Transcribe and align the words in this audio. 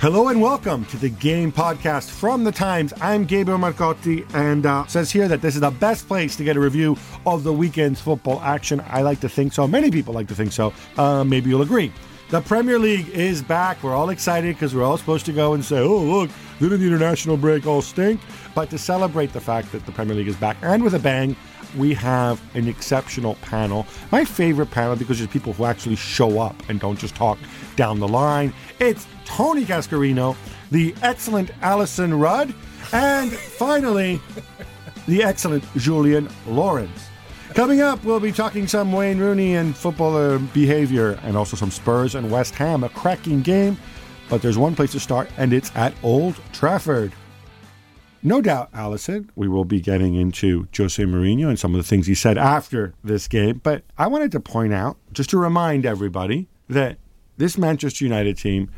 Hello 0.00 0.28
and 0.28 0.40
welcome 0.40 0.84
to 0.84 0.96
the 0.96 1.08
Game 1.08 1.50
Podcast 1.50 2.08
from 2.08 2.44
the 2.44 2.52
Times. 2.52 2.92
I'm 3.00 3.24
Gabriele 3.24 3.58
Marcotti, 3.58 4.32
and 4.32 4.64
uh, 4.64 4.86
says 4.86 5.10
here 5.10 5.26
that 5.26 5.42
this 5.42 5.56
is 5.56 5.60
the 5.60 5.72
best 5.72 6.06
place 6.06 6.36
to 6.36 6.44
get 6.44 6.56
a 6.56 6.60
review 6.60 6.96
of 7.26 7.42
the 7.42 7.52
weekend's 7.52 8.00
football 8.00 8.40
action. 8.42 8.80
I 8.86 9.02
like 9.02 9.18
to 9.22 9.28
think 9.28 9.52
so. 9.52 9.66
Many 9.66 9.90
people 9.90 10.14
like 10.14 10.28
to 10.28 10.36
think 10.36 10.52
so. 10.52 10.72
Uh, 10.96 11.24
maybe 11.24 11.50
you'll 11.50 11.62
agree. 11.62 11.92
The 12.30 12.40
Premier 12.42 12.78
League 12.78 13.08
is 13.08 13.42
back. 13.42 13.82
We're 13.82 13.96
all 13.96 14.10
excited 14.10 14.54
because 14.54 14.72
we're 14.72 14.84
all 14.84 14.98
supposed 14.98 15.26
to 15.26 15.32
go 15.32 15.54
and 15.54 15.64
say, 15.64 15.80
"Oh, 15.80 15.98
look, 15.98 16.30
didn't 16.60 16.78
the 16.78 16.86
international 16.86 17.36
break 17.36 17.66
all 17.66 17.82
stink?" 17.82 18.20
But 18.54 18.70
to 18.70 18.78
celebrate 18.78 19.32
the 19.32 19.40
fact 19.40 19.72
that 19.72 19.84
the 19.84 19.90
Premier 19.90 20.14
League 20.14 20.28
is 20.28 20.36
back 20.36 20.58
and 20.62 20.84
with 20.84 20.94
a 20.94 21.00
bang, 21.00 21.34
we 21.76 21.92
have 21.94 22.40
an 22.54 22.68
exceptional 22.68 23.34
panel. 23.36 23.84
My 24.12 24.24
favorite 24.24 24.70
panel 24.70 24.94
because 24.94 25.18
there's 25.18 25.30
people 25.30 25.54
who 25.54 25.64
actually 25.64 25.96
show 25.96 26.40
up 26.40 26.54
and 26.68 26.78
don't 26.78 26.98
just 26.98 27.16
talk 27.16 27.38
down 27.76 27.98
the 27.98 28.08
line. 28.08 28.52
It's 28.78 29.06
Tony 29.28 29.64
Cascarino, 29.64 30.36
the 30.70 30.94
excellent 31.02 31.50
Alyson 31.62 32.18
Rudd, 32.18 32.54
and 32.92 33.30
finally, 33.30 34.20
the 35.06 35.22
excellent 35.22 35.62
Julien 35.76 36.28
Laurens. 36.46 37.08
Coming 37.54 37.82
up, 37.82 38.02
we'll 38.04 38.20
be 38.20 38.32
talking 38.32 38.66
some 38.66 38.92
Wayne 38.92 39.18
Rooney 39.18 39.54
and 39.54 39.76
footballer 39.76 40.38
behavior, 40.38 41.20
and 41.22 41.36
also 41.36 41.56
some 41.56 41.70
Spurs 41.70 42.14
and 42.14 42.30
West 42.30 42.54
Ham, 42.54 42.82
a 42.84 42.88
cracking 42.88 43.42
game. 43.42 43.76
But 44.30 44.42
there's 44.42 44.58
one 44.58 44.74
place 44.74 44.92
to 44.92 45.00
start, 45.00 45.30
and 45.36 45.52
it's 45.52 45.70
at 45.76 45.92
Old 46.02 46.34
Trafford. 46.52 47.12
No 48.22 48.40
doubt, 48.40 48.72
Alyson, 48.72 49.28
we 49.36 49.46
will 49.46 49.64
be 49.64 49.80
getting 49.80 50.14
into 50.14 50.66
Jose 50.76 51.02
Mourinho 51.02 51.48
and 51.48 51.58
some 51.58 51.74
of 51.74 51.78
the 51.78 51.86
things 51.86 52.06
he 52.06 52.14
said 52.14 52.36
after 52.38 52.94
this 53.04 53.28
game. 53.28 53.60
But 53.62 53.84
I 53.96 54.06
wanted 54.06 54.32
to 54.32 54.40
point 54.40 54.72
out, 54.72 54.96
just 55.12 55.30
to 55.30 55.38
remind 55.38 55.86
everybody, 55.86 56.48
that 56.68 56.98
this 57.36 57.56
Manchester 57.56 58.04
United 58.04 58.36
team 58.36 58.70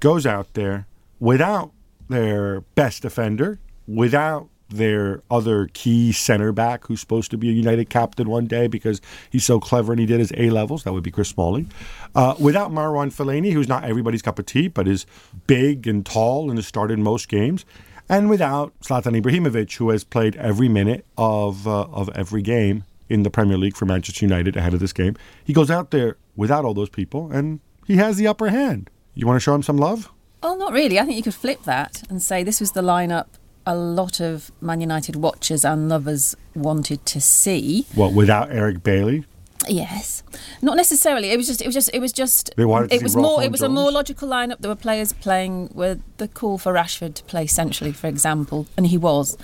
goes 0.00 0.26
out 0.26 0.54
there 0.54 0.86
without 1.20 1.72
their 2.08 2.60
best 2.60 3.02
defender, 3.02 3.58
without 3.86 4.48
their 4.68 5.22
other 5.30 5.68
key 5.74 6.10
center 6.12 6.52
back 6.52 6.86
who's 6.86 7.00
supposed 7.00 7.30
to 7.30 7.38
be 7.38 7.48
a 7.48 7.52
United 7.52 7.88
captain 7.88 8.28
one 8.28 8.46
day 8.46 8.66
because 8.66 9.00
he's 9.30 9.44
so 9.44 9.60
clever 9.60 9.92
and 9.92 10.00
he 10.00 10.06
did 10.06 10.18
his 10.18 10.32
A 10.36 10.50
levels. 10.50 10.84
That 10.84 10.92
would 10.92 11.04
be 11.04 11.10
Chris 11.10 11.28
Smalling. 11.28 11.70
Uh, 12.14 12.34
without 12.38 12.72
Marouane 12.72 13.14
Fellaini, 13.14 13.52
who's 13.52 13.68
not 13.68 13.84
everybody's 13.84 14.22
cup 14.22 14.38
of 14.38 14.46
tea, 14.46 14.68
but 14.68 14.88
is 14.88 15.06
big 15.46 15.86
and 15.86 16.04
tall 16.04 16.48
and 16.50 16.58
has 16.58 16.66
started 16.66 16.98
most 16.98 17.28
games. 17.28 17.64
And 18.08 18.30
without 18.30 18.72
Zlatan 18.80 19.20
Ibrahimovic, 19.20 19.76
who 19.76 19.90
has 19.90 20.04
played 20.04 20.36
every 20.36 20.68
minute 20.68 21.04
of 21.18 21.66
uh, 21.66 21.82
of 21.84 22.08
every 22.10 22.42
game 22.42 22.84
in 23.08 23.22
the 23.22 23.30
Premier 23.30 23.58
League 23.58 23.76
for 23.76 23.84
Manchester 23.84 24.24
United 24.24 24.56
ahead 24.56 24.74
of 24.74 24.80
this 24.80 24.92
game, 24.92 25.16
he 25.44 25.52
goes 25.52 25.70
out 25.70 25.90
there 25.90 26.16
without 26.36 26.64
all 26.64 26.74
those 26.74 26.88
people, 26.88 27.30
and 27.32 27.60
he 27.84 27.96
has 27.96 28.16
the 28.16 28.26
upper 28.26 28.48
hand. 28.48 28.90
You 29.16 29.26
want 29.26 29.36
to 29.36 29.40
show 29.40 29.54
him 29.54 29.62
some 29.62 29.78
love? 29.78 30.12
Well, 30.42 30.58
not 30.58 30.72
really. 30.72 31.00
I 31.00 31.04
think 31.04 31.16
you 31.16 31.22
could 31.22 31.34
flip 31.34 31.64
that 31.64 32.02
and 32.10 32.22
say 32.22 32.44
this 32.44 32.60
was 32.60 32.72
the 32.72 32.82
lineup 32.82 33.26
a 33.66 33.74
lot 33.74 34.20
of 34.20 34.52
Man 34.60 34.80
United 34.80 35.16
watchers 35.16 35.64
and 35.64 35.88
lovers 35.88 36.36
wanted 36.54 37.04
to 37.06 37.20
see. 37.20 37.86
What 37.94 38.12
without 38.12 38.52
Eric 38.52 38.84
Bailly? 38.84 39.24
Yes, 39.66 40.22
not 40.62 40.76
necessarily. 40.76 41.30
It 41.30 41.36
was 41.36 41.48
just. 41.48 41.62
It 41.62 41.66
was 41.66 41.74
just. 41.74 41.90
It 41.92 41.98
was 41.98 42.12
just. 42.12 42.54
They 42.56 42.64
wanted 42.64 42.90
to 42.90 42.96
it 42.96 43.02
was 43.02 43.16
more. 43.16 43.42
It 43.42 43.50
was 43.50 43.62
a 43.62 43.68
more 43.68 43.90
logical 43.90 44.28
lineup. 44.28 44.58
There 44.60 44.70
were 44.70 44.76
players 44.76 45.12
playing 45.14 45.70
with 45.74 46.00
the 46.18 46.28
call 46.28 46.58
for 46.58 46.74
Rashford 46.74 47.14
to 47.14 47.24
play 47.24 47.46
centrally, 47.46 47.92
for 47.92 48.06
example, 48.06 48.66
and 48.76 48.86
he 48.86 48.98
was. 48.98 49.36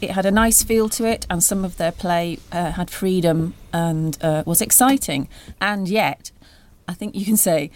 It 0.00 0.10
had 0.10 0.26
a 0.26 0.30
nice 0.30 0.62
feel 0.62 0.88
to 0.90 1.06
it, 1.06 1.26
and 1.30 1.42
some 1.42 1.64
of 1.64 1.76
their 1.76 1.92
play 1.92 2.38
uh, 2.52 2.72
had 2.72 2.90
freedom 2.90 3.54
and 3.72 4.18
uh, 4.22 4.42
was 4.44 4.60
exciting. 4.60 5.28
And 5.60 5.88
yet, 5.88 6.32
I 6.88 6.94
think 6.94 7.14
you 7.14 7.24
can 7.24 7.36
say 7.36 7.70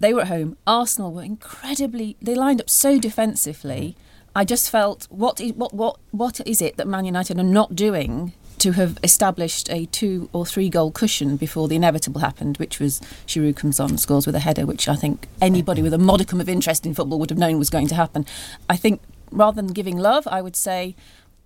they 0.00 0.12
were 0.12 0.22
at 0.22 0.28
home. 0.28 0.56
Arsenal 0.66 1.12
were 1.12 1.22
incredibly. 1.22 2.16
They 2.20 2.34
lined 2.34 2.60
up 2.60 2.68
so 2.68 2.98
defensively. 2.98 3.94
Mm-hmm. 3.96 4.28
I 4.34 4.44
just 4.44 4.70
felt 4.70 5.06
what 5.10 5.40
is 5.40 5.52
what 5.52 5.74
what 5.74 5.98
what 6.10 6.40
is 6.46 6.62
it 6.62 6.76
that 6.76 6.86
Man 6.86 7.04
United 7.04 7.38
are 7.38 7.44
not 7.44 7.74
doing 7.74 8.32
to 8.58 8.72
have 8.72 8.98
established 9.02 9.70
a 9.70 9.86
two 9.86 10.28
or 10.32 10.44
three 10.44 10.68
goal 10.68 10.90
cushion 10.90 11.36
before 11.36 11.66
the 11.66 11.76
inevitable 11.76 12.20
happened, 12.20 12.58
which 12.58 12.78
was 12.78 13.00
Giroud 13.26 13.56
comes 13.56 13.80
on 13.80 13.96
scores 13.98 14.26
with 14.26 14.34
a 14.34 14.40
header, 14.40 14.66
which 14.66 14.88
I 14.88 14.96
think 14.96 15.28
anybody 15.40 15.82
with 15.82 15.94
a 15.94 15.98
modicum 15.98 16.40
of 16.40 16.48
interest 16.48 16.84
in 16.84 16.94
football 16.94 17.18
would 17.18 17.30
have 17.30 17.38
known 17.38 17.58
was 17.58 17.70
going 17.70 17.88
to 17.88 17.94
happen. 17.94 18.26
I 18.68 18.76
think 18.76 19.00
rather 19.30 19.56
than 19.56 19.72
giving 19.72 19.98
love, 19.98 20.26
I 20.26 20.42
would 20.42 20.56
say. 20.56 20.94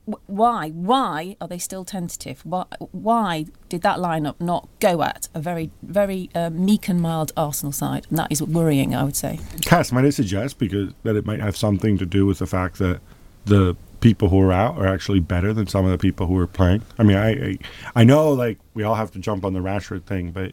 Wh- 0.06 0.28
Why? 0.28 0.70
Why 0.70 1.37
are 1.41 1.48
they 1.48 1.59
still 1.59 1.84
tentative? 1.84 2.41
Why, 2.44 2.65
why 2.92 3.47
did 3.69 3.82
that 3.82 3.98
lineup 3.98 4.41
not 4.41 4.69
go 4.81 5.03
at 5.03 5.28
a 5.34 5.41
very, 5.41 5.70
very 5.82 6.31
uh, 6.34 6.50
meek 6.50 6.88
and 6.88 7.00
mild 7.00 7.32
Arsenal 7.37 7.72
side? 7.72 8.06
And 8.10 8.19
that 8.19 8.31
is 8.31 8.43
worrying, 8.43 8.94
I 8.94 9.04
would 9.04 9.16
say. 9.16 9.41
Cass, 9.62 9.93
might 9.93 10.04
I 10.04 10.10
suggest 10.10 10.59
because 10.59 10.93
that 11.03 11.16
it 11.16 11.26
might 11.26 11.41
have 11.41 11.56
something 11.56 11.98
to 11.98 12.06
do 12.06 12.26
with 12.26 12.38
the 12.38 12.47
fact 12.47 12.78
that 12.78 13.00
the 13.44 13.76
people 14.00 14.28
who 14.28 14.41
are 14.41 14.53
out 14.53 14.76
are 14.76 14.87
actually 14.87 15.20
better 15.20 15.53
than 15.53 15.66
some 15.66 15.84
of 15.84 15.91
the 15.91 15.98
people 15.98 16.26
who 16.26 16.38
are 16.38 16.47
playing. 16.47 16.82
I 16.98 17.03
mean, 17.03 17.16
I 17.16 17.31
I, 17.31 17.59
I 17.97 18.04
know 18.04 18.31
like 18.32 18.59
we 18.75 18.82
all 18.82 18.94
have 18.97 19.10
to 19.12 19.19
jump 19.19 19.44
on 19.44 19.54
the 19.54 19.60
Rashford 19.60 20.04
thing, 20.04 20.31
but 20.31 20.53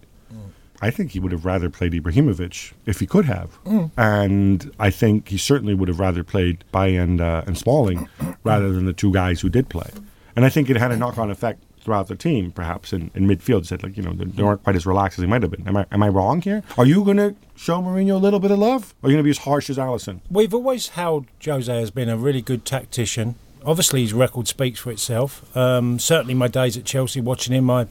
I 0.82 0.90
think 0.90 1.12
he 1.12 1.20
would 1.20 1.32
have 1.32 1.46
rather 1.46 1.70
played 1.70 1.94
Ibrahimovic 1.94 2.74
if 2.86 3.00
he 3.00 3.06
could 3.06 3.26
have, 3.26 3.58
and 3.98 4.72
I 4.80 4.90
think 4.90 5.30
he 5.30 5.38
certainly 5.38 5.74
would 5.74 5.88
have 5.88 6.00
rather 6.00 6.24
played 6.24 6.64
Bay 6.72 6.96
and 6.96 7.22
uh, 7.22 7.44
and 7.46 7.58
Smalling 7.58 8.10
rather 8.44 8.72
than 8.72 8.86
the 8.86 8.94
two 8.94 9.14
guys 9.14 9.42
who 9.42 9.50
did 9.50 9.70
play. 9.70 9.90
And 10.36 10.46
I 10.46 10.50
think 10.50 10.70
it 10.70 10.78
had 10.78 10.92
a 10.92 10.98
knock 10.98 11.18
on 11.18 11.30
effect 11.30 11.62
throughout 11.82 12.08
the 12.08 12.16
team, 12.16 12.52
perhaps 12.52 12.94
in, 12.94 13.12
in 13.16 13.28
midfield. 13.28 13.66
Said 13.66 13.84
like 13.84 13.98
you 13.98 14.04
know 14.04 14.14
they, 14.14 14.26
they 14.26 14.44
weren't 14.44 14.64
quite 14.64 14.76
as 14.76 14.86
relaxed 14.86 15.20
as 15.20 15.24
they 15.24 15.28
might 15.28 15.42
have 15.42 15.52
been. 15.52 15.68
Am 15.68 15.78
I 15.78 15.86
am 15.92 16.04
I 16.04 16.10
wrong 16.10 16.42
here? 16.42 16.64
Are 16.78 16.86
you 16.86 17.04
going 17.04 17.18
to 17.18 17.36
show 17.56 17.82
Mourinho 17.82 18.14
a 18.14 18.18
little 18.18 18.40
bit 18.40 18.52
of 18.52 18.60
love? 18.60 18.94
Or 19.02 19.08
are 19.08 19.12
you 19.12 19.16
going 19.16 19.24
to 19.24 19.28
be 19.28 19.32
as 19.32 19.40
harsh 19.40 19.70
as 19.70 19.78
Alyson? 19.78 20.22
We've 20.30 20.54
always 20.54 20.90
held 20.90 21.28
Jose 21.44 21.74
has 21.74 21.92
been 21.92 22.10
a 22.10 22.18
really 22.18 22.42
good 22.42 22.66
tactician. 22.66 23.36
Obviously, 23.64 24.02
his 24.02 24.14
record 24.14 24.48
speaks 24.48 24.80
for 24.80 24.92
itself. 24.92 25.56
Um, 25.56 26.00
certainly, 26.00 26.34
my 26.34 26.48
days 26.48 26.78
at 26.78 26.86
Chelsea 26.86 27.22
watching 27.22 27.54
him, 27.54 27.70
I 27.70 27.86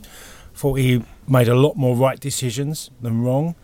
thought 0.55 0.75
he 0.75 1.05
made 1.29 1.49
a 1.49 1.55
lot 1.55 1.77
more 1.77 1.97
right 1.97 2.19
decisions 2.19 2.91
than 3.01 3.23
wrong. 3.23 3.55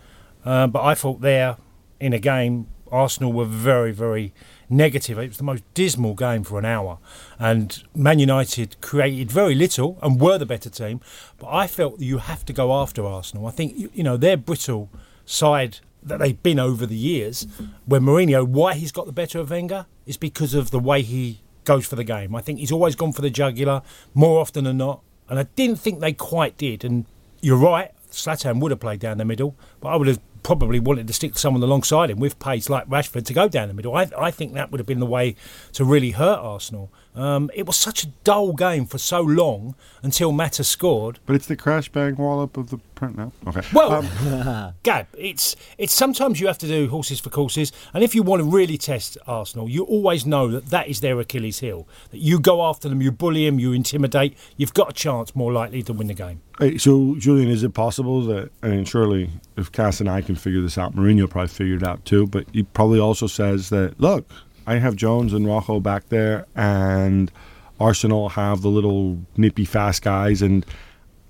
Uh, 0.45 0.67
but 0.67 0.83
I 0.83 0.95
thought 0.95 1.21
there, 1.21 1.57
in 1.99 2.13
a 2.13 2.19
game, 2.19 2.69
Arsenal 2.91 3.33
were 3.33 3.45
very, 3.45 3.93
very 3.93 4.33
negative. 4.69 5.19
It 5.19 5.29
was 5.29 5.39
the 5.39 5.45
most 5.45 5.63
dismal 5.75 6.15
game 6.15 6.45
for 6.45 6.59
an 6.59 6.65
hour. 6.65 6.99
And 7.39 7.83
Man 7.95 8.19
United 8.19 8.81
created 8.81 9.31
very 9.31 9.55
little 9.55 9.99
and 10.03 10.21
were 10.21 10.39
the 10.39 10.47
better 10.47 10.71
team. 10.71 11.01
But 11.39 11.49
I 11.49 11.67
felt 11.67 11.99
that 11.99 12.05
you 12.05 12.19
have 12.19 12.45
to 12.47 12.53
go 12.53 12.73
after 12.75 13.05
Arsenal. 13.05 13.47
I 13.47 13.51
think, 13.51 13.91
you, 13.95 14.03
know, 14.03 14.17
their 14.17 14.37
brittle 14.37 14.89
side 15.25 15.79
that 16.03 16.19
they've 16.19 16.41
been 16.41 16.61
over 16.61 16.87
the 16.87 16.97
years, 16.97 17.47
where 17.85 18.01
Mourinho, 18.01 18.47
why 18.47 18.75
he's 18.75 18.93
got 18.93 19.07
the 19.07 19.13
better 19.13 19.41
of 19.41 19.51
Wenger, 19.51 19.87
is 20.07 20.17
because 20.17 20.55
of 20.55 20.71
the 20.71 20.79
way 20.79 21.03
he 21.03 21.41
goes 21.65 21.87
for 21.87 21.97
the 21.97 22.05
game. 22.05 22.35
I 22.35 22.41
think 22.41 22.61
he's 22.61 22.71
always 22.71 22.95
gone 22.95 23.13
for 23.13 23.23
the 23.23 23.31
jugular 23.31 23.83
more 24.15 24.41
often 24.41 24.65
than 24.65 24.77
not. 24.77 25.03
And 25.29 25.39
I 25.41 25.45
didn't 25.57 25.81
think 25.81 25.99
they 25.99 26.13
quite 26.13 26.57
did. 26.57 26.85
And 26.85 27.07
you're 27.41 27.57
right, 27.57 27.91
Zlatan 28.11 28.61
would 28.61 28.71
have 28.71 28.81
played 28.81 29.01
down 29.01 29.19
the 29.19 29.25
middle, 29.25 29.57
but 29.81 29.89
I 29.91 29.97
would 29.97 30.09
have 30.09 30.21
probably 30.43 30.79
wanted 30.79 31.09
to 31.09 31.13
stick 31.13 31.37
someone 31.37 31.63
alongside 31.63 32.09
him 32.09 32.21
with 32.21 32.39
pace 32.39 32.71
like 32.71 32.89
Rashford 32.89 33.25
to 33.27 33.35
go 33.35 33.49
down 33.49 33.69
the 33.69 33.75
middle. 33.75 33.97
I, 33.97 34.09
I 34.17 34.31
think 34.31 34.55
that 34.55 34.71
would 34.71 34.79
have 34.79 34.87
been 34.87 35.01
the 35.01 35.07
way 35.07 35.35
to 35.73 35.85
really 35.85 36.13
hurt 36.13 36.39
Arsenal. 36.39 36.93
Um, 37.17 37.51
it 37.55 37.67
was 37.67 37.77
such 37.77 38.05
a 38.05 38.09
dull 38.25 38.53
game 38.53 38.85
for 38.87 38.99
so 38.99 39.21
long 39.21 39.75
until 40.03 40.33
Mata 40.33 40.63
scored. 40.63 41.19
But 41.27 41.35
it's 41.37 41.47
the 41.47 41.57
crash 41.57 41.89
bang 41.89 42.17
wallop 42.17 42.57
of 42.57 42.71
the 42.71 42.79
print 42.95 43.17
now. 43.17 43.33
Okay. 43.49 43.63
Well, 43.73 43.93
Um, 43.93 44.75
Gab, 44.83 45.07
it's 45.17 45.57
it's 45.79 45.93
sometimes 45.93 46.41
you 46.41 46.47
have 46.47 46.59
to 46.59 46.67
do 46.67 46.89
horses 46.89 47.19
for 47.19 47.31
courses, 47.31 47.73
and 47.95 48.05
if 48.05 48.15
you 48.15 48.23
want 48.23 48.41
to 48.41 48.45
really 48.49 48.77
test 48.79 49.17
Arsenal, 49.27 49.69
you 49.69 49.85
always 49.85 50.27
know 50.27 50.49
that 50.51 50.67
that 50.67 50.89
is 50.89 51.01
their 51.01 51.19
Achilles 51.19 51.61
heel. 51.61 51.89
That 52.11 52.19
you 52.19 52.39
go 52.39 52.65
after 52.65 52.89
them, 52.89 53.01
you 53.01 53.11
bully 53.13 53.47
them, 53.47 53.59
you 53.59 53.73
intimidate, 53.73 54.37
you've 54.57 54.75
got 54.75 54.91
a 54.91 54.93
chance 54.93 55.35
more 55.35 55.53
likely 55.53 55.83
to 55.85 55.93
win 55.93 56.09
the 56.09 56.15
game. 56.15 56.43
Hey, 56.59 56.79
so, 56.79 57.15
Julian, 57.19 57.51
is 57.51 57.63
it 57.63 57.75
possible 57.75 58.23
that, 58.23 58.51
I 58.63 58.69
mean, 58.69 58.87
surely 58.87 59.29
if 59.59 59.71
Cass 59.73 60.01
and 60.01 60.09
I 60.09 60.23
can 60.23 60.37
figure 60.37 60.63
this 60.63 60.79
out, 60.79 60.97
Mourinho 60.97 61.29
probably 61.29 61.49
figured 61.49 61.83
it 61.83 61.89
out 61.89 62.03
too, 62.07 62.27
but 62.27 62.47
he 62.53 62.63
probably 62.63 62.99
also 62.99 63.27
says 63.27 63.69
that, 63.69 64.01
look, 64.01 64.27
I 64.67 64.77
have 64.77 64.97
Jones 64.97 65.33
and 65.33 65.47
Rojo 65.47 65.81
back 65.81 66.09
there, 66.09 66.47
and 66.55 67.31
Arsenal 67.79 68.31
have 68.31 68.63
the 68.63 68.69
little 68.69 69.19
nippy 69.37 69.65
fast 69.65 70.03
guys, 70.03 70.43
and 70.43 70.67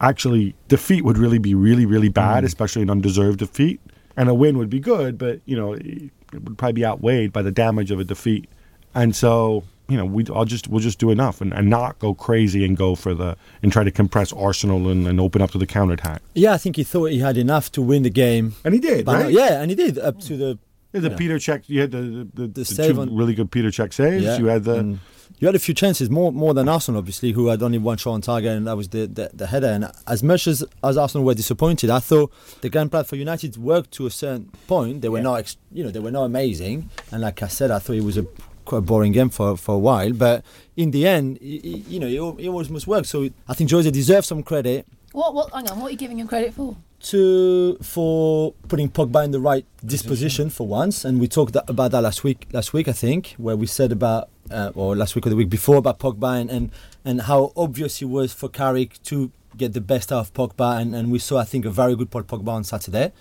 actually, 0.00 0.54
defeat 0.68 1.04
would 1.04 1.18
really 1.18 1.38
be 1.38 1.54
really, 1.54 1.86
really 1.86 2.08
bad, 2.08 2.44
mm. 2.44 2.46
especially 2.46 2.82
an 2.82 2.90
undeserved 2.90 3.38
defeat, 3.38 3.80
and 4.16 4.28
a 4.28 4.34
win 4.34 4.58
would 4.58 4.70
be 4.70 4.80
good, 4.80 5.18
but, 5.18 5.40
you 5.44 5.56
know, 5.56 5.74
it 5.74 6.10
would 6.32 6.58
probably 6.58 6.72
be 6.72 6.84
outweighed 6.84 7.32
by 7.32 7.42
the 7.42 7.52
damage 7.52 7.90
of 7.90 8.00
a 8.00 8.04
defeat. 8.04 8.48
And 8.94 9.14
so, 9.14 9.64
you 9.88 9.96
know, 9.96 10.04
we 10.04 10.24
I'll 10.34 10.44
just 10.44 10.68
we'll 10.68 10.80
just 10.80 10.98
do 10.98 11.10
enough 11.10 11.40
and, 11.40 11.52
and 11.52 11.68
not 11.68 11.98
go 11.98 12.14
crazy 12.14 12.64
and 12.64 12.76
go 12.76 12.94
for 12.94 13.14
the 13.14 13.36
and 13.62 13.70
try 13.70 13.84
to 13.84 13.90
compress 13.90 14.32
Arsenal 14.32 14.88
and, 14.88 15.06
and 15.06 15.20
open 15.20 15.42
up 15.42 15.50
to 15.52 15.58
the 15.58 15.66
counterattack. 15.66 16.22
Yeah, 16.34 16.54
I 16.54 16.58
think 16.58 16.76
he 16.76 16.84
thought 16.84 17.10
he 17.10 17.20
had 17.20 17.36
enough 17.36 17.70
to 17.72 17.82
win 17.82 18.02
the 18.02 18.10
game. 18.10 18.54
And 18.64 18.74
he 18.74 18.80
did, 18.80 19.06
right? 19.06 19.30
yeah, 19.30 19.60
and 19.60 19.70
he 19.70 19.76
did 19.76 19.98
up 19.98 20.18
to 20.22 20.36
the 20.36 20.58
the 21.02 21.10
Yeah. 21.10 21.16
Petr 21.16 21.36
Cech. 21.36 21.64
You 21.68 21.80
had 21.82 21.90
the 21.90 22.00
the, 22.02 22.28
the, 22.42 22.46
the 22.48 22.64
save 22.64 22.94
two 22.94 23.00
on- 23.02 23.14
really 23.16 23.34
good 23.34 23.50
Petr 23.50 23.66
Cech 23.68 23.92
saves. 23.92 24.24
Yeah, 24.24 24.38
You 24.38 24.46
had 24.46 24.64
the 24.64 24.74
and 24.76 24.98
you 25.38 25.46
had 25.46 25.54
a 25.54 25.58
few 25.58 25.74
chances, 25.74 26.08
more 26.08 26.32
more 26.32 26.54
than 26.54 26.68
Arsenal, 26.68 26.98
obviously, 26.98 27.32
who 27.32 27.48
had 27.48 27.62
only 27.62 27.78
one 27.78 27.98
shot 27.98 28.12
on 28.12 28.20
target, 28.22 28.52
and 28.56 28.66
that 28.66 28.76
was 28.76 28.88
the, 28.88 29.06
the, 29.06 29.30
the 29.34 29.46
header. 29.48 29.66
And 29.66 29.90
as 30.06 30.22
much 30.22 30.46
as, 30.46 30.64
as 30.82 30.96
Arsenal 30.96 31.26
were 31.26 31.34
disappointed, 31.34 31.90
I 31.90 31.98
thought 31.98 32.32
the 32.62 32.70
game 32.70 32.88
plan 32.88 33.04
for 33.04 33.16
United 33.16 33.56
worked 33.58 33.90
to 33.92 34.06
a 34.06 34.10
certain 34.10 34.50
point. 34.66 35.02
They 35.02 35.08
were 35.10 35.20
not, 35.20 35.34
ex- 35.40 35.56
you 35.72 35.84
know, 35.84 35.90
they 35.90 35.98
were 35.98 36.12
not 36.12 36.24
amazing. 36.24 36.88
And 37.12 37.20
like 37.22 37.42
I 37.42 37.48
said, 37.48 37.70
I 37.70 37.80
thought 37.80 37.96
it 37.96 38.04
was 38.04 38.16
a 38.16 38.24
quite 38.64 38.78
a 38.78 38.80
boring 38.82 39.12
game 39.12 39.28
for, 39.28 39.56
for 39.58 39.74
a 39.74 39.78
while. 39.78 40.12
But 40.12 40.42
in 40.76 40.90
the 40.92 41.06
end, 41.06 41.38
y- 41.42 41.60
y- 41.62 41.82
you 41.88 41.98
know, 42.00 42.06
it, 42.38 42.44
it 42.44 42.48
always 42.48 42.70
must 42.70 42.86
work. 42.86 43.04
So 43.04 43.28
I 43.48 43.52
think 43.54 43.70
Jose 43.70 43.90
deserves 43.90 44.28
some 44.28 44.42
credit 44.42 44.86
What? 45.12 45.34
What? 45.34 45.52
Hang 45.52 45.68
on. 45.68 45.80
What 45.80 45.88
are 45.88 45.90
you 45.90 45.98
giving 45.98 46.18
him 46.18 46.28
credit 46.28 46.54
for? 46.54 46.76
To 47.10 47.78
for 47.82 48.52
putting 48.66 48.90
Pogba 48.90 49.24
in 49.24 49.30
the 49.30 49.38
right 49.38 49.64
disposition 49.84 50.50
for 50.50 50.66
once, 50.66 51.04
and 51.04 51.20
we 51.20 51.28
talked 51.28 51.54
about 51.68 51.92
that 51.92 52.00
last 52.00 52.24
week. 52.24 52.48
Last 52.52 52.72
week, 52.72 52.88
I 52.88 52.92
think, 52.92 53.36
where 53.38 53.56
we 53.56 53.68
said 53.68 53.92
about 53.92 54.28
uh, 54.50 54.72
or 54.74 54.96
last 54.96 55.14
week 55.14 55.24
or 55.24 55.30
the 55.30 55.36
week 55.36 55.48
before 55.48 55.76
about 55.76 56.00
Pogba 56.00 56.40
and 56.40 56.50
and, 56.50 56.72
and 57.04 57.22
how 57.22 57.52
obvious 57.56 58.02
it 58.02 58.06
was 58.06 58.32
for 58.32 58.48
Carrick 58.48 59.00
to 59.04 59.30
get 59.56 59.72
the 59.72 59.80
best 59.80 60.10
out 60.10 60.18
of 60.18 60.34
Pogba, 60.34 60.80
and, 60.80 60.96
and 60.96 61.12
we 61.12 61.20
saw 61.20 61.38
I 61.38 61.44
think 61.44 61.64
a 61.64 61.70
very 61.70 61.94
good 61.94 62.10
Paul 62.10 62.24
Pogba 62.24 62.48
on 62.48 62.64
Saturday. 62.64 63.12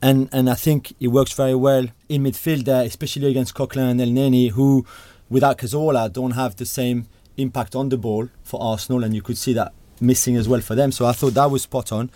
And, 0.00 0.28
and 0.32 0.48
I 0.48 0.54
think 0.54 0.94
it 1.00 1.08
works 1.08 1.32
very 1.32 1.54
well 1.54 1.86
in 2.08 2.22
midfield 2.22 2.66
there, 2.66 2.82
especially 2.82 3.30
against 3.30 3.54
Coquelin 3.54 3.90
and 3.90 4.00
Elneny, 4.00 4.50
who, 4.50 4.84
without 5.30 5.56
Cazorla, 5.56 6.12
don't 6.12 6.32
have 6.32 6.56
the 6.56 6.66
same 6.66 7.08
impact 7.36 7.74
on 7.74 7.88
the 7.88 7.96
ball 7.96 8.28
for 8.42 8.62
Arsenal, 8.62 9.02
and 9.02 9.14
you 9.14 9.22
could 9.22 9.38
see 9.38 9.54
that 9.54 9.72
missing 10.00 10.36
as 10.36 10.46
well 10.46 10.60
for 10.60 10.74
them. 10.74 10.92
So 10.92 11.06
I 11.06 11.12
thought 11.12 11.34
that 11.34 11.50
was 11.50 11.62
spot 11.62 11.90
on. 11.90 12.10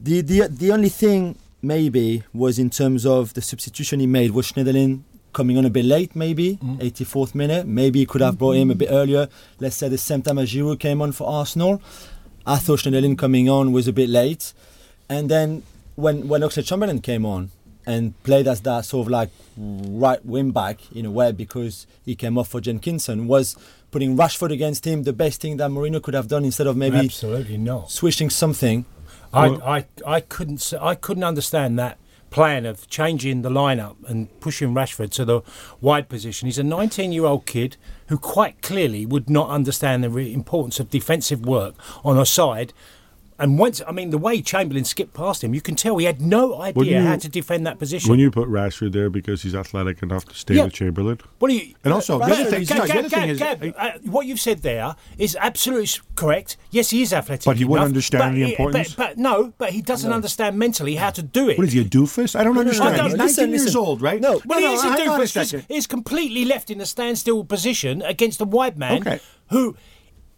The 0.00 0.20
the 0.20 0.48
the 0.48 0.72
only 0.72 0.88
thing 0.88 1.36
maybe 1.62 2.22
was 2.32 2.58
in 2.58 2.70
terms 2.70 3.06
of 3.06 3.34
the 3.34 3.42
substitution 3.42 4.00
he 4.00 4.06
made 4.06 4.30
was 4.32 4.52
Schneiderlin 4.52 5.02
coming 5.32 5.58
on 5.58 5.64
a 5.64 5.70
bit 5.70 5.84
late, 5.84 6.16
maybe 6.16 6.56
mm. 6.56 6.78
84th 6.78 7.34
minute. 7.34 7.66
Maybe 7.66 8.00
he 8.00 8.06
could 8.06 8.22
have 8.22 8.38
brought 8.38 8.56
him 8.56 8.70
a 8.70 8.74
bit 8.74 8.88
earlier. 8.90 9.28
Let's 9.60 9.76
say 9.76 9.88
the 9.88 9.98
same 9.98 10.22
time 10.22 10.38
as 10.38 10.50
Giroud 10.50 10.80
came 10.80 11.02
on 11.02 11.12
for 11.12 11.28
Arsenal. 11.28 11.82
I 12.46 12.56
thought 12.56 12.80
Schneiderlin 12.80 13.18
coming 13.18 13.48
on 13.48 13.72
was 13.72 13.88
a 13.88 13.92
bit 13.92 14.08
late, 14.08 14.52
and 15.08 15.28
then 15.28 15.62
when 15.96 16.28
when 16.28 16.42
Oxlade 16.42 16.66
Chamberlain 16.66 17.00
came 17.00 17.26
on 17.26 17.50
and 17.86 18.20
played 18.24 18.48
as 18.48 18.60
that 18.62 18.84
sort 18.84 19.06
of 19.06 19.10
like 19.10 19.30
right 19.56 20.24
wing 20.24 20.50
back 20.50 20.80
in 20.92 21.06
a 21.06 21.10
way 21.10 21.32
because 21.32 21.86
he 22.04 22.14
came 22.14 22.36
off 22.36 22.48
for 22.48 22.60
Jenkinson 22.60 23.26
was 23.28 23.56
putting 23.90 24.16
Rashford 24.16 24.52
against 24.52 24.86
him 24.86 25.04
the 25.04 25.12
best 25.12 25.40
thing 25.40 25.56
that 25.58 25.70
Mourinho 25.70 26.02
could 26.02 26.14
have 26.14 26.28
done 26.28 26.44
instead 26.44 26.66
of 26.66 26.76
maybe 26.76 26.98
Absolutely 26.98 27.58
no 27.58 27.84
switching 27.88 28.30
something. 28.30 28.84
I, 29.32 29.48
Well- 29.48 29.62
I, 29.62 29.84
I 30.06 30.20
couldn't 30.20 30.72
I 30.80 30.94
couldn't 30.94 31.24
understand 31.24 31.78
that 31.78 31.98
plan 32.30 32.66
of 32.66 32.88
changing 32.88 33.42
the 33.42 33.48
lineup 33.48 33.96
and 34.08 34.28
pushing 34.40 34.74
Rashford 34.74 35.10
to 35.12 35.24
the 35.24 35.40
wide 35.80 36.08
position. 36.08 36.46
He's 36.46 36.58
a 36.58 36.64
19 36.64 37.12
year 37.12 37.24
old 37.24 37.46
kid 37.46 37.76
who 38.08 38.18
quite 38.18 38.60
clearly 38.62 39.06
would 39.06 39.30
not 39.30 39.48
understand 39.48 40.02
the 40.04 40.32
importance 40.34 40.80
of 40.80 40.90
defensive 40.90 41.46
work 41.46 41.74
on 42.04 42.18
a 42.18 42.26
side. 42.26 42.72
And 43.38 43.58
once, 43.58 43.82
I 43.86 43.92
mean, 43.92 44.10
the 44.10 44.18
way 44.18 44.40
Chamberlain 44.40 44.84
skipped 44.84 45.12
past 45.12 45.44
him, 45.44 45.52
you 45.52 45.60
can 45.60 45.76
tell 45.76 45.98
he 45.98 46.06
had 46.06 46.20
no 46.22 46.60
idea 46.62 47.00
you- 47.02 47.06
how 47.06 47.16
to 47.16 47.28
defend 47.28 47.66
that 47.66 47.78
position. 47.78 48.08
when 48.10 48.18
you 48.18 48.30
put 48.30 48.48
Rashford 48.48 48.92
there 48.92 49.10
because 49.10 49.42
he's 49.42 49.54
athletic 49.54 50.02
enough 50.02 50.24
to 50.26 50.34
stay 50.34 50.54
Yeah. 50.54 50.64
with 50.64 50.72
Chamberlain. 50.72 51.18
What 51.38 51.50
are 51.50 51.54
you? 51.54 51.74
And 51.84 51.92
also, 51.92 52.18
the 52.18 52.24
Gab, 52.26 52.32
other 52.32 52.44
thing, 52.50 52.64
Gab, 52.64 52.76
sorry, 52.78 52.88
the 52.88 52.98
other 52.98 53.08
thing 53.10 53.28
is- 53.28 53.38
Gab, 53.38 53.74
uh, 53.76 53.90
what 54.04 54.26
you've 54.26 54.40
said 54.40 54.62
there 54.62 54.96
is 55.18 55.36
absolutely 55.40 55.88
correct. 56.14 56.56
Yes, 56.70 56.90
he 56.90 57.02
is 57.02 57.12
athletic, 57.12 57.44
But 57.44 57.58
he 57.58 57.64
wouldn't 57.66 57.86
understand 57.88 58.34
but 58.34 58.38
the 58.38 58.44
he- 58.46 58.50
importance? 58.52 58.94
But, 58.94 59.08
but 59.10 59.18
no, 59.18 59.52
but 59.58 59.70
he 59.70 59.82
doesn't 59.82 60.12
understand 60.12 60.58
mentally 60.58 60.94
how 60.96 61.10
to 61.10 61.22
do 61.22 61.50
it. 61.50 61.58
What 61.58 61.66
is 61.66 61.74
he, 61.74 61.80
a 61.80 61.84
doofus? 61.84 62.34
I 62.38 62.42
don't 62.44 62.56
understand. 62.56 62.96
no, 62.96 63.02
he's 63.04 63.12
no, 63.12 63.18
19 63.18 63.50
listen, 63.50 63.50
years 63.66 63.76
old, 63.76 64.00
right? 64.00 64.20
No. 64.20 64.40
Well, 64.46 64.60
no, 64.60 64.68
he 64.68 64.74
is 64.74 64.84
a 64.84 64.88
doofus 64.96 65.28
second. 65.32 65.66
he's 65.68 65.86
completely 65.86 66.44
left 66.46 66.70
in 66.70 66.80
a 66.80 66.86
standstill 66.86 67.44
position 67.44 68.00
against 68.02 68.40
a 68.40 68.44
wide 68.46 68.78
man 68.78 69.00
Okay. 69.02 69.20
who 69.50 69.76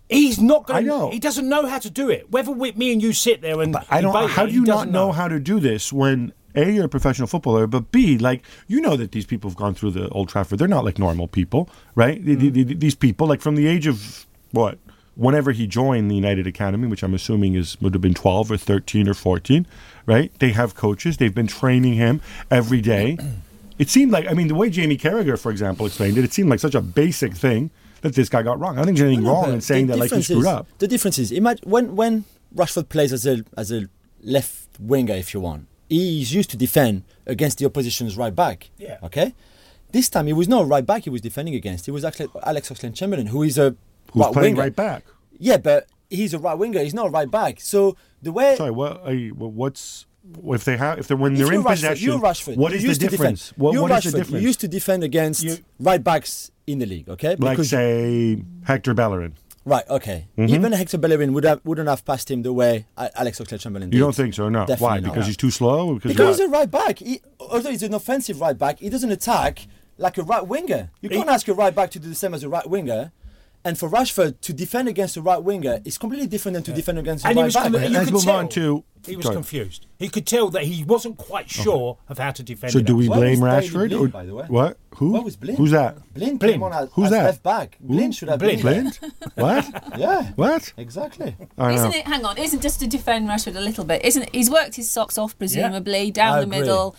he's 0.09 0.41
not 0.41 0.67
going 0.67 0.85
I 0.85 0.89
know. 0.89 1.11
He 1.11 1.19
doesn't 1.19 1.49
know 1.49 1.67
how 1.67 1.79
to 1.79 1.91
do 1.91 2.11
it. 2.11 2.31
Whether 2.31 2.51
we, 2.51 2.73
me 2.73 2.93
and 2.93 3.03
you 3.03 3.13
sit 3.13 3.43
there 3.43 3.61
and 3.61 3.73
But 3.73 3.87
I 3.91 4.01
don't. 4.01 4.31
How 4.31 4.47
do 4.47 4.53
you 4.53 4.63
not 4.63 4.77
doesn't 4.77 4.93
know 4.93 5.13
how 5.13 5.29
to 5.29 5.39
do 5.39 5.61
this 5.61 5.93
when 5.93 6.33
a 6.55 6.71
you're 6.71 6.87
a 6.87 6.89
professional 6.89 7.29
footballer, 7.29 7.67
but 7.67 7.93
b 7.93 8.19
like 8.19 8.43
you 8.67 8.81
know 8.81 8.97
that 8.97 9.13
these 9.13 9.27
people 9.27 9.51
have 9.51 9.57
gone 9.57 9.75
through 9.75 9.93
the 9.93 10.09
Old 10.09 10.29
Trafford. 10.29 10.59
They're 10.59 10.69
not 10.69 10.85
like 10.85 10.99
normal 10.99 11.29
people, 11.29 11.69
right? 11.95 12.25
Mm. 12.25 12.53
The- 12.53 12.75
These 12.75 12.95
people, 12.95 13.27
like 13.27 13.41
from 13.41 13.55
the 13.55 13.67
age 13.67 13.87
of 13.87 14.27
what, 14.53 14.79
whenever 15.15 15.53
he 15.53 15.67
joined 15.67 16.11
the 16.11 16.15
United 16.15 16.47
Academy, 16.47 16.89
which 16.89 17.03
I'm 17.03 17.15
assuming 17.15 17.55
is 17.55 17.79
would 17.81 17.93
have 17.95 18.01
been 18.01 18.15
12 18.15 18.51
or 18.53 18.57
13 18.57 19.09
or 19.09 19.15
14, 19.15 19.67
right? 20.07 20.33
They 20.39 20.53
have 20.53 20.75
coaches. 20.75 21.19
They've 21.19 21.35
been 21.35 21.47
training 21.49 21.95
him 21.95 22.21
every 22.51 22.81
day. 22.81 23.19
It 23.79 23.89
seemed 23.89 24.11
like 24.11 24.27
I 24.27 24.35
mean 24.35 24.49
the 24.49 24.57
way 24.57 24.71
Jamie 24.71 24.97
Carragher, 24.99 25.39
for 25.39 25.53
example, 25.53 25.87
explained 25.87 26.19
it. 26.19 26.25
It 26.25 26.33
seemed 26.33 26.51
like 26.51 26.59
such 26.59 26.75
a 26.75 26.81
basic 26.81 27.33
thing 27.33 27.71
that 28.03 28.15
this 28.15 28.29
guy 28.29 28.43
got 28.43 28.59
wrong. 28.61 28.75
I 28.75 28.77
don't 28.79 28.87
think 28.87 28.99
there's 28.99 29.09
anything 29.09 29.27
wrong 29.27 29.53
in 29.53 29.61
saying 29.61 29.87
that 29.89 29.99
like 29.99 30.11
he 30.13 30.23
screwed 30.23 30.41
is- 30.41 30.47
up. 30.47 30.67
The 30.79 30.89
difference 30.89 31.19
is, 31.19 31.33
imagine 31.33 31.69
when 31.69 31.97
when 31.97 32.25
Rashford 32.55 32.89
plays 32.89 33.13
as 33.13 33.27
a 33.27 33.45
as 33.57 33.71
a 33.73 33.89
left 34.23 34.69
winger, 34.81 35.15
if 35.15 35.35
you 35.35 35.41
want, 35.41 35.67
he's 35.89 36.33
used 36.35 36.51
to 36.51 36.57
defend 36.57 37.03
against 37.27 37.59
the 37.59 37.67
opposition's 37.67 38.17
right 38.17 38.35
back. 38.35 38.71
Yeah. 38.79 38.99
Okay. 39.03 39.35
This 39.93 40.09
time 40.11 40.27
he 40.27 40.33
was 40.35 40.49
not 40.49 40.69
right 40.69 40.85
back. 40.85 41.05
He 41.05 41.11
was 41.11 41.21
defending 41.23 41.55
against. 41.55 41.89
It 41.89 41.93
was 41.93 42.05
actually 42.05 42.29
Alex 42.45 42.69
Oxlade-Chamberlain, 42.69 43.27
who 43.29 43.43
is 43.43 43.57
a 43.57 43.75
Who's 44.13 44.23
right 44.25 44.33
playing 44.33 44.55
winger. 44.55 44.63
right 44.65 44.77
back? 44.77 45.05
Yeah, 45.39 45.57
but 45.57 45.87
he's 46.11 46.35
a 46.35 46.39
right 46.39 46.55
winger. 46.59 46.81
He's 46.83 46.93
not 46.93 47.07
a 47.07 47.11
right 47.11 47.31
back. 47.31 47.61
So 47.61 47.97
the 48.21 48.31
way 48.33 48.57
Sorry, 48.57 48.71
what? 48.71 49.01
Are 49.05 49.15
you, 49.15 49.33
what's 49.35 50.05
if 50.53 50.65
they 50.65 50.77
have 50.77 50.99
if 50.99 51.09
they're 51.09 51.17
when 51.17 51.33
If 51.35 51.39
they're 51.47 51.53
in 51.55 51.63
Rashford, 51.63 51.71
possession? 51.71 52.21
Rashford. 52.21 52.57
What 52.57 52.73
is 52.73 52.99
the 52.99 53.09
difference? 53.09 53.53
What, 53.57 53.75
what 53.81 53.91
is 53.91 53.97
Rashford. 53.97 54.13
the 54.13 54.19
difference? 54.19 54.43
You 54.43 54.47
used 54.49 54.61
to 54.61 54.69
defend 54.69 55.05
against 55.05 55.43
You- 55.43 55.59
right 55.81 56.03
backs 56.03 56.51
in 56.67 56.79
the 56.79 56.87
league. 56.87 57.09
Okay, 57.09 57.37
like 57.37 57.59
say 57.65 58.43
Hector 58.65 58.95
Bellerin. 58.95 59.35
right. 59.65 59.89
Okay. 59.89 60.29
Mm-hmm. 60.37 60.55
Even 60.55 60.73
Hector 60.73 60.99
Bellerin 60.99 61.33
would 61.35 61.45
have 61.45 61.61
wouldn't 61.65 61.89
have 61.89 62.05
passed 62.05 62.31
him 62.31 62.43
the 62.43 62.53
way 62.53 62.87
Alex 62.97 63.39
Oxlade-Chamberlain 63.41 63.91
did. 63.91 63.97
You 63.97 64.03
don't 64.03 64.15
think 64.15 64.35
so? 64.35 64.49
No. 64.49 64.61
Why? 64.61 64.67
Definitely 64.67 65.01
not. 65.01 65.15
Because 65.15 65.27
he's 65.27 65.37
too 65.37 65.51
slow. 65.51 65.95
Because, 65.95 66.13
Because 66.13 66.39
he's 66.39 66.47
a 66.47 66.51
right 66.51 66.71
back. 66.71 66.99
He, 67.01 67.21
although 67.41 67.71
he's 67.71 67.83
an 67.83 67.95
offensive 67.95 68.41
right 68.41 68.57
back, 68.57 68.79
he 68.81 68.89
doesn't 68.89 69.11
attack 69.11 69.67
like 69.99 70.17
a 70.19 70.23
right 70.23 70.47
winger. 70.47 70.91
You 71.01 71.09
can't 71.11 71.29
ask 71.29 71.49
a 71.49 71.55
right 71.55 71.75
back 71.75 71.91
to 71.93 71.99
do 71.99 72.09
the 72.09 72.15
same 72.15 72.33
as 72.35 72.43
a 72.45 72.49
right 72.49 72.69
winger. 72.69 73.13
And 73.65 73.77
for 73.79 73.89
Rashford 73.91 74.41
to 74.43 74.53
defend 74.53 74.89
against 74.89 75.17
a 75.17 75.23
right 75.23 75.43
winger 75.43 75.81
is 75.85 75.99
completely 75.99 76.29
different 76.29 76.55
than 76.55 76.63
to 76.65 76.73
defend 76.73 76.99
against 76.99 77.25
a 77.25 77.29
And 77.29 77.37
he 77.37 77.43
right 77.43 77.47
was 77.47 77.55
back. 77.55 77.65
con- 77.65 77.73
you 77.75 77.89
Let's 77.89 78.05
could 78.07 78.15
move 78.15 78.23
tell 78.25 78.37
on 78.37 78.49
to- 78.51 78.85
He 79.07 79.17
was 79.17 79.25
sorry. 79.25 79.35
confused. 79.37 79.87
He 79.99 80.09
could 80.09 80.27
tell 80.27 80.49
that 80.51 80.63
he 80.65 80.85
wasn't 80.85 81.17
quite 81.19 81.51
sure 81.51 81.99
of 82.09 82.19
how 82.19 82.31
to 82.31 82.43
defend. 82.43 82.73
so 82.73 82.81
do 82.81 82.97
we 82.97 83.09
blame 83.09 83.41
Rashford? 83.41 83.89
Blind, 83.89 83.93
or 83.95 84.09
by 84.09 84.25
the 84.25 84.35
way? 84.35 84.45
what? 84.49 84.79
Who? 84.97 85.11
What 85.11 85.25
was 85.25 85.37
Blind? 85.37 85.59
Who's 85.59 85.73
that? 85.73 85.97
Blind, 86.15 86.39
Blind. 86.39 86.53
came 86.55 86.63
on 86.63 86.73
as, 86.73 86.89
Who's 86.93 87.07
as 87.07 87.11
that? 87.11 87.25
left 87.25 87.43
back. 87.43 87.77
Who? 87.81 87.89
Blind 87.95 88.15
should 88.15 88.29
have 88.29 88.39
Blind. 88.39 88.63
been 88.63 88.85
there. 88.85 88.93
Blind? 89.37 89.69
what? 89.73 89.85
Yeah. 89.99 90.23
What? 90.37 90.73
Exactly. 90.77 91.37
Isn't 91.59 91.95
it? 91.95 92.07
Hang 92.07 92.25
on. 92.25 92.39
Isn't 92.39 92.63
just 92.63 92.79
to 92.81 92.87
defend 92.87 93.29
Rashford 93.29 93.57
a 93.57 93.61
little 93.61 93.85
bit? 93.85 94.05
Isn't 94.05 94.29
he's 94.35 94.49
worked 94.51 94.77
his 94.77 94.89
socks 94.89 95.19
off 95.19 95.37
presumably 95.39 96.11
down 96.13 96.35
I 96.35 96.41
the 96.41 96.47
agree. 96.47 96.59
middle, 96.61 96.97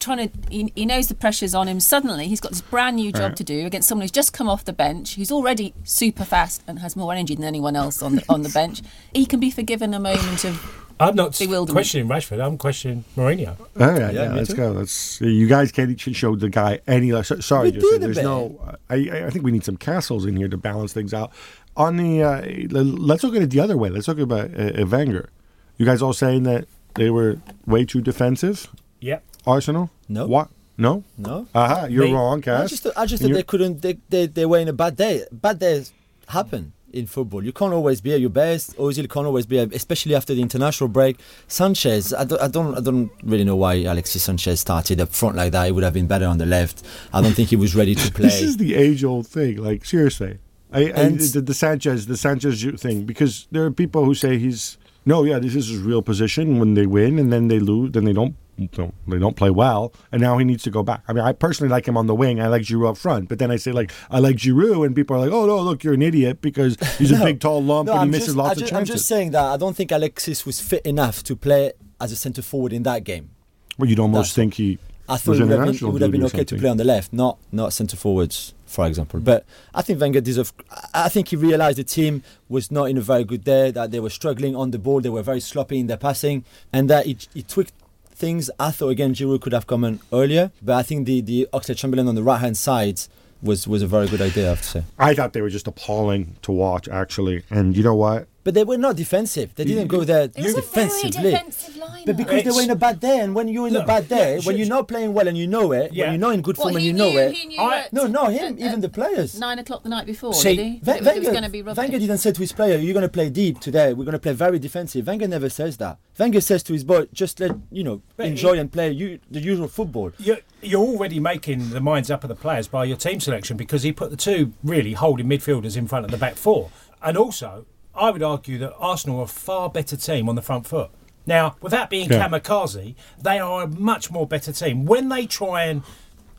trying 0.00 0.28
to. 0.28 0.38
He, 0.50 0.72
he 0.74 0.86
knows 0.86 1.06
the 1.08 1.14
pressure's 1.14 1.54
on 1.54 1.68
him. 1.68 1.78
Suddenly, 1.80 2.26
he's 2.28 2.40
got 2.40 2.50
this 2.52 2.60
brand 2.62 2.96
new 2.96 3.12
job 3.12 3.20
Right. 3.30 3.36
to 3.36 3.44
do 3.44 3.66
against 3.66 3.88
someone 3.88 4.02
who's 4.02 4.10
just 4.10 4.32
come 4.32 4.48
off 4.48 4.64
the 4.64 4.72
bench, 4.72 5.14
who's 5.14 5.30
already 5.30 5.74
super 5.84 6.24
fast 6.24 6.62
and 6.66 6.78
has 6.80 6.96
more 6.96 7.12
energy 7.12 7.34
than 7.36 7.44
anyone 7.44 7.76
else 7.76 8.02
on 8.02 8.16
the 8.16 8.24
on 8.28 8.42
the 8.42 8.48
bench. 8.48 8.82
He 9.14 9.26
can 9.26 9.38
be 9.40 9.50
forgiven 9.50 9.94
a 9.94 10.00
moment 10.00 10.44
of. 10.44 10.86
I'm 11.02 11.14
not 11.14 11.34
questioning 11.70 12.08
Rashford. 12.08 12.44
I'm 12.44 12.58
questioning 12.58 13.04
Mourinho. 13.16 13.58
All 13.58 13.66
right, 13.90 14.00
Yeah, 14.00 14.10
yeah, 14.10 14.28
me 14.32 14.36
let's 14.36 14.50
too. 14.50 14.56
go. 14.56 14.72
Let's. 14.72 15.18
You 15.22 15.46
guys 15.48 15.72
can't 15.72 15.98
show 15.98 16.36
the 16.36 16.50
guy 16.50 16.80
any 16.86 17.12
less. 17.12 17.32
Sorry, 17.46 17.72
just 17.72 18.00
there's 18.00 18.16
bit. 18.16 18.22
no. 18.24 18.60
I, 18.90 18.96
I 19.10 19.26
I 19.26 19.30
think 19.30 19.42
we 19.44 19.50
need 19.50 19.64
some 19.64 19.78
castles 19.78 20.26
in 20.26 20.36
here 20.36 20.48
to 20.48 20.58
balance 20.58 20.92
things 20.92 21.14
out. 21.14 21.32
On 21.76 21.96
the, 21.96 22.22
uh, 22.22 22.42
let's 22.70 23.22
look 23.22 23.34
at 23.36 23.40
it 23.40 23.48
the 23.50 23.60
other 23.60 23.78
way. 23.78 23.88
Let's 23.88 24.08
look 24.08 24.18
about 24.18 24.50
uh, 24.54 24.82
uh, 24.82 24.86
Wenger. 24.86 25.30
You 25.78 25.86
guys 25.86 26.02
all 26.02 26.12
saying 26.12 26.42
that 26.42 26.66
they 26.96 27.08
were 27.08 27.38
way 27.64 27.86
too 27.86 28.02
defensive. 28.02 28.68
Yep. 29.00 29.24
Arsenal. 29.46 29.90
No. 30.08 30.26
What? 30.26 30.48
No. 30.78 31.04
No. 31.18 31.46
Aha, 31.54 31.86
you're 31.86 32.04
Me- 32.04 32.12
wrong, 32.12 32.42
I 32.48 32.66
just, 32.66 32.86
I 32.96 33.04
just 33.06 33.22
they 33.22 33.42
couldn't. 33.42 33.82
They, 33.82 33.98
they, 34.08 34.26
they 34.26 34.46
were 34.46 34.58
in 34.58 34.68
a 34.68 34.72
bad 34.72 34.96
day. 34.96 35.24
Bad 35.30 35.58
days 35.58 35.92
happen 36.28 36.72
in 36.92 37.06
football. 37.06 37.44
You 37.44 37.52
can't 37.52 37.72
always 37.72 38.00
be 38.00 38.12
at 38.14 38.20
your 38.20 38.30
best. 38.30 38.76
Ozil 38.76 39.08
can't 39.08 39.26
always 39.26 39.46
be, 39.46 39.58
at, 39.58 39.72
especially 39.74 40.14
after 40.14 40.34
the 40.34 40.40
international 40.42 40.88
break. 40.88 41.20
Sanchez, 41.48 42.12
I 42.14 42.24
don't, 42.24 42.40
I 42.40 42.48
don't, 42.48 42.74
I 42.76 42.80
don't 42.80 43.10
really 43.22 43.44
know 43.44 43.56
why 43.56 43.74
Alexis 43.74 44.22
Sanchez 44.22 44.60
started 44.60 45.00
up 45.00 45.10
front 45.10 45.36
like 45.36 45.52
that. 45.52 45.68
It 45.68 45.72
would 45.72 45.84
have 45.84 45.92
been 45.92 46.06
better 46.06 46.26
on 46.26 46.38
the 46.38 46.46
left. 46.46 46.82
I 47.12 47.20
don't 47.20 47.32
think 47.34 47.50
he 47.50 47.56
was 47.56 47.74
ready 47.76 47.94
to 47.94 48.10
play. 48.18 48.24
This 48.28 48.40
is 48.42 48.56
the 48.56 48.74
age-old 48.74 49.26
thing. 49.26 49.56
Like 49.58 49.84
seriously, 49.84 50.38
I, 50.72 50.78
I 50.78 50.82
And- 50.90 51.20
the, 51.20 51.40
the 51.42 51.54
Sanchez, 51.54 52.06
the 52.06 52.16
Sanchez 52.16 52.64
thing, 52.80 53.04
because 53.04 53.46
there 53.52 53.64
are 53.66 53.70
people 53.70 54.04
who 54.04 54.14
say 54.14 54.38
he's 54.38 54.78
no, 55.06 55.24
yeah, 55.24 55.38
this 55.38 55.54
is 55.54 55.68
his 55.68 55.78
real 55.78 56.02
position. 56.02 56.58
When 56.58 56.74
they 56.74 56.86
win 56.86 57.18
and 57.18 57.32
then 57.32 57.48
they 57.48 57.58
lose, 57.58 57.92
then 57.92 58.04
they 58.04 58.12
don't. 58.12 58.34
Don't 58.68 58.94
they 59.08 59.18
don't 59.18 59.36
play 59.36 59.50
well, 59.50 59.92
and 60.12 60.20
now 60.22 60.38
he 60.38 60.44
needs 60.44 60.62
to 60.64 60.70
go 60.70 60.82
back. 60.82 61.02
I 61.08 61.12
mean, 61.12 61.24
I 61.24 61.32
personally 61.32 61.70
like 61.70 61.86
him 61.86 61.96
on 61.96 62.06
the 62.06 62.14
wing. 62.14 62.40
I 62.40 62.48
like 62.48 62.62
Giroud 62.62 62.90
up 62.90 62.98
front, 62.98 63.28
but 63.28 63.38
then 63.38 63.50
I 63.50 63.56
say 63.56 63.72
like 63.72 63.92
I 64.10 64.18
like 64.18 64.36
Giroud, 64.36 64.86
and 64.86 64.94
people 64.94 65.16
are 65.16 65.20
like, 65.20 65.32
"Oh 65.32 65.46
no, 65.46 65.58
look, 65.60 65.82
you're 65.84 65.94
an 65.94 66.02
idiot 66.02 66.40
because 66.40 66.76
he's 66.98 67.12
a 67.12 67.22
big, 67.24 67.40
tall 67.40 67.62
lump 67.62 67.86
No, 67.86 67.92
and 67.92 68.00
he 68.00 68.02
I'm 68.04 68.10
misses 68.10 68.26
just, 68.28 68.36
lots 68.36 68.60
I 68.60 68.64
of 68.64 68.68
ju- 68.70 68.76
I'm 68.76 68.84
just 68.84 69.06
saying 69.06 69.30
that 69.32 69.44
I 69.44 69.56
don't 69.56 69.74
think 69.76 69.90
Alexis 69.92 70.44
was 70.46 70.60
fit 70.60 70.84
enough 70.86 71.22
to 71.24 71.36
play 71.36 71.72
as 72.00 72.12
a 72.12 72.16
centre 72.16 72.42
forward 72.42 72.72
in 72.72 72.82
that 72.84 73.04
game. 73.04 73.30
well, 73.78 73.88
you'd 73.88 73.98
almost 73.98 74.34
that's- 74.34 74.34
think 74.34 74.54
he 74.54 74.78
I 75.08 75.16
thought 75.16 75.38
it 75.38 75.40
would, 75.40 75.50
have 75.50 75.80
been, 75.80 75.92
would 75.92 76.02
have 76.02 76.10
been 76.12 76.24
okay 76.26 76.44
to 76.44 76.56
play 76.56 76.68
on 76.68 76.76
the 76.76 76.84
left, 76.84 77.12
not 77.12 77.36
not 77.50 77.72
centre 77.72 77.96
forwards, 77.96 78.54
for 78.64 78.86
example. 78.86 79.18
But 79.18 79.44
I 79.74 79.82
think 79.82 80.00
Wenger 80.00 80.20
deserved. 80.20 80.54
I 80.94 81.06
I 81.06 81.08
think 81.08 81.28
he 81.28 81.36
realised 81.36 81.78
the 81.78 81.82
team 81.84 82.22
was 82.48 82.70
not 82.70 82.84
in 82.84 82.96
a 82.96 83.00
very 83.00 83.24
good 83.24 83.42
day, 83.42 83.72
that 83.72 83.90
they 83.90 83.98
were 83.98 84.10
struggling 84.10 84.54
on 84.54 84.70
the 84.70 84.78
ball, 84.78 85.00
they 85.00 85.08
were 85.08 85.24
very 85.24 85.40
sloppy 85.40 85.80
in 85.80 85.88
their 85.88 85.96
passing, 85.96 86.44
and 86.72 86.88
that 86.90 87.06
he, 87.06 87.16
he 87.34 87.42
tweaked 87.42 87.72
things. 88.20 88.50
I 88.60 88.70
thought 88.70 88.90
again 88.90 89.14
Giroud 89.14 89.40
could 89.40 89.52
have 89.52 89.66
come 89.66 89.82
in 89.88 90.00
earlier, 90.12 90.52
but 90.62 90.74
I 90.76 90.82
think 90.82 91.06
the 91.06 91.20
the 91.20 91.48
Oxlade 91.52 91.78
Chamberlain 91.78 92.06
on 92.06 92.14
the 92.14 92.22
right 92.22 92.40
hand 92.40 92.56
side 92.56 93.00
was 93.42 93.66
was 93.66 93.82
a 93.82 93.86
very 93.86 94.06
good 94.06 94.20
idea. 94.20 94.46
I 94.46 94.48
have 94.50 94.62
to 94.62 94.68
say. 94.68 94.82
I 94.98 95.14
thought 95.14 95.32
they 95.32 95.40
were 95.40 95.50
just 95.58 95.66
appalling 95.66 96.36
to 96.42 96.52
watch, 96.52 96.88
actually. 96.88 97.42
And 97.50 97.76
you 97.76 97.82
know 97.82 97.94
what? 97.94 98.28
But 98.42 98.54
they 98.54 98.64
were 98.64 98.78
not 98.78 98.96
defensive. 98.96 99.54
They 99.54 99.64
didn't 99.64 99.88
go 99.88 100.02
there 100.02 100.22
It 100.24 100.36
was 100.38 100.56
a 100.56 100.62
very 100.62 100.86
defensively. 100.86 101.30
defensive 101.32 101.74
lineup. 101.74 102.06
But 102.06 102.16
because 102.16 102.42
they 102.42 102.50
were 102.50 102.62
in 102.62 102.70
a 102.70 102.74
bad 102.74 102.98
day, 102.98 103.20
and 103.20 103.34
when 103.34 103.48
you're 103.48 103.68
in 103.68 103.74
a 103.76 103.80
Look, 103.80 103.86
bad 103.86 104.08
day, 104.08 104.36
yeah, 104.36 104.40
when 104.44 104.56
you're 104.56 104.66
not 104.66 104.88
playing 104.88 105.12
well 105.12 105.28
and 105.28 105.36
you 105.36 105.46
know 105.46 105.72
it, 105.72 105.92
Yeah. 105.92 106.04
when 106.06 106.12
you're 106.14 106.20
not 106.28 106.34
in 106.34 106.40
good 106.40 106.56
What, 106.56 106.64
form 106.64 106.76
and 106.76 106.80
he 106.80 106.86
you 106.88 106.92
know 106.94 107.10
knew, 107.10 107.18
it. 107.18 107.32
He 107.34 107.48
knew 107.48 107.60
I- 107.60 107.78
at- 107.80 107.92
No, 107.92 108.06
no, 108.06 108.26
him, 108.28 108.54
at- 108.54 108.58
even 108.58 108.72
at 108.72 108.80
the 108.80 108.88
players. 108.88 109.38
Nine 109.38 109.58
o'clock 109.58 109.82
the 109.82 109.90
night 109.90 110.06
before, 110.06 110.32
See, 110.32 110.56
did 110.56 110.66
he? 110.66 110.78
Ven- 110.82 111.04
That 111.04 111.16
it 111.16 111.20
was 111.20 111.28
going 111.28 111.42
to 111.42 111.50
be 111.50 111.58
Wenger, 111.58 111.66
rubbish. 111.68 111.78
Wenger 111.78 111.98
didn't 111.98 112.18
say 112.18 112.32
to 112.32 112.40
his 112.40 112.52
player, 112.52 112.78
"You're 112.78 112.94
going 112.94 113.02
to 113.02 113.08
play 113.10 113.28
deep 113.28 113.60
today. 113.60 113.92
We're 113.92 114.04
going 114.04 114.12
to 114.12 114.18
play 114.18 114.32
very 114.32 114.58
defensive." 114.58 115.06
Wenger 115.06 115.28
never 115.28 115.50
says 115.50 115.76
that. 115.76 115.98
Wenger 116.18 116.40
says 116.40 116.62
to 116.62 116.72
his 116.72 116.82
boy, 116.84 117.08
"Just 117.12 117.40
let 117.40 117.52
you 117.70 117.84
know, 117.84 118.00
But 118.16 118.24
enjoy 118.26 118.54
he- 118.54 118.60
and 118.60 118.72
play 118.72 118.90
you, 118.90 119.18
the 119.30 119.40
usual 119.40 119.68
football." 119.68 120.12
You're, 120.18 120.38
you're 120.62 120.80
already 120.80 121.20
making 121.20 121.70
the 121.70 121.80
minds 121.80 122.10
up 122.10 122.24
of 122.24 122.28
the 122.28 122.34
players 122.36 122.68
by 122.68 122.84
your 122.86 122.96
team 122.96 123.20
selection 123.20 123.58
because 123.58 123.82
he 123.82 123.92
put 123.92 124.08
the 124.10 124.16
two 124.16 124.52
really 124.64 124.94
holding 124.94 125.26
midfielders 125.26 125.76
in 125.76 125.86
front 125.86 126.06
of 126.06 126.10
the 126.10 126.16
back 126.16 126.36
four. 126.36 126.70
And 127.02 127.16
also, 127.16 127.64
I 127.94 128.10
would 128.10 128.22
argue 128.22 128.58
that 128.58 128.74
Arsenal 128.78 129.20
are 129.20 129.24
a 129.24 129.26
far 129.26 129.68
better 129.68 129.96
team 129.96 130.28
on 130.28 130.34
the 130.34 130.42
front 130.42 130.66
foot. 130.66 130.90
Now, 131.26 131.56
without 131.60 131.90
being 131.90 132.10
Yeah. 132.10 132.26
kamikaze, 132.28 132.94
they 133.20 133.38
are 133.38 133.62
a 133.62 133.66
much 133.66 134.10
more 134.10 134.26
better 134.26 134.52
team. 134.52 134.84
When 134.86 135.08
they 135.08 135.26
try 135.26 135.64
and, 135.64 135.82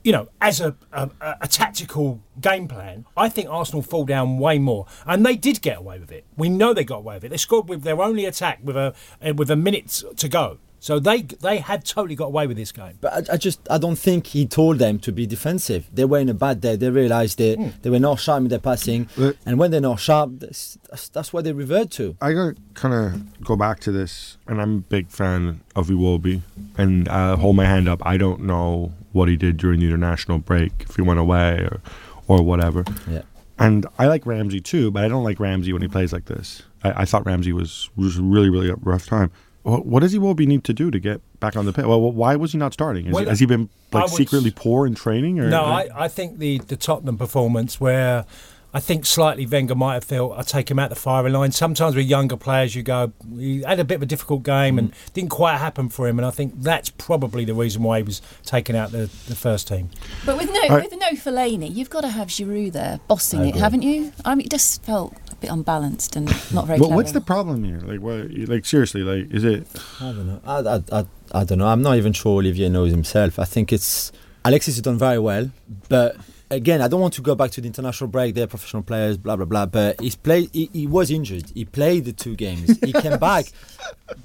you 0.04 0.12
know, 0.12 0.28
as 0.42 0.60
a, 0.60 0.76
a, 0.92 1.10
a 1.42 1.48
tactical 1.48 2.20
game 2.40 2.68
plan, 2.68 3.06
I 3.16 3.30
think 3.30 3.48
Arsenal 3.50 3.84
fall 3.84 4.06
down 4.06 4.40
way 4.40 4.58
more. 4.58 4.88
And 5.06 5.26
they 5.26 5.36
did 5.36 5.62
get 5.62 5.78
away 5.78 6.00
with 6.00 6.12
it. 6.12 6.26
We 6.36 6.50
know 6.50 6.74
they 6.74 6.84
got 6.84 6.98
away 6.98 7.16
with 7.16 7.26
it. 7.26 7.30
They 7.30 7.38
scored 7.38 7.70
with 7.70 7.84
their 7.84 8.02
only 8.02 8.26
attack 8.26 8.60
with 8.64 8.76
a 8.76 8.94
uh, 9.26 9.34
with 9.36 9.52
a 9.52 9.56
minute 9.56 10.04
to 10.18 10.28
go. 10.28 10.58
So 10.84 10.98
they 11.00 11.22
they 11.22 11.58
had 11.60 11.86
totally 11.86 12.16
got 12.16 12.26
away 12.34 12.48
with 12.48 12.58
this 12.58 12.72
game. 12.72 12.98
But 13.00 13.30
I, 13.30 13.34
I 13.36 13.38
just 13.38 13.60
I 13.70 13.78
don't 13.78 13.98
think 13.98 14.26
he 14.26 14.48
told 14.48 14.80
them 14.80 14.98
to 15.06 15.12
be 15.12 15.28
defensive. 15.28 15.86
They 15.94 16.06
were 16.06 16.18
in 16.18 16.28
a 16.28 16.34
bad 16.34 16.60
day. 16.60 16.76
They 16.76 16.90
realised 16.90 17.40
it. 17.40 17.60
Hmm. 17.60 17.70
They 17.84 17.92
were 17.92 18.00
not 18.00 18.20
sharp 18.20 18.42
in 18.42 18.48
their 18.48 18.58
passing, 18.60 19.08
But- 19.16 19.38
and 19.46 19.60
when 19.60 19.70
they're 19.70 19.80
not 19.80 20.00
sharp, 20.00 20.32
that's, 20.40 20.80
that's, 20.90 21.08
that's 21.10 21.32
what 21.32 21.44
they 21.44 21.54
revert 21.54 21.92
to. 21.92 22.18
I 22.20 22.34
gotta 22.34 22.56
kind 22.74 22.94
of 22.96 23.44
go 23.46 23.56
back 23.56 23.80
to 23.82 23.92
this, 23.92 24.38
and 24.48 24.60
I'm 24.60 24.78
a 24.78 24.82
big 24.82 25.10
fan 25.10 25.62
of 25.76 25.88
Iwobi, 25.90 26.42
and 26.80 27.08
I 27.08 27.36
hold 27.36 27.56
my 27.56 27.66
hand 27.66 27.88
up. 27.88 28.02
I 28.04 28.18
don't 28.18 28.42
know 28.42 28.92
what 29.12 29.30
he 29.30 29.38
did 29.38 29.58
during 29.58 29.82
the 29.82 29.86
international 29.86 30.40
break, 30.40 30.72
if 30.90 30.96
he 30.96 31.04
went 31.04 31.20
away 31.20 31.60
or, 31.60 31.80
or 32.28 32.42
whatever. 32.42 32.84
Yeah. 33.08 33.22
And 33.60 33.86
I 34.00 34.08
like 34.08 34.26
Ramsey 34.26 34.62
too, 34.62 34.90
but 34.90 35.04
I 35.04 35.08
don't 35.08 35.24
like 35.24 35.40
Ramsey 35.40 35.74
when 35.74 35.84
he 35.84 35.88
plays 35.88 36.12
like 36.12 36.26
this. 36.26 36.64
I, 36.84 37.02
I 37.04 37.06
thought 37.06 37.24
Ramsey 37.28 37.54
was 37.54 37.92
was 37.96 38.18
really 38.18 38.50
really 38.50 38.70
a 38.72 38.76
rough 38.78 39.06
time. 39.06 39.30
What, 39.64 39.86
what 39.86 40.00
does 40.02 40.14
Iwobi 40.14 40.48
need 40.48 40.64
to 40.66 40.74
do 40.74 40.90
to 40.92 41.00
get 41.00 41.22
back 41.40 41.56
on 41.56 41.66
the 41.66 41.74
pitch? 41.74 41.86
Well, 41.86 42.00
why 42.00 42.36
was 42.36 42.52
he 42.52 42.58
not 42.58 42.74
starting? 42.74 43.08
Is 43.08 43.14
Well, 43.14 43.24
he, 43.24 43.30
has 43.30 43.40
he 43.40 43.46
been 43.46 43.70
like 43.92 44.06
would- 44.06 44.12
secretly 44.14 44.52
poor 44.52 44.88
in 44.88 44.96
training? 44.96 45.40
Or 45.40 45.50
No, 45.50 45.66
I, 45.66 45.88
I 45.96 46.08
think 46.08 46.40
the, 46.40 46.60
the 46.60 46.76
Tottenham 46.76 47.18
performance 47.18 47.80
where 47.80 48.26
I 48.74 48.80
think 48.80 49.06
slightly 49.06 49.46
Wenger 49.46 49.76
might 49.76 49.96
have 49.96 50.06
felt 50.06 50.38
I 50.38 50.44
take 50.44 50.72
him 50.72 50.80
out 50.80 50.90
the 50.90 50.96
firing 50.96 51.34
line. 51.34 51.52
Sometimes 51.52 51.94
with 51.94 52.06
younger 52.06 52.38
players, 52.38 52.74
you 52.74 52.84
go, 52.84 53.12
he 53.38 53.64
had 53.64 53.80
a 53.82 53.84
bit 53.84 53.96
of 53.96 54.04
a 54.04 54.06
difficult 54.06 54.44
game 54.44 54.80
and 54.80 54.94
mm. 54.94 55.14
didn't 55.14 55.30
quite 55.30 55.58
happen 55.58 55.90
for 55.90 56.08
him. 56.08 56.18
And 56.18 56.26
I 56.26 56.32
think 56.32 56.62
that's 56.62 56.90
probably 56.90 57.44
the 57.44 57.54
reason 57.54 57.84
why 57.84 57.98
he 57.98 58.04
was 58.04 58.22
taken 58.46 58.76
out 58.76 58.92
the, 58.92 59.10
the 59.28 59.36
first 59.36 59.68
team. 59.68 59.90
But 60.26 60.38
with 60.38 60.50
no, 60.52 60.76
I- 60.76 60.82
with 60.82 60.94
no 60.98 61.10
Fellaini, 61.10 61.74
you've 61.74 61.90
got 61.90 62.02
to 62.02 62.10
have 62.10 62.30
Giroud 62.30 62.72
there 62.72 63.00
bossing 63.10 63.46
it, 63.46 63.56
haven't 63.56 63.82
you? 63.82 64.14
I 64.24 64.36
mean, 64.36 64.46
it 64.46 64.52
just 64.52 64.84
felt 64.84 65.16
a 65.30 65.31
bit 65.42 65.50
unbalanced 65.52 66.16
and 66.16 66.26
not 66.54 66.68
very 66.68 66.80
Well, 66.80 66.90
clever. 66.90 66.96
what's 66.96 67.12
the 67.12 67.22
problem 67.22 67.64
here? 67.64 67.80
Like, 67.80 68.00
what? 68.00 68.32
Like, 68.48 68.66
seriously, 68.66 69.02
like, 69.02 69.32
is 69.34 69.44
it? 69.44 69.68
I 70.00 70.06
don't 70.12 70.28
know. 70.28 70.42
I, 70.46 70.60
I, 70.60 71.00
I, 71.02 71.06
I 71.40 71.44
don't 71.44 71.58
know. 71.58 71.68
I'm 71.68 71.82
not 71.82 71.98
even 71.98 72.14
sure 72.14 72.38
Olivier 72.40 72.70
knows 72.70 72.92
himself. 72.92 73.40
I 73.40 73.46
think 73.46 73.74
it's 73.74 74.12
Alexis 74.46 74.76
has 74.76 74.82
done 74.82 74.98
very 74.98 75.20
well, 75.20 75.52
but 75.90 76.16
again, 76.50 76.82
I 76.82 76.88
don't 76.88 77.00
want 77.02 77.14
to 77.16 77.22
go 77.22 77.34
back 77.36 77.52
to 77.52 77.62
the 77.62 77.68
international 77.68 78.10
break. 78.10 78.36
They're 78.36 78.48
professional 78.48 78.84
players, 78.84 79.18
blah 79.18 79.36
blah 79.36 79.46
blah. 79.46 79.66
But 79.66 80.00
he's 80.02 80.16
played. 80.16 80.50
He, 80.54 80.70
he 80.74 80.88
was 80.88 81.10
injured. 81.12 81.52
He 81.54 81.66
played 81.66 82.06
the 82.06 82.14
two 82.14 82.36
games. 82.36 82.80
He 82.80 82.92
came 83.06 83.18
back 83.20 83.46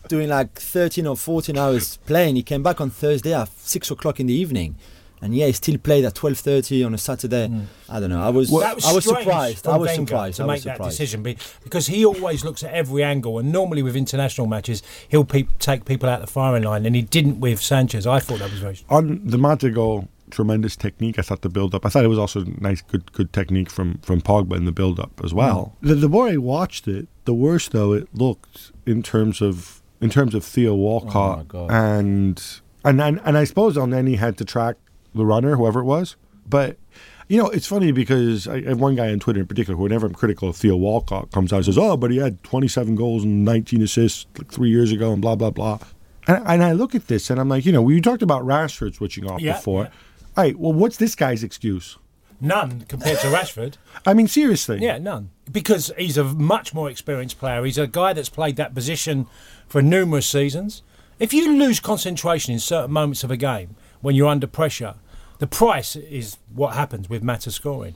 doing 0.08 0.28
like 0.28 0.52
13 0.58 1.06
or 1.06 1.16
14 1.16 1.56
hours 1.56 1.96
playing. 2.06 2.36
He 2.36 2.42
came 2.42 2.62
back 2.62 2.80
on 2.80 2.90
Thursday 2.90 3.34
at 3.34 3.48
six 3.58 3.90
o'clock 3.90 4.20
in 4.20 4.26
the 4.26 4.34
evening. 4.34 4.76
And 5.22 5.34
yeah, 5.34 5.46
he 5.46 5.52
still 5.52 5.78
played 5.78 6.04
at 6.04 6.14
twelve 6.14 6.38
thirty 6.38 6.84
on 6.84 6.92
a 6.92 6.98
Saturday. 6.98 7.48
Mm. 7.48 7.64
I 7.88 8.00
don't 8.00 8.10
know. 8.10 8.22
I 8.22 8.28
was, 8.28 8.50
that 8.50 8.74
was, 8.74 8.84
I 8.84 8.92
was 8.92 9.04
surprised. 9.04 9.66
I 9.66 9.76
was 9.76 9.88
Wenger 9.88 10.06
surprised. 10.06 10.36
to 10.36 10.42
I 10.42 10.46
make 10.46 10.54
was 10.54 10.64
that 10.64 10.76
surprised. 10.76 10.98
decision 10.98 11.22
because 11.64 11.86
he 11.86 12.04
always 12.04 12.44
looks 12.44 12.62
at 12.62 12.72
every 12.74 13.02
angle, 13.02 13.38
and 13.38 13.50
normally 13.50 13.82
with 13.82 13.96
international 13.96 14.46
matches, 14.46 14.82
he'll 15.08 15.24
pe- 15.24 15.48
take 15.58 15.84
people 15.84 16.08
out 16.08 16.20
the 16.20 16.26
firing 16.26 16.64
line, 16.64 16.84
and 16.84 16.94
he 16.94 17.02
didn't 17.02 17.40
with 17.40 17.62
Sanchez. 17.62 18.06
I 18.06 18.20
thought 18.20 18.40
that 18.40 18.50
was 18.50 18.60
very. 18.60 18.78
on 18.90 19.26
the 19.26 19.38
Mata 19.38 19.70
goal, 19.70 20.08
tremendous 20.30 20.76
technique. 20.76 21.18
I 21.18 21.22
thought 21.22 21.42
the 21.42 21.48
build 21.48 21.74
up. 21.74 21.86
I 21.86 21.88
thought 21.88 22.04
it 22.04 22.08
was 22.08 22.18
also 22.18 22.44
nice, 22.58 22.82
good, 22.82 23.12
good 23.12 23.32
technique 23.32 23.70
from 23.70 23.98
from 23.98 24.20
Pogba 24.20 24.56
in 24.56 24.64
the 24.64 24.72
build 24.72 25.00
up 25.00 25.20
as 25.24 25.32
mm. 25.32 25.36
well. 25.36 25.76
The, 25.80 25.94
the 25.94 26.08
more 26.08 26.28
I 26.28 26.36
watched 26.36 26.88
it, 26.88 27.08
the 27.24 27.34
worse 27.34 27.68
though 27.68 27.92
it 27.92 28.08
looked 28.14 28.72
in 28.84 29.02
terms 29.02 29.40
of 29.40 29.82
in 30.00 30.10
terms 30.10 30.34
of 30.34 30.44
Theo 30.44 30.74
Walcott 30.74 31.38
oh 31.40 31.44
God. 31.44 31.70
and 31.70 32.42
and 32.84 33.00
and 33.00 33.20
and 33.24 33.38
I 33.38 33.44
suppose 33.44 33.76
on 33.76 33.90
then 33.90 34.06
he 34.06 34.16
had 34.16 34.36
to 34.38 34.44
track 34.44 34.76
the 35.16 35.26
runner, 35.26 35.56
whoever 35.56 35.80
it 35.80 35.84
was. 35.84 36.16
But 36.48 36.76
you 37.28 37.36
know, 37.42 37.48
it's 37.48 37.66
funny 37.66 37.90
because 37.92 38.46
I 38.46 38.56
I 38.56 38.62
have 38.68 38.80
one 38.80 38.94
guy 38.94 39.10
on 39.10 39.18
Twitter 39.18 39.40
in 39.40 39.46
particular, 39.46 39.76
who 39.76 39.82
whenever 39.82 40.06
I'm 40.06 40.14
critical 40.14 40.48
of 40.48 40.56
Theo 40.56 40.76
Walcott, 40.76 41.32
comes 41.32 41.52
out 41.52 41.56
and 41.56 41.64
says, 41.66 41.78
"Oh, 41.78 41.96
but 41.96 42.10
he 42.10 42.18
had 42.18 42.42
27 42.44 42.94
goals 42.94 43.24
and 43.24 43.44
19 43.44 43.82
assists 43.82 44.26
like 44.38 44.52
three 44.52 44.70
years 44.70 44.92
ago," 44.92 45.12
and 45.12 45.20
blah 45.20 45.34
blah 45.34 45.50
blah. 45.50 45.78
And, 46.28 46.42
and 46.46 46.62
I 46.62 46.72
look 46.72 46.94
at 46.94 47.06
this 47.08 47.30
and 47.30 47.38
I'm 47.40 47.48
like, 47.48 47.64
you 47.64 47.72
know, 47.72 47.82
we 47.82 48.00
talked 48.00 48.22
about 48.22 48.42
Rashford 48.44 48.94
switching 48.94 49.28
off 49.30 49.40
Yeah, 49.40 49.54
before. 49.56 49.84
yeah. 49.84 49.90
All 50.36 50.44
right, 50.44 50.58
well, 50.58 50.72
what's 50.72 50.96
this 50.96 51.14
guy's 51.14 51.42
excuse? 51.44 51.98
None 52.40 52.82
compared 52.88 53.18
to 53.20 53.28
Rashford. 53.28 53.74
I 54.06 54.12
mean, 54.12 54.28
seriously. 54.28 54.78
Yeah, 54.80 54.98
none. 54.98 55.30
Because 55.50 55.90
he's 55.96 56.18
a 56.18 56.24
much 56.24 56.74
more 56.74 56.90
experienced 56.90 57.38
player. 57.38 57.64
He's 57.64 57.78
a 57.78 57.86
guy 57.86 58.12
that's 58.12 58.28
played 58.28 58.56
that 58.56 58.74
position 58.74 59.26
for 59.68 59.80
numerous 59.80 60.26
seasons. 60.26 60.82
If 61.18 61.32
you 61.32 61.56
lose 61.56 61.80
concentration 61.80 62.52
in 62.52 62.58
certain 62.60 62.92
moments 62.92 63.24
of 63.24 63.30
a 63.30 63.36
game 63.38 63.74
when 64.02 64.14
you're 64.14 64.28
under 64.28 64.46
pressure, 64.46 64.96
the 65.38 65.46
price 65.46 65.96
is 65.96 66.38
what 66.54 66.74
happens 66.74 67.08
with 67.08 67.22
Mata 67.22 67.50
scoring. 67.50 67.94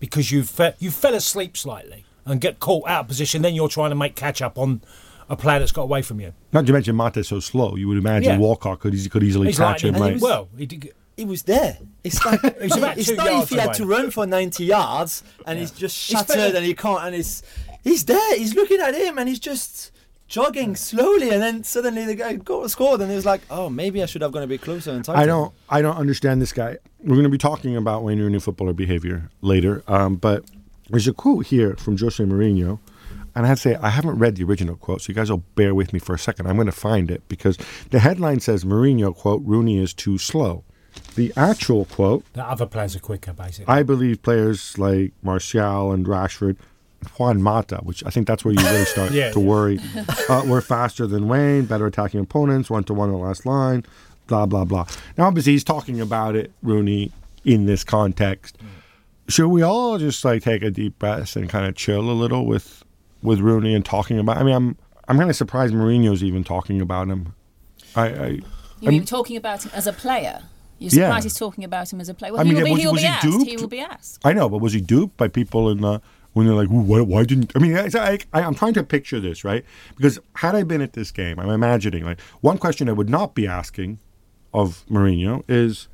Because 0.00 0.30
you 0.30 0.42
fe- 0.42 0.74
you 0.78 0.90
fell 0.90 1.14
asleep 1.14 1.56
slightly 1.56 2.04
and 2.26 2.40
get 2.40 2.58
caught 2.60 2.88
out 2.88 3.02
of 3.02 3.08
position, 3.08 3.42
then 3.42 3.54
you're 3.54 3.68
trying 3.68 3.90
to 3.90 3.96
make 3.96 4.16
catch 4.16 4.42
up 4.42 4.58
on 4.58 4.82
a 5.30 5.36
player 5.36 5.58
that's 5.58 5.72
got 5.72 5.82
away 5.82 6.02
from 6.02 6.20
you. 6.20 6.34
Not 6.52 6.66
to 6.66 6.72
mention 6.72 6.94
Mata's 6.96 7.28
so 7.28 7.40
slow. 7.40 7.76
You 7.76 7.88
would 7.88 7.96
imagine 7.96 8.32
Yeah. 8.32 8.38
Walcott 8.38 8.80
could 8.80 8.92
easily, 8.94 9.08
could 9.10 9.22
easily 9.22 9.46
He's 9.48 9.56
catch 9.58 9.82
like, 9.82 9.88
him. 9.90 9.94
he 9.94 10.00
Right? 10.00 10.12
was- 10.14 10.22
well, 10.22 10.48
he 10.58 10.66
did, 10.66 10.92
He 11.16 11.24
was 11.24 11.42
there. 11.44 11.78
It's 12.02 12.22
like 12.26 12.40
He's 12.60 12.76
about 12.76 12.98
it's 12.98 13.08
two 13.08 13.14
not 13.16 13.26
if 13.28 13.32
yards 13.32 13.50
he 13.50 13.56
had 13.56 13.66
away. 13.68 13.74
to 13.76 13.86
run 13.86 14.10
for 14.10 14.26
90 14.26 14.64
yards 14.64 15.22
and 15.46 15.58
he's 15.58 15.70
just 15.70 15.96
shattered 15.96 16.28
better- 16.36 16.56
and 16.56 16.66
he 16.66 16.74
can't 16.74 17.02
and 17.04 17.14
he's 17.14 17.42
he's 17.82 18.04
there. 18.04 18.36
He's 18.36 18.54
looking 18.54 18.80
at 18.80 18.94
him 18.94 19.16
and 19.18 19.28
he's 19.28 19.38
just 19.38 19.90
jogging 20.28 20.74
slowly 20.76 21.30
and 21.30 21.42
then 21.42 21.64
suddenly 21.64 22.04
the 22.04 22.14
guy 22.14 22.34
got 22.34 22.70
scored 22.70 23.00
and 23.00 23.10
he 23.10 23.16
was 23.16 23.26
like, 23.26 23.42
oh, 23.50 23.68
maybe 23.68 24.02
I 24.02 24.06
should 24.06 24.22
have 24.22 24.32
gone 24.32 24.42
a 24.42 24.46
bit 24.46 24.62
closer 24.62 24.90
and 24.92 25.04
tighter. 25.04 25.18
I 25.18 25.26
don't. 25.26 25.54
I 25.68 25.82
don't 25.82 25.96
understand 25.96 26.40
this 26.40 26.52
guy. 26.52 26.78
We're 27.00 27.14
going 27.14 27.24
to 27.24 27.28
be 27.28 27.38
talking 27.38 27.76
about 27.76 28.02
Wayne 28.02 28.18
Rooney 28.18 28.40
footballer 28.40 28.72
behavior 28.72 29.30
later. 29.42 29.82
Um, 29.86 30.16
but 30.16 30.44
there's 30.88 31.08
a 31.08 31.12
quote 31.12 31.46
here 31.46 31.76
from 31.76 31.96
Jose 31.98 32.22
Mourinho 32.22 32.78
and 33.34 33.46
I 33.46 33.48
have 33.48 33.58
to 33.58 33.62
say, 33.62 33.74
I 33.76 33.90
haven't 33.90 34.18
read 34.18 34.36
the 34.36 34.44
original 34.44 34.76
quote, 34.76 35.02
so 35.02 35.10
you 35.10 35.14
guys 35.14 35.30
will 35.30 35.44
bear 35.56 35.74
with 35.74 35.92
me 35.92 35.98
for 35.98 36.14
a 36.14 36.18
second. 36.18 36.46
I'm 36.46 36.54
going 36.54 36.66
to 36.66 36.72
find 36.72 37.10
it 37.10 37.26
because 37.28 37.58
the 37.90 37.98
headline 37.98 38.40
says 38.40 38.64
Mourinho, 38.64 39.14
quote, 39.14 39.42
Rooney 39.44 39.78
is 39.78 39.92
too 39.92 40.18
slow. 40.18 40.64
The 41.16 41.32
actual 41.36 41.86
quote, 41.86 42.24
The 42.34 42.44
other 42.44 42.66
players 42.66 42.94
are 42.94 43.00
quicker, 43.00 43.32
basically. 43.32 43.72
I 43.72 43.82
believe 43.82 44.22
players 44.22 44.78
like 44.78 45.12
Martial 45.22 45.90
and 45.90 46.06
Rashford, 46.06 46.56
Juan 47.18 47.42
Mata, 47.42 47.76
which 47.82 48.04
I 48.06 48.10
think 48.10 48.26
that's 48.26 48.44
where 48.44 48.54
you 48.54 48.62
really 48.64 48.84
start 48.84 49.10
Yeah. 49.12 49.30
to 49.32 49.40
worry, 49.40 49.78
uh, 50.28 50.42
were 50.46 50.60
faster 50.60 51.06
than 51.06 51.28
Wayne, 51.28 51.64
better 51.66 51.86
attacking 51.86 52.20
opponents, 52.20 52.70
one 52.70 52.84
to 52.84 52.94
one 52.94 53.08
in 53.10 53.14
the 53.16 53.20
last 53.20 53.46
line, 53.46 53.84
blah, 54.26 54.46
blah, 54.46 54.64
blah. 54.64 54.86
Now, 55.18 55.26
obviously, 55.26 55.52
he's 55.52 55.64
talking 55.64 56.00
about 56.00 56.36
it, 56.36 56.52
Rooney, 56.62 57.12
in 57.44 57.66
this 57.66 57.84
context. 57.84 58.58
Should 59.28 59.48
we 59.48 59.62
all 59.62 59.98
just 59.98 60.24
like 60.24 60.42
take 60.42 60.62
a 60.62 60.70
deep 60.70 60.98
breath 60.98 61.34
and 61.36 61.48
kind 61.48 61.66
of 61.66 61.74
chill 61.74 62.10
a 62.10 62.12
little 62.12 62.44
with 62.46 62.84
with 63.22 63.40
Rooney 63.40 63.74
and 63.74 63.84
talking 63.84 64.18
about? 64.18 64.36
I 64.36 64.42
mean, 64.42 64.54
I'm 64.54 64.76
I'm 65.08 65.16
kind 65.18 65.30
of 65.30 65.36
surprised 65.36 65.72
Mourinho's 65.74 66.22
even 66.22 66.44
talking 66.44 66.80
about 66.80 67.08
him. 67.08 67.34
I, 67.96 68.06
I 68.08 68.26
You 68.80 68.90
mean 68.90 69.04
talking 69.06 69.36
about 69.38 69.64
him 69.64 69.70
as 69.74 69.86
a 69.86 69.92
player? 69.94 70.42
You're 70.78 70.90
Yeah. 70.90 71.06
surprised 71.06 71.24
he's 71.24 71.38
talking 71.38 71.64
about 71.64 71.90
him 71.90 72.00
as 72.00 72.08
a 72.10 72.14
player. 72.14 72.32
Well, 72.32 72.40
I 72.42 72.44
he 72.44 72.50
mean, 72.52 72.58
will 72.58 72.64
be, 72.64 72.70
was- 72.72 72.80
he 72.80 72.86
will 72.86 72.92
was 72.94 73.02
be 73.02 73.06
he 73.06 73.12
asked. 73.14 73.46
He 73.48 73.56
will 73.56 73.68
be 73.68 73.80
asked. 73.80 74.20
I 74.24 74.32
know, 74.34 74.48
but 74.50 74.58
was 74.58 74.72
he 74.74 74.80
duped 74.82 75.16
by 75.16 75.28
people 75.28 75.70
in 75.70 75.80
the 75.80 76.02
when 76.34 76.46
they're 76.46 76.54
like, 76.54 76.68
why, 76.68 77.00
why 77.00 77.24
didn't?" 77.24 77.52
I 77.56 77.58
mean, 77.58 77.76
I'm 78.34 78.54
trying 78.54 78.74
to 78.74 78.82
picture 78.84 79.18
this, 79.18 79.42
right? 79.42 79.64
Because 79.96 80.18
had 80.34 80.54
I 80.54 80.62
been 80.62 80.82
at 80.82 80.92
this 80.92 81.10
game, 81.10 81.40
I'm 81.40 81.48
imagining 81.48 82.04
like 82.04 82.20
one 82.42 82.58
question 82.58 82.88
I 82.88 82.92
would 82.92 83.08
not 83.08 83.34
be 83.34 83.46
asking 83.46 83.98
of 84.52 84.84
Mourinho 84.90 85.42
is, 85.48 85.88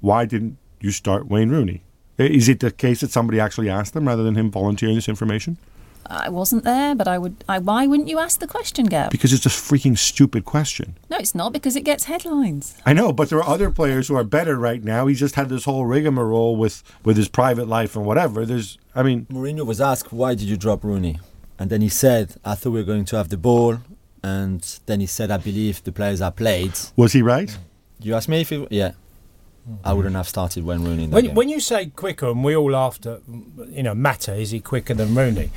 "Why 0.00 0.26
didn't 0.26 0.58
you 0.80 0.90
start 0.90 1.26
Wayne 1.28 1.48
Rooney?" 1.48 1.82
Is 2.18 2.48
it 2.48 2.60
the 2.60 2.70
case 2.70 3.00
that 3.00 3.10
somebody 3.10 3.40
actually 3.40 3.70
asked 3.70 3.94
them 3.94 4.06
rather 4.06 4.24
than 4.24 4.34
him 4.34 4.50
volunteering 4.50 4.96
this 4.96 5.08
information? 5.08 5.56
I 6.10 6.30
wasn't 6.30 6.64
there, 6.64 6.94
but 6.94 7.06
I 7.06 7.18
would. 7.18 7.44
I, 7.48 7.58
why 7.58 7.86
wouldn't 7.86 8.08
you 8.08 8.18
ask 8.18 8.40
the 8.40 8.46
question, 8.46 8.86
Gab? 8.86 9.10
Because 9.10 9.32
it's 9.32 9.44
a 9.46 9.50
freaking 9.50 9.96
stupid 9.96 10.44
question. 10.44 10.96
No, 11.10 11.18
it's 11.18 11.34
not 11.34 11.52
because 11.52 11.76
it 11.76 11.84
gets 11.84 12.04
headlines. 12.04 12.76
I 12.86 12.94
know, 12.94 13.12
but 13.12 13.28
there 13.28 13.38
are 13.38 13.48
other 13.48 13.70
players 13.70 14.08
who 14.08 14.16
are 14.16 14.24
better 14.24 14.56
right 14.56 14.82
now. 14.82 15.06
He 15.06 15.14
just 15.14 15.34
had 15.34 15.48
this 15.50 15.64
whole 15.64 15.84
rigmarole 15.84 16.56
with 16.56 16.82
with 17.04 17.16
his 17.16 17.28
private 17.28 17.68
life 17.68 17.94
and 17.94 18.06
whatever. 18.06 18.46
There's, 18.46 18.78
I 18.94 19.02
mean, 19.02 19.26
Mourinho 19.26 19.66
was 19.66 19.80
asked, 19.80 20.12
why 20.12 20.34
did 20.34 20.48
you 20.48 20.56
drop 20.56 20.82
Rooney? 20.82 21.20
And 21.58 21.70
then 21.70 21.82
he 21.82 21.88
said, 21.88 22.36
I 22.44 22.54
thought 22.54 22.70
we 22.70 22.80
were 22.80 22.86
going 22.86 23.04
to 23.06 23.16
have 23.16 23.28
the 23.28 23.36
ball. 23.36 23.78
And 24.22 24.62
then 24.86 25.00
he 25.00 25.06
said, 25.06 25.30
I 25.30 25.36
believe 25.36 25.84
the 25.84 25.92
players 25.92 26.20
are 26.20 26.32
played. 26.32 26.72
was 26.96 27.12
he 27.12 27.22
right? 27.22 27.56
You 28.00 28.14
asked 28.14 28.28
me 28.28 28.40
if 28.40 28.48
he, 28.48 28.66
yeah. 28.70 28.92
I 29.84 29.92
wouldn't 29.92 30.16
have 30.16 30.28
started 30.28 30.64
Wayne 30.64 30.82
Rooney 30.82 31.08
When, 31.08 31.34
when 31.34 31.48
you 31.48 31.60
say 31.60 31.86
quicker, 31.86 32.28
and 32.28 32.42
we 32.42 32.56
all 32.56 32.70
laughed 32.70 33.04
at, 33.04 33.20
you 33.68 33.82
know, 33.82 33.94
Mata, 33.94 34.34
is 34.34 34.50
he 34.50 34.60
quicker 34.60 34.94
than 34.94 35.14
Rooney? 35.14 35.50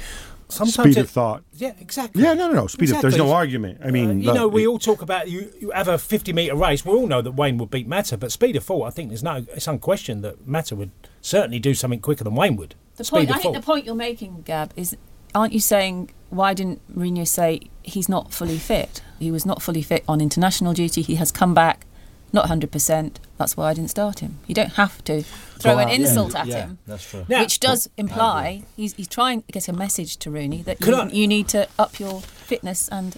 Sometimes 0.52 0.74
Speed 0.94 0.98
it- 0.98 1.02
of 1.02 1.10
thought. 1.10 1.44
Yeah, 1.54 1.74
exactly. 1.80 2.22
Yeah, 2.24 2.34
no, 2.34 2.48
no, 2.48 2.54
no. 2.54 2.68
Speed 2.68 2.92
of 2.92 3.02
There's 3.02 3.18
no 3.18 3.32
argument. 3.32 3.80
I 3.84 3.92
mean, 3.92 4.10
Uh, 4.10 4.14
you 4.14 4.26
look, 4.28 4.36
know, 4.36 4.48
we 4.48 4.64
it- 4.64 4.68
all 4.68 4.80
talk 4.80 5.02
about 5.02 5.30
you, 5.30 5.52
you 5.60 5.72
have 5.72 5.88
a 5.88 5.98
50 5.98 6.34
metre 6.34 6.56
race. 6.56 6.86
We 6.86 6.92
all 6.94 7.08
know 7.08 7.22
that 7.22 7.32
Wayne 7.32 7.58
would 7.58 7.72
beat 7.72 7.88
Mata, 7.88 8.18
but 8.18 8.32
speed 8.32 8.56
of 8.56 8.64
thought, 8.64 8.86
I 8.86 8.90
think 8.90 9.10
there's 9.10 9.24
no, 9.24 9.46
it's 9.56 9.68
unquestioned 9.68 10.24
that 10.24 10.48
Mata 10.48 10.76
would 10.76 10.92
certainly 11.22 11.60
do 11.60 11.74
something 11.74 12.00
quicker 12.00 12.24
than 12.24 12.36
Wayne 12.36 12.56
would. 12.58 12.76
The 12.98 13.04
speed 13.04 13.18
point. 13.18 13.30
of 13.32 13.36
I 13.36 13.40
think 13.40 13.56
the 13.56 13.62
point 13.62 13.86
you're 13.86 13.96
making, 13.96 14.42
Gab, 14.46 14.74
is 14.76 14.96
aren't 15.34 15.54
you 15.54 15.60
saying 15.62 16.12
why 16.30 16.54
didn't 16.54 16.82
Mourinho 16.94 17.26
say 17.28 17.62
he's 17.84 18.10
not 18.10 18.34
fully 18.34 18.58
fit? 18.58 19.02
He 19.20 19.32
was 19.32 19.46
not 19.46 19.62
fully 19.62 19.82
fit 19.82 20.04
on 20.08 20.20
international 20.20 20.74
duty. 20.74 21.02
He 21.02 21.16
has 21.16 21.32
come 21.32 21.54
back, 21.54 21.86
not 22.34 22.48
100%. 22.48 23.16
That's 23.38 23.58
why 23.58 23.70
I 23.70 23.74
didn't 23.74 23.90
start 23.90 24.20
him. 24.20 24.40
You 24.48 24.56
don't 24.56 24.74
have 24.74 25.04
to 25.06 25.24
throw 25.24 25.74
Go 25.74 25.80
an 25.80 25.88
out, 25.88 25.90
yeah. 25.90 25.96
insult 26.08 26.36
at 26.36 26.48
yeah, 26.48 26.56
him. 26.68 26.78
that's 26.88 27.10
true. 27.10 27.26
Now- 27.28 27.42
which 27.42 27.60
does 27.60 27.90
imply 27.98 28.64
he's, 28.76 28.94
he's 28.94 29.08
trying 29.08 29.42
to 29.44 29.52
get 29.52 29.68
a 29.68 29.74
message 29.74 30.18
to 30.18 30.32
Rooney 30.32 30.62
that 30.64 30.80
you, 30.86 30.96
I- 30.96 31.08
you 31.10 31.28
need 31.28 31.48
to 31.50 31.68
up 31.78 32.00
your 32.00 32.22
fitness 32.22 32.88
and 32.90 33.16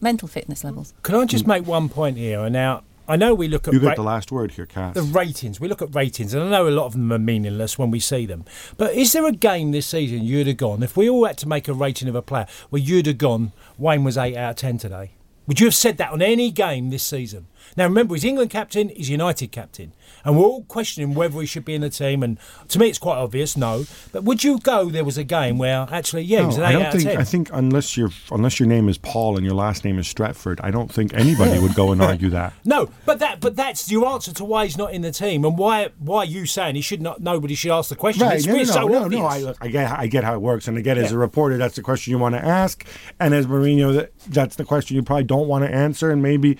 mental 0.00 0.28
fitness 0.28 0.64
levels. 0.64 0.92
Can 1.02 1.14
I 1.14 1.24
just 1.24 1.46
make 1.46 1.66
one 1.66 1.88
point 1.88 2.16
here? 2.18 2.40
And 2.40 2.52
now, 2.52 2.82
I 3.08 3.14
know 3.14 3.34
we 3.34 3.46
look 3.46 3.68
at 3.68 3.72
you 3.72 3.78
got 3.78 3.90
ra- 3.90 3.94
the 3.94 4.02
last 4.02 4.32
word 4.32 4.50
here, 4.50 4.66
Cass. 4.66 4.94
the 4.94 5.02
ratings. 5.02 5.60
We 5.60 5.68
look 5.68 5.80
at 5.80 5.94
ratings, 5.94 6.34
and 6.34 6.42
I 6.42 6.48
know 6.50 6.66
a 6.66 6.70
lot 6.70 6.86
of 6.86 6.92
them 6.94 7.12
are 7.12 7.20
meaningless 7.20 7.78
when 7.78 7.92
we 7.92 8.00
see 8.00 8.26
them. 8.26 8.44
But 8.76 8.94
is 8.94 9.12
there 9.12 9.24
a 9.26 9.30
game 9.32 9.70
this 9.70 9.86
season 9.86 10.24
you'd 10.24 10.48
have 10.48 10.56
gone 10.56 10.82
if 10.82 10.96
we 10.96 11.08
all 11.08 11.24
had 11.24 11.38
to 11.38 11.48
make 11.48 11.68
a 11.68 11.72
rating 11.72 12.08
of 12.08 12.16
a 12.16 12.22
player 12.22 12.46
where 12.70 12.82
you'd 12.82 13.06
have 13.06 13.18
gone 13.18 13.52
Wayne 13.78 14.02
was 14.02 14.18
eight 14.18 14.36
out 14.36 14.50
of 14.50 14.56
ten 14.56 14.76
today? 14.78 15.12
Would 15.46 15.60
you 15.60 15.66
have 15.66 15.74
said 15.74 15.96
that 15.98 16.10
on 16.10 16.22
any 16.22 16.50
game 16.50 16.90
this 16.90 17.04
season? 17.04 17.46
Now 17.76 17.84
remember, 17.84 18.14
he's 18.14 18.24
England 18.24 18.50
captain, 18.50 18.88
he's 18.88 19.08
United 19.08 19.52
captain, 19.52 19.92
and 20.26 20.36
we're 20.36 20.44
all 20.44 20.64
questioning 20.64 21.14
whether 21.14 21.40
he 21.40 21.46
should 21.46 21.64
be 21.64 21.74
in 21.74 21.80
the 21.80 21.88
team. 21.88 22.22
And 22.22 22.38
to 22.68 22.78
me, 22.78 22.88
it's 22.88 22.98
quite 22.98 23.16
obvious, 23.16 23.56
no. 23.56 23.84
But 24.12 24.24
would 24.24 24.44
you 24.44 24.58
go? 24.58 24.90
There 24.90 25.04
was 25.04 25.16
a 25.16 25.24
game 25.24 25.56
where 25.56 25.86
actually, 25.90 26.22
yeah, 26.24 26.40
he 26.40 26.46
was 26.46 26.56
an 26.58 26.62
No, 26.62 26.66
eight 26.66 26.68
I 26.68 26.72
don't 26.72 26.86
out 26.86 26.92
think. 26.94 27.06
I 27.20 27.24
think 27.24 27.50
unless 27.52 27.96
your 27.96 28.10
unless 28.30 28.60
your 28.60 28.68
name 28.68 28.88
is 28.88 28.98
Paul 28.98 29.36
and 29.36 29.46
your 29.46 29.54
last 29.54 29.84
name 29.84 29.98
is 29.98 30.06
Stretford, 30.12 30.60
I 30.62 30.70
don't 30.70 30.92
think 30.92 31.14
anybody 31.14 31.58
would 31.58 31.74
go 31.74 31.92
and 31.92 32.02
argue 32.02 32.28
that. 32.30 32.52
No, 32.66 32.90
but 33.06 33.20
that 33.20 33.40
but 33.40 33.54
that's 33.54 33.90
your 33.90 34.06
answer 34.08 34.32
to 34.34 34.44
why 34.44 34.64
he's 34.64 34.76
not 34.76 34.92
in 34.92 35.02
the 35.02 35.12
team 35.12 35.44
and 35.44 35.56
why 35.56 35.90
why 36.00 36.24
you 36.24 36.44
saying 36.46 36.74
he 36.74 36.80
should 36.80 37.00
not 37.00 37.20
nobody 37.20 37.54
should 37.54 37.70
ask 37.70 37.88
the 37.88 37.96
question. 37.96 38.26
Right? 38.26 38.36
It's 38.38 38.46
No, 38.46 38.56
no, 38.56 38.64
so 38.64 38.86
no, 38.88 39.06
no. 39.06 39.24
I, 39.24 39.38
look, 39.38 39.56
I 39.60 39.68
get, 39.68 39.90
I 39.92 40.06
get 40.08 40.24
how 40.24 40.34
it 40.34 40.40
works, 40.42 40.66
and 40.66 40.76
again, 40.76 40.98
as 40.98 41.10
Yeah. 41.12 41.16
a 41.16 41.20
reporter, 41.20 41.56
that's 41.56 41.76
the 41.76 41.82
question 41.82 42.10
you 42.10 42.18
want 42.18 42.34
to 42.34 42.44
ask, 42.44 42.84
and 43.20 43.32
as 43.34 43.46
Mourinho, 43.46 43.94
that, 43.94 44.10
that's 44.28 44.56
the 44.56 44.64
question 44.64 44.96
you 44.96 45.02
probably 45.02 45.24
don't 45.24 45.46
want 45.46 45.64
to 45.64 45.72
answer, 45.72 46.10
and 46.10 46.22
maybe 46.22 46.58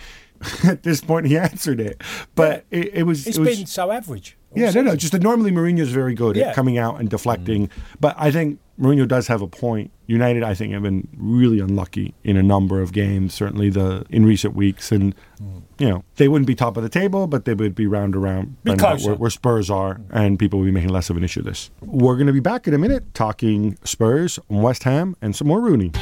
at 0.65 0.83
this 0.83 1.01
point 1.01 1.27
he 1.27 1.39
answered 1.39 1.81
it, 1.81 2.03
but 2.35 2.65
it, 2.71 2.95
it 2.95 3.03
was. 3.05 3.27
It's 3.27 3.37
it 3.37 3.41
was, 3.41 3.57
been 3.57 3.67
so 3.67 3.91
average. 3.91 4.37
all 4.53 4.59
Yeah, 4.59 4.71
no, 4.71 4.83
no. 4.83 4.97
Just 4.97 5.13
that 5.13 5.23
normally 5.23 5.51
Mourinho's 5.51 5.91
very 5.91 6.15
good 6.15 6.37
Yeah. 6.37 6.49
at 6.49 6.55
coming 6.55 6.79
out 6.79 7.01
and 7.01 7.09
deflecting, 7.09 7.69
mm. 7.69 7.71
but 8.01 8.15
I 8.19 8.31
think 8.31 8.59
Mourinho 8.81 9.07
does 9.09 9.27
have 9.29 9.43
a 9.43 9.47
point. 9.47 9.91
United, 10.07 10.43
I 10.43 10.55
think, 10.55 10.73
have 10.73 10.83
been 10.83 11.09
really 11.17 11.59
unlucky 11.59 12.15
in 12.23 12.37
a 12.37 12.43
number 12.43 12.81
of 12.81 12.93
games. 12.93 13.35
Certainly, 13.35 13.71
the 13.71 14.07
in 14.11 14.25
recent 14.25 14.55
weeks, 14.55 14.93
and 14.93 15.15
mm. 15.43 15.63
you 15.79 15.89
know 15.89 16.05
they 16.17 16.29
wouldn't 16.29 16.47
be 16.47 16.55
top 16.55 16.77
of 16.77 16.83
the 16.83 16.89
table, 16.89 17.27
but 17.27 17.45
they 17.45 17.55
would 17.55 17.75
be 17.75 17.87
round 17.87 18.15
around 18.15 18.63
Be 18.63 18.73
round 18.73 19.03
where, 19.03 19.15
where 19.15 19.31
Spurs 19.31 19.71
are, 19.71 19.97
mm. 19.97 20.05
and 20.11 20.39
people 20.39 20.61
will 20.61 20.67
be 20.67 20.73
making 20.73 20.91
less 20.91 21.11
of 21.11 21.17
an 21.17 21.25
issue 21.25 21.41
of 21.41 21.47
this. 21.47 21.71
We're 21.81 22.17
going 22.17 22.29
to 22.29 22.33
be 22.33 22.41
back 22.41 22.69
in 22.69 22.75
a 22.75 22.79
minute 22.79 23.15
talking 23.15 23.79
Spurs, 23.85 24.39
West 24.49 24.85
Ham, 24.85 25.17
and 25.21 25.35
some 25.35 25.49
more 25.49 25.61
Rooney. 25.61 25.93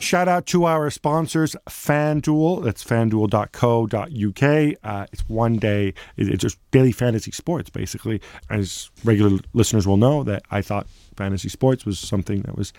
Shout 0.00 0.28
out 0.28 0.46
to 0.46 0.64
our 0.64 0.88
sponsors, 0.88 1.54
FanDuel. 1.68 2.64
That's 2.64 2.82
fanduel.co.uk. 2.82 4.76
Uh, 4.82 5.06
it's 5.12 5.28
one 5.28 5.56
day, 5.56 5.92
it's 6.16 6.40
just 6.40 6.58
daily 6.70 6.90
fantasy 6.90 7.30
sports, 7.32 7.68
basically. 7.68 8.22
As 8.48 8.90
regular 9.04 9.38
listeners 9.52 9.86
will 9.86 9.98
know, 9.98 10.22
that 10.24 10.42
I 10.50 10.62
thought 10.62 10.86
fantasy 11.18 11.50
sports 11.50 11.84
was 11.84 11.98
something 11.98 12.40
that 12.42 12.56
was 12.56 12.72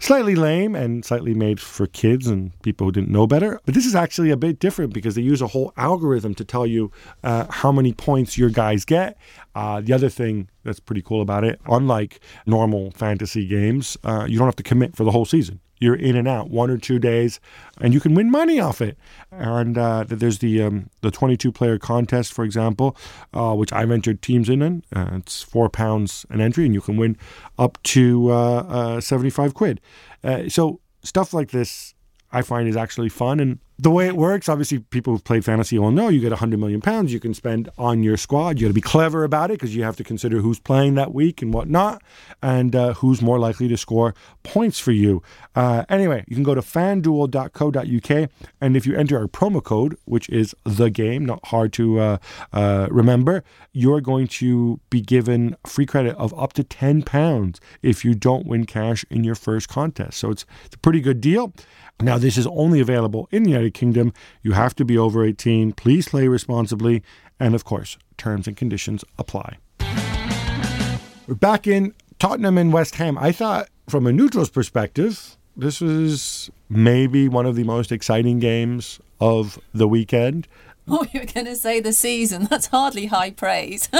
slightly 0.00 0.36
lame 0.36 0.74
and 0.74 1.02
slightly 1.02 1.32
made 1.32 1.60
for 1.60 1.86
kids 1.86 2.26
and 2.26 2.52
people 2.60 2.86
who 2.86 2.92
didn't 2.92 3.10
know 3.10 3.26
better. 3.26 3.58
But 3.64 3.74
this 3.74 3.86
is 3.86 3.94
actually 3.94 4.30
a 4.30 4.36
bit 4.36 4.58
different 4.58 4.92
because 4.92 5.14
they 5.14 5.22
use 5.22 5.40
a 5.40 5.46
whole 5.46 5.72
algorithm 5.78 6.34
to 6.34 6.44
tell 6.44 6.66
you 6.66 6.92
uh, 7.24 7.46
how 7.48 7.72
many 7.72 7.94
points 7.94 8.36
your 8.36 8.50
guys 8.50 8.84
get. 8.84 9.16
Uh, 9.54 9.80
the 9.80 9.94
other 9.94 10.10
thing 10.10 10.50
that's 10.62 10.80
pretty 10.80 11.00
cool 11.00 11.22
about 11.22 11.42
it, 11.42 11.58
unlike 11.68 12.20
normal 12.44 12.90
fantasy 12.90 13.46
games, 13.46 13.96
uh, 14.04 14.26
you 14.28 14.38
don't 14.38 14.46
have 14.46 14.56
to 14.56 14.62
commit 14.62 14.94
for 14.94 15.04
the 15.04 15.10
whole 15.10 15.24
season 15.24 15.58
you're 15.78 15.94
in 15.94 16.16
and 16.16 16.26
out 16.26 16.50
one 16.50 16.70
or 16.70 16.78
two 16.78 16.98
days, 16.98 17.40
and 17.80 17.92
you 17.92 18.00
can 18.00 18.14
win 18.14 18.30
money 18.30 18.58
off 18.58 18.80
it. 18.80 18.96
And 19.30 19.76
uh, 19.76 20.04
there's 20.06 20.38
the 20.38 20.62
um, 20.62 20.90
the 21.02 21.10
22 21.10 21.52
player 21.52 21.78
contest, 21.78 22.32
for 22.32 22.44
example, 22.44 22.96
uh, 23.34 23.54
which 23.54 23.72
I've 23.72 23.90
entered 23.90 24.22
teams 24.22 24.48
in. 24.48 24.62
in. 24.62 24.82
Uh, 24.94 25.10
it's 25.14 25.42
four 25.42 25.68
pounds 25.68 26.24
an 26.30 26.40
entry, 26.40 26.64
and 26.64 26.74
you 26.74 26.80
can 26.80 26.96
win 26.96 27.16
up 27.58 27.82
to 27.84 28.32
uh, 28.32 28.96
uh, 28.96 29.00
75 29.00 29.54
quid. 29.54 29.80
Uh, 30.24 30.48
so 30.48 30.80
stuff 31.02 31.32
like 31.32 31.50
this, 31.50 31.94
I 32.32 32.42
find 32.42 32.68
is 32.68 32.76
actually 32.76 33.08
fun. 33.08 33.40
And 33.40 33.58
the 33.78 33.90
way 33.90 34.06
it 34.06 34.16
works, 34.16 34.48
obviously, 34.48 34.78
people 34.78 35.12
who've 35.12 35.24
played 35.24 35.44
fantasy 35.44 35.78
will 35.78 35.90
know 35.90 36.08
you 36.08 36.20
get 36.20 36.30
100 36.30 36.58
million 36.58 36.80
pounds 36.80 37.12
you 37.12 37.20
can 37.20 37.34
spend 37.34 37.68
on 37.76 38.02
your 38.02 38.16
squad. 38.16 38.58
You 38.58 38.66
got 38.66 38.70
to 38.70 38.74
be 38.74 38.80
clever 38.80 39.22
about 39.22 39.50
it 39.50 39.54
because 39.54 39.76
you 39.76 39.82
have 39.82 39.96
to 39.96 40.04
consider 40.04 40.38
who's 40.38 40.58
playing 40.58 40.94
that 40.94 41.12
week 41.12 41.42
and 41.42 41.52
whatnot, 41.52 42.02
and 42.42 42.74
uh, 42.74 42.94
who's 42.94 43.20
more 43.20 43.38
likely 43.38 43.68
to 43.68 43.76
score 43.76 44.14
points 44.42 44.78
for 44.78 44.92
you. 44.92 45.22
Uh, 45.54 45.84
anyway, 45.90 46.24
you 46.26 46.34
can 46.34 46.42
go 46.42 46.54
to 46.54 46.62
fanduel.co.uk, 46.62 48.30
and 48.62 48.76
if 48.76 48.86
you 48.86 48.96
enter 48.96 49.18
our 49.18 49.26
promo 49.26 49.62
code, 49.62 49.96
which 50.06 50.28
is 50.30 50.54
the 50.64 50.88
game, 50.88 51.26
not 51.26 51.44
hard 51.48 51.72
to 51.74 51.98
uh, 51.98 52.18
uh, 52.54 52.88
remember, 52.90 53.44
you're 53.72 54.00
going 54.00 54.26
to 54.26 54.80
be 54.88 55.02
given 55.02 55.54
free 55.66 55.84
credit 55.86 56.16
of 56.16 56.32
up 56.38 56.54
to 56.54 56.64
10 56.64 57.02
pounds 57.02 57.60
if 57.82 58.06
you 58.06 58.14
don't 58.14 58.46
win 58.46 58.64
cash 58.64 59.04
in 59.10 59.22
your 59.22 59.34
first 59.34 59.68
contest. 59.68 60.18
So 60.18 60.30
it's, 60.30 60.46
it's 60.64 60.76
a 60.76 60.78
pretty 60.78 61.00
good 61.00 61.20
deal. 61.20 61.52
Now, 62.00 62.18
this 62.18 62.36
is 62.36 62.46
only 62.48 62.80
available 62.80 63.26
in 63.30 63.44
the 63.44 63.50
United 63.50 63.72
Kingdom. 63.72 64.12
You 64.42 64.52
have 64.52 64.74
to 64.76 64.84
be 64.84 64.98
over 64.98 65.24
18. 65.24 65.72
Please 65.72 66.08
play 66.08 66.28
responsibly. 66.28 67.02
And 67.40 67.54
of 67.54 67.64
course, 67.64 67.96
terms 68.18 68.46
and 68.46 68.56
conditions 68.56 69.02
apply. 69.18 69.56
We're 71.26 71.34
back 71.34 71.66
in 71.66 71.94
Tottenham 72.18 72.58
and 72.58 72.72
West 72.72 72.96
Ham. 72.96 73.16
I 73.18 73.32
thought, 73.32 73.68
from 73.88 74.06
a 74.06 74.12
neutral's 74.12 74.50
perspective, 74.50 75.36
this 75.56 75.80
was 75.80 76.50
maybe 76.68 77.28
one 77.28 77.46
of 77.46 77.56
the 77.56 77.64
most 77.64 77.90
exciting 77.90 78.40
games 78.40 79.00
of 79.20 79.58
the 79.72 79.88
weekend. 79.88 80.48
Oh, 80.88 81.04
you 81.12 81.18
were 81.18 81.26
going 81.26 81.46
to 81.46 81.56
say 81.56 81.80
the 81.80 81.92
season. 81.92 82.44
That's 82.44 82.68
hardly 82.68 83.06
high 83.06 83.32
praise. 83.32 83.88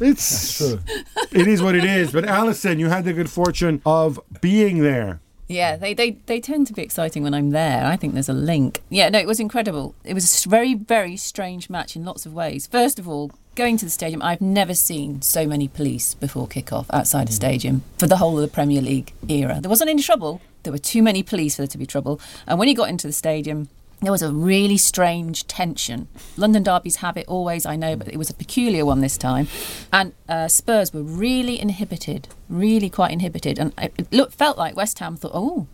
It's 0.00 0.60
it 0.60 1.46
is 1.46 1.62
what 1.62 1.74
it 1.74 1.84
is. 1.84 2.12
But 2.12 2.24
Alyson, 2.24 2.78
you 2.78 2.88
had 2.88 3.04
the 3.04 3.12
good 3.12 3.30
fortune 3.30 3.80
of 3.86 4.18
being 4.40 4.78
there. 4.78 5.20
Yeah, 5.48 5.76
they, 5.76 5.92
they, 5.92 6.12
they 6.26 6.40
tend 6.40 6.66
to 6.68 6.72
be 6.72 6.82
exciting 6.82 7.22
when 7.22 7.34
I'm 7.34 7.50
there. 7.50 7.84
I 7.84 7.96
think 7.96 8.14
there's 8.14 8.28
a 8.28 8.34
link. 8.34 8.82
Yeah, 8.88 9.08
no, 9.10 9.18
it 9.18 9.26
was 9.26 9.40
incredible. 9.40 9.94
It 10.04 10.14
was 10.14 10.46
a 10.46 10.48
very, 10.48 10.74
very 10.74 11.16
strange 11.16 11.68
match 11.68 11.96
in 11.96 12.04
lots 12.04 12.24
of 12.24 12.32
ways. 12.32 12.66
First 12.66 12.98
of 12.98 13.08
all, 13.08 13.30
going 13.54 13.76
to 13.76 13.84
the 13.84 13.90
stadium, 13.90 14.22
I've 14.22 14.40
never 14.40 14.74
seen 14.74 15.22
so 15.22 15.46
many 15.46 15.68
police 15.68 16.14
before 16.14 16.46
kick-off 16.48 16.86
outside 16.92 17.28
a 17.28 17.32
mm. 17.32 17.36
stadium 17.36 17.82
for 17.98 18.06
the 18.06 18.16
whole 18.16 18.36
of 18.36 18.42
the 18.42 18.48
Premier 18.48 18.80
League 18.80 19.12
era. 19.28 19.58
There 19.60 19.68
wasn't 19.68 19.90
any 19.90 20.02
trouble. 20.02 20.40
There 20.62 20.72
were 20.72 20.78
too 20.78 21.02
many 21.02 21.22
police 21.22 21.56
for 21.56 21.62
there 21.62 21.68
to 21.68 21.78
be 21.78 21.86
trouble. 21.86 22.20
And 22.46 22.58
when 22.58 22.68
you 22.68 22.74
got 22.74 22.88
into 22.88 23.06
the 23.06 23.12
stadium, 23.12 23.68
there 24.04 24.12
was 24.12 24.22
a 24.22 24.32
really 24.32 24.76
strange 24.76 25.46
tension. 25.46 26.08
London 26.36 26.62
derbies 26.62 26.96
have 26.96 27.16
it 27.16 27.26
always, 27.28 27.66
I 27.66 27.76
know, 27.76 27.96
but 27.96 28.08
it 28.08 28.16
was 28.16 28.30
a 28.30 28.34
peculiar 28.34 28.84
one 28.84 29.00
this 29.00 29.16
time. 29.16 29.48
And 29.92 30.12
uh, 30.28 30.48
Spurs 30.48 30.92
were 30.92 31.02
really 31.02 31.60
inhibited, 31.60 32.28
really 32.48 32.90
quite 32.90 33.12
inhibited. 33.12 33.58
And 33.58 33.72
it, 33.78 34.12
looked, 34.12 34.34
felt 34.34 34.58
like 34.58 34.76
West 34.76 34.98
Ham 34.98 35.16
thought, 35.16 35.32
oh, 35.34 35.66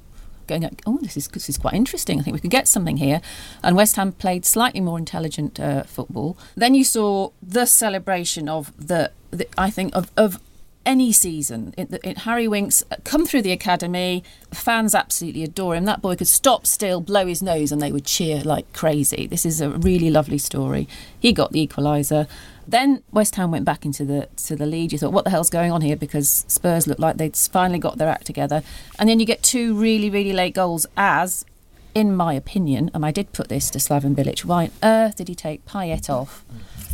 going, 0.46 0.76
oh, 0.86 0.98
this 1.00 1.16
is 1.16 1.28
this 1.28 1.48
is 1.48 1.56
quite 1.56 1.74
interesting. 1.74 2.18
I 2.18 2.22
think 2.22 2.34
we 2.34 2.40
could 2.40 2.50
get 2.50 2.68
something 2.68 2.98
here. 2.98 3.20
And 3.62 3.76
West 3.76 3.96
Ham 3.96 4.12
played 4.12 4.44
slightly 4.44 4.80
more 4.80 4.98
intelligent 4.98 5.58
uh, 5.58 5.84
football. 5.84 6.36
Then 6.56 6.74
you 6.74 6.84
saw 6.84 7.30
the 7.42 7.66
celebration 7.66 8.48
of 8.48 8.72
the, 8.76 9.12
the 9.30 9.46
I 9.56 9.70
think 9.70 9.94
of, 9.94 10.10
of 10.16 10.40
any 10.86 11.12
season. 11.12 11.74
It, 11.76 12.18
Harry 12.18 12.48
Winks 12.48 12.82
uh, 12.90 12.96
come 13.04 13.26
through 13.26 13.42
the 13.42 13.52
academy. 13.52 14.24
Fans 14.52 14.94
absolutely 14.94 15.42
adore 15.42 15.74
him. 15.74 15.84
That 15.84 16.02
boy 16.02 16.16
could 16.16 16.28
stop 16.28 16.66
still, 16.66 17.00
blow 17.00 17.26
his 17.26 17.42
nose, 17.42 17.72
and 17.72 17.80
they 17.80 17.92
would 17.92 18.04
cheer 18.04 18.42
like 18.42 18.72
crazy. 18.72 19.26
This 19.26 19.44
is 19.44 19.60
a 19.60 19.70
really 19.70 20.10
lovely 20.10 20.38
story. 20.38 20.88
He 21.18 21.32
got 21.32 21.52
the 21.52 21.66
equaliser. 21.66 22.28
Then 22.66 23.02
West 23.10 23.34
Ham 23.36 23.50
went 23.50 23.64
back 23.64 23.84
into 23.84 24.04
the 24.04 24.28
to 24.46 24.56
the 24.56 24.66
lead. 24.66 24.92
You 24.92 24.98
thought, 24.98 25.12
what 25.12 25.24
the 25.24 25.30
hell's 25.30 25.50
going 25.50 25.72
on 25.72 25.80
here? 25.80 25.96
Because 25.96 26.44
Spurs 26.48 26.86
looked 26.86 27.00
like 27.00 27.16
they'd 27.16 27.36
finally 27.36 27.78
got 27.78 27.98
their 27.98 28.08
act 28.08 28.26
together. 28.26 28.62
And 28.98 29.08
then 29.08 29.20
you 29.20 29.26
get 29.26 29.42
two 29.42 29.74
really, 29.74 30.08
really 30.08 30.32
late 30.32 30.54
goals 30.54 30.86
as 30.96 31.44
in 31.92 32.14
my 32.14 32.34
opinion, 32.34 32.88
and 32.94 33.04
I 33.04 33.10
did 33.10 33.32
put 33.32 33.48
this 33.48 33.68
to 33.70 33.78
Slaven 33.78 34.14
Bilic, 34.14 34.44
why 34.44 34.66
on 34.66 34.70
earth 34.80 35.16
did 35.16 35.26
he 35.26 35.34
take 35.34 35.66
Payet 35.66 36.08
off 36.08 36.44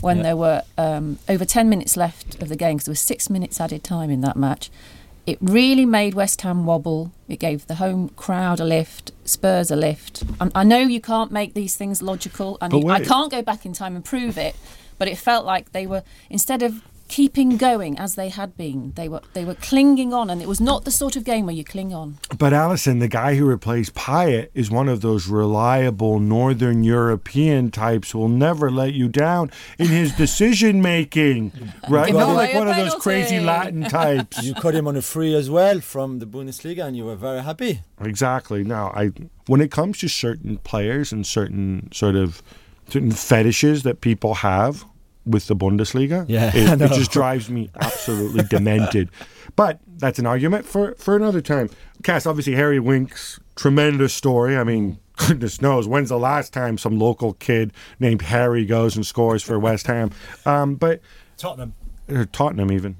when 0.02 0.22
there 0.22 0.36
were 0.36 0.62
um, 0.78 1.18
over 1.28 1.44
10 1.44 1.68
minutes 1.68 1.96
left 1.96 2.40
of 2.42 2.48
the 2.48 2.56
game? 2.56 2.76
Because 2.76 2.86
there 2.86 2.92
was 2.92 3.00
six 3.00 3.28
minutes 3.30 3.60
added 3.60 3.82
time 3.84 4.10
in 4.10 4.20
that 4.22 4.36
match. 4.36 4.70
It 5.26 5.38
really 5.40 5.84
made 5.86 6.14
West 6.14 6.40
Ham 6.42 6.66
wobble. 6.66 7.10
It 7.28 7.38
gave 7.40 7.66
the 7.66 7.76
home 7.76 8.10
crowd 8.10 8.60
a 8.60 8.64
lift, 8.64 9.10
Spurs 9.24 9.70
a 9.72 9.76
lift. 9.76 10.22
I, 10.40 10.50
I 10.54 10.62
know 10.64 10.78
you 10.78 11.00
can't 11.00 11.32
make 11.32 11.54
these 11.54 11.76
things 11.76 12.00
logical, 12.02 12.58
and 12.60 12.72
you- 12.72 12.88
I 12.90 13.00
can't 13.08 13.30
go 13.30 13.42
back 13.42 13.66
in 13.66 13.72
time 13.72 13.96
and 13.96 14.04
prove 14.04 14.38
it, 14.38 14.54
but 14.98 15.08
it 15.08 15.18
felt 15.18 15.44
like 15.44 15.72
they 15.72 15.86
were, 15.86 16.02
instead 16.30 16.62
of 16.62 16.80
keeping 17.08 17.56
going 17.56 17.98
as 17.98 18.14
they 18.14 18.28
had 18.28 18.56
been, 18.56 18.92
they 18.96 19.08
were 19.08 19.20
they 19.32 19.44
were 19.44 19.54
clinging 19.54 20.12
on, 20.12 20.30
and 20.30 20.42
it 20.42 20.48
was 20.48 20.60
not 20.60 20.84
the 20.84 20.90
sort 20.90 21.16
of 21.16 21.24
game 21.24 21.46
where 21.46 21.54
you 21.54 21.64
cling 21.64 21.94
on. 21.94 22.18
But 22.38 22.52
Alyson, 22.52 22.98
the 22.98 23.08
guy 23.08 23.36
who 23.36 23.46
replaced 23.46 23.94
Payet, 23.94 24.48
is 24.54 24.70
one 24.70 24.88
of 24.88 25.00
those 25.00 25.28
reliable 25.28 26.18
Northern 26.18 26.82
European 26.84 27.70
types 27.70 28.10
who 28.10 28.18
will 28.18 28.28
never 28.28 28.70
let 28.70 28.94
you 28.94 29.08
down 29.08 29.50
in 29.78 29.88
his 29.88 30.12
decision 30.24 30.82
making, 30.82 31.52
right? 31.88 32.06
Give 32.06 32.16
Not 32.16 32.34
like 32.34 32.54
a 32.54 32.58
one 32.58 32.68
of 32.68 32.76
those 32.76 32.94
crazy 32.96 33.40
Latin 33.40 33.84
types. 33.84 34.42
You 34.42 34.54
caught 34.54 34.74
him 34.74 34.88
on 34.88 34.96
a 34.96 35.02
free 35.02 35.34
as 35.34 35.48
well 35.50 35.80
from 35.80 36.18
the 36.18 36.26
Bundesliga, 36.26 36.84
and 36.84 36.96
you 36.96 37.04
were 37.04 37.16
very 37.16 37.42
happy. 37.42 37.80
Exactly. 38.00 38.64
Now, 38.64 38.92
I 38.94 39.12
when 39.46 39.60
it 39.60 39.70
comes 39.70 39.98
to 39.98 40.08
certain 40.08 40.58
players 40.58 41.12
and 41.12 41.26
certain 41.26 41.90
sort 41.92 42.16
of 42.16 42.42
certain 42.88 43.10
fetishes 43.12 43.82
that 43.82 44.00
people 44.00 44.34
have 44.34 44.84
with 45.26 45.46
the 45.48 45.56
Bundesliga, 45.56 46.24
Yeah, 46.28 46.50
it, 46.54 46.80
it 46.80 46.92
just 46.92 47.10
drives 47.10 47.50
me 47.50 47.70
absolutely 47.80 48.44
demented. 48.50 49.10
But 49.56 49.80
that's 49.98 50.18
an 50.18 50.26
argument 50.26 50.64
for 50.64 50.94
for 50.94 51.16
another 51.16 51.40
time. 51.40 51.70
Cass, 52.02 52.26
obviously, 52.26 52.54
Harry 52.54 52.78
Winks, 52.80 53.40
tremendous 53.54 54.14
story. 54.14 54.56
I 54.56 54.64
mean. 54.64 54.98
Goodness 55.28 55.62
knows 55.62 55.88
when's 55.88 56.10
the 56.10 56.18
last 56.18 56.52
time 56.52 56.76
some 56.76 56.98
local 56.98 57.32
kid 57.32 57.72
named 57.98 58.20
Harry 58.20 58.66
goes 58.66 58.96
and 58.96 59.06
scores 59.06 59.42
for 59.42 59.58
West 59.58 59.86
Ham. 59.86 60.10
Um, 60.44 60.74
but 60.74 61.00
Tottenham. 61.38 61.72
or 62.10 62.26
Tottenham 62.26 62.70
even. 62.70 62.96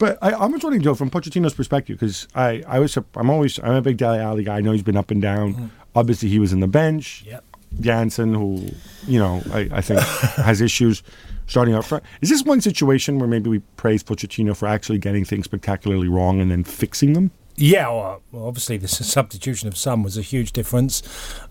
But 0.00 0.18
I, 0.20 0.32
I'm 0.32 0.50
just 0.50 0.64
wondering, 0.64 0.82
Joe, 0.82 0.96
from 0.96 1.10
Pochettino's 1.10 1.54
perspective, 1.54 2.00
because 2.00 2.26
I, 2.34 2.64
I 2.66 2.80
was, 2.80 2.98
I'm 3.14 3.30
always, 3.30 3.60
I'm 3.60 3.74
a 3.74 3.82
big 3.82 3.98
Dele 3.98 4.18
Alli 4.18 4.42
guy. 4.42 4.56
I 4.56 4.60
know 4.62 4.72
he's 4.72 4.82
been 4.82 4.96
up 4.96 5.12
and 5.12 5.22
down. 5.22 5.70
Obviously, 5.94 6.28
he 6.28 6.40
was 6.40 6.52
in 6.52 6.58
the 6.58 6.66
bench. 6.66 7.22
Yep. 7.24 7.44
Janssen, 7.80 8.34
who, 8.34 8.66
you 9.06 9.20
know, 9.20 9.42
I, 9.52 9.68
I 9.70 9.80
think 9.80 10.00
has 10.00 10.60
issues 10.60 11.02
starting 11.50 11.74
up 11.74 11.84
front. 11.84 12.04
Is 12.20 12.30
this 12.30 12.44
one 12.44 12.60
situation 12.60 13.18
where 13.18 13.28
maybe 13.28 13.50
we 13.50 13.58
praise 13.76 14.04
Pochettino 14.04 14.56
for 14.56 14.68
actually 14.68 14.98
getting 14.98 15.24
things 15.24 15.46
spectacularly 15.46 16.08
wrong 16.08 16.40
and 16.40 16.50
then 16.50 16.62
fixing 16.62 17.12
them? 17.12 17.32
Yeah, 17.56 17.88
well, 17.88 18.22
well, 18.32 18.46
obviously 18.46 18.78
the 18.78 18.88
substitution 18.88 19.68
of 19.68 19.76
Son 19.76 20.02
was 20.02 20.16
a 20.16 20.22
huge 20.22 20.52
difference, 20.52 21.02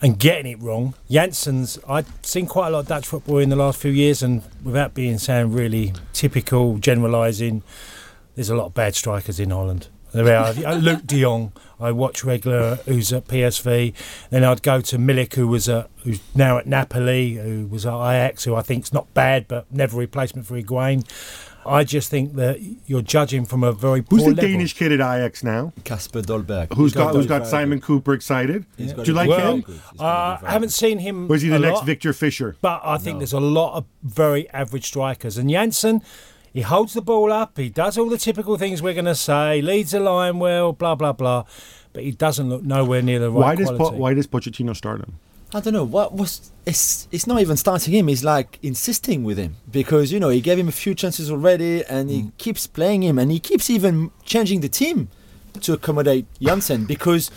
and 0.02 0.18
getting 0.18 0.54
it 0.54 0.62
wrong. 0.62 0.96
Janssens, 1.10 1.78
I've 1.88 2.12
seen 2.24 2.48
quite 2.48 2.70
a 2.70 2.72
lot 2.72 2.80
of 2.80 2.88
Dutch 2.88 3.06
football 3.06 3.38
in 3.38 3.50
the 3.50 3.56
last 3.56 3.80
few 3.80 3.92
years, 3.92 4.24
and 4.24 4.42
without 4.64 4.96
being 4.96 5.20
sound 5.20 5.54
really 5.54 5.94
typical, 6.14 6.78
generalising, 6.78 7.62
there's 8.34 8.50
a 8.50 8.56
lot 8.56 8.68
of 8.68 8.74
bad 8.74 8.96
strikers 8.96 9.40
in 9.40 9.52
Holland. 9.52 9.90
There 10.12 10.36
are 10.36 10.48
Uh, 10.48 10.80
Luuk 10.80 11.06
De 11.06 11.22
Jong. 11.22 11.52
I 11.80 11.92
watch 11.92 12.24
regular, 12.24 12.76
who's 12.86 13.14
at 13.14 13.28
PSV. 13.28 13.94
Then 14.32 14.44
I'd 14.44 14.62
go 14.64 14.82
to 14.82 14.98
Milik, 14.98 15.36
who 15.36 15.48
was 15.48 15.70
at, 15.70 15.90
who's 16.04 16.20
now 16.36 16.58
at 16.58 16.68
Napoli, 16.68 17.34
who 17.36 17.68
was 17.68 17.86
at 17.86 17.94
Ajax, 17.94 18.44
who 18.44 18.56
I 18.56 18.62
think's 18.62 18.92
not 18.92 19.14
bad, 19.14 19.48
but 19.48 19.72
never 19.72 19.98
replacement 19.98 20.46
for 20.48 20.56
Higuain. 20.62 21.06
I 21.66 21.84
just 21.84 22.10
think 22.10 22.36
that 22.36 22.60
you're 22.88 23.02
judging 23.02 23.46
from 23.46 23.64
a 23.64 23.72
very 23.72 24.02
poor 24.02 24.18
Who's 24.18 24.26
the 24.30 24.34
level. 24.34 24.50
Danish 24.50 24.74
kid 24.74 24.92
at 24.92 25.00
Ajax 25.02 25.44
now? 25.44 25.72
Kasper 25.84 26.22
Dolberg. 26.22 26.74
Who's 26.74 26.94
got, 26.94 27.14
who's 27.14 27.28
got 27.28 27.46
Simon 27.46 27.80
Kuper 27.80 28.16
excited? 28.16 28.66
He's 28.78 28.94
Do 28.94 29.04
you 29.04 29.14
like 29.14 29.30
well, 29.30 29.56
him? 29.56 29.64
He's 29.68 30.00
got 30.00 30.40
a 30.42 30.46
uh, 30.46 30.48
I 30.48 30.52
haven't 30.52 30.70
seen 30.72 31.00
him. 31.00 31.30
Or 31.30 31.36
is 31.36 31.44
he 31.44 31.50
the 31.50 31.58
a 31.58 31.60
next 31.60 31.76
lot, 31.80 31.86
Viktor 31.86 32.14
Fischer? 32.14 32.56
But 32.62 32.82
I 32.84 32.98
think 32.98 33.20
there's 33.20 33.34
a 33.34 33.40
lot 33.40 33.76
of 33.76 33.86
very 34.04 34.50
average 34.50 34.86
strikers. 34.86 35.38
And 35.38 35.50
Janssen, 35.50 36.02
he 36.54 36.62
holds 36.62 36.94
the 36.94 37.02
ball 37.02 37.32
up. 37.32 37.58
He 37.58 37.70
does 37.70 37.98
all 37.98 38.10
the 38.10 38.18
typical 38.18 38.58
things 38.58 38.82
we're 38.82 38.94
going 38.94 39.06
to 39.06 39.16
say. 39.16 39.62
Leads 39.62 39.92
the 39.92 40.00
line 40.00 40.40
well. 40.40 40.74
Blah 40.74 40.96
blah 40.96 41.14
blah. 41.14 41.46
But 41.94 42.04
he 42.04 42.12
doesn't 42.12 42.50
look 42.50 42.64
nowhere 42.64 43.02
near 43.02 43.20
the 43.20 43.32
right 43.32 43.40
Why 43.40 43.56
does 43.56 43.70
po- 43.70 43.76
quality. 43.78 43.98
why 43.98 44.14
does 44.14 44.28
Pochettino 44.28 44.76
start 44.76 45.00
him? 45.02 45.20
I 45.54 45.60
don't 45.62 45.74
know 45.74 45.84
what 45.84 46.14
was. 46.14 46.52
It's 46.66 47.08
it's 47.12 47.26
not 47.26 47.42
even 47.42 47.58
starting 47.58 47.94
him. 47.94 48.08
He's 48.08 48.24
like 48.24 48.60
insisting 48.62 49.24
with 49.24 49.38
him 49.38 49.56
because 49.72 50.12
you 50.12 50.20
know 50.20 50.30
he 50.30 50.42
gave 50.42 50.60
him 50.60 50.68
a 50.68 50.72
few 50.72 50.94
chances 50.94 51.32
already, 51.32 51.84
and 51.86 52.10
he 52.10 52.22
mm. 52.24 52.38
keeps 52.38 52.68
playing 52.68 53.02
him, 53.02 53.18
and 53.18 53.32
he 53.32 53.40
keeps 53.40 53.70
even 53.70 54.12
changing 54.24 54.62
the 54.62 54.70
team 54.70 55.10
to 55.62 55.74
accommodate 55.74 56.28
Janssen 56.40 56.86
because 56.86 57.32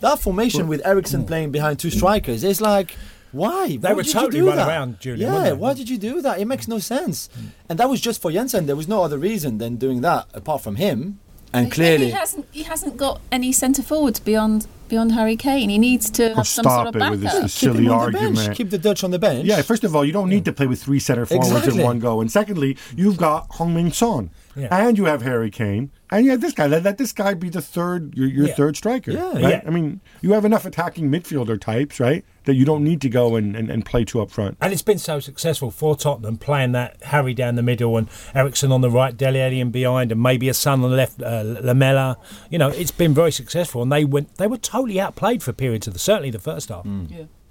that 0.00 0.18
formation 0.18 0.66
with 0.66 0.80
Eriksen 0.86 1.24
mm. 1.24 1.26
playing 1.26 1.50
behind 1.50 1.78
two 1.78 1.90
strikers 1.90 2.44
is 2.44 2.60
like. 2.60 2.96
Why? 3.32 3.68
They 3.68 3.76
Why 3.76 3.92
were 3.92 4.02
did 4.02 4.14
you 4.14 4.20
totally 4.20 4.40
do 4.40 4.46
run 4.48 4.56
that? 4.56 4.68
around, 4.68 5.00
Julian, 5.00 5.32
Yeah, 5.32 5.40
they? 5.44 5.52
why 5.52 5.74
did 5.74 5.88
you 5.88 5.98
do 5.98 6.22
that? 6.22 6.40
It 6.40 6.46
makes 6.46 6.66
no 6.68 6.78
sense. 6.78 7.28
And 7.68 7.78
that 7.78 7.88
was 7.90 8.00
just 8.00 8.22
for 8.22 8.32
Janssen. 8.32 8.66
There 8.66 8.76
was 8.76 8.88
no 8.88 9.02
other 9.02 9.18
reason 9.18 9.58
than 9.58 9.76
doing 9.76 10.00
that 10.02 10.26
apart 10.34 10.62
from 10.62 10.76
him. 10.76 11.18
And 11.52 11.64
Maybe 11.64 11.74
clearly, 11.74 12.04
he 12.06 12.10
hasn't 12.10 12.46
he 12.50 12.62
hasn't 12.64 12.98
got 12.98 13.22
any 13.32 13.52
centre 13.52 13.82
forwards 13.82 14.20
beyond 14.20 14.66
beyond 14.88 15.12
Harry 15.12 15.34
Kane. 15.36 15.70
He 15.70 15.78
needs 15.78 16.10
to 16.10 16.34
have 16.34 16.46
some 16.46 16.64
stop 16.64 16.84
sort 16.92 16.96
of 16.96 17.02
it 17.02 17.10
with 17.10 17.20
this 17.22 17.32
backup. 17.32 17.42
keep 17.48 17.50
silly 17.50 17.78
him 17.78 17.84
the 17.86 17.90
argument. 17.92 18.36
bench. 18.36 18.56
Keep 18.56 18.70
the 18.70 18.76
Dutch 18.78 19.02
on 19.02 19.10
the 19.12 19.18
bench. 19.18 19.46
Yeah, 19.46 19.62
first 19.62 19.82
of 19.84 19.96
all, 19.96 20.04
you 20.04 20.12
don't 20.12 20.28
need 20.28 20.44
to 20.44 20.52
play 20.52 20.66
with 20.66 20.82
three 20.82 20.98
center 21.00 21.24
forwards 21.24 21.66
in 21.68 21.82
one 21.82 22.00
go. 22.00 22.20
And 22.20 22.30
secondly, 22.30 22.76
you've 22.96 23.16
got 23.16 23.48
Heung-Min 23.52 23.92
Son. 23.92 24.28
Yeah. 24.58 24.68
And 24.88 24.98
you 24.98 25.04
have 25.06 25.22
Harry 25.22 25.50
Kane. 25.50 25.90
And 26.10 26.24
you 26.24 26.30
have 26.30 26.40
this 26.40 26.52
guy. 26.54 26.66
Let, 26.66 26.82
let 26.84 26.96
this 26.98 27.12
guy 27.12 27.34
be 27.34 27.50
the 27.50 27.60
third, 27.60 28.14
your, 28.16 28.26
your 28.26 28.46
Yeah. 28.48 28.54
third 28.54 28.76
striker. 28.76 29.10
Yeah. 29.12 29.32
right? 29.32 29.40
Yeah. 29.40 29.62
I 29.66 29.70
mean, 29.70 30.00
you 30.22 30.32
have 30.32 30.44
enough 30.44 30.64
attacking 30.64 31.10
midfielder 31.10 31.60
types, 31.60 32.00
right? 32.00 32.24
That 32.44 32.54
you 32.54 32.64
don't 32.64 32.82
need 32.82 33.02
to 33.02 33.10
go 33.10 33.36
and, 33.36 33.54
and, 33.54 33.70
and 33.70 33.84
play 33.84 34.04
two 34.06 34.20
up 34.22 34.30
front. 34.30 34.56
And 34.60 34.72
it's 34.72 34.80
been 34.82 34.98
so 34.98 35.20
successful 35.20 35.70
for 35.70 35.96
Tottenham 35.96 36.38
playing 36.38 36.72
that 36.72 37.02
Harry 37.04 37.34
down 37.34 37.56
the 37.56 37.62
middle 37.62 37.96
and 37.98 38.08
Eriksen 38.34 38.72
on 38.72 38.80
the 38.80 38.90
right, 38.90 39.14
Dele 39.14 39.40
Alli 39.40 39.60
in 39.60 39.70
behind, 39.70 40.10
and 40.12 40.22
maybe 40.22 40.48
a 40.48 40.54
son 40.54 40.82
on 40.82 40.90
the 40.90 40.96
left, 40.96 41.22
uh, 41.22 41.42
Lamela. 41.44 42.16
You 42.50 42.58
know, 42.58 42.68
it's 42.68 42.90
been 42.90 43.12
very 43.12 43.30
successful, 43.32 43.82
and 43.82 43.92
they 43.92 44.04
went 44.06 44.36
they 44.36 44.46
were 44.46 44.56
totally 44.56 44.98
outplayed 44.98 45.42
for 45.42 45.52
periods 45.52 45.86
of 45.86 45.92
the 45.92 45.98
certainly 45.98 46.30
the 46.30 46.38
first 46.38 46.70
half. 46.70 46.86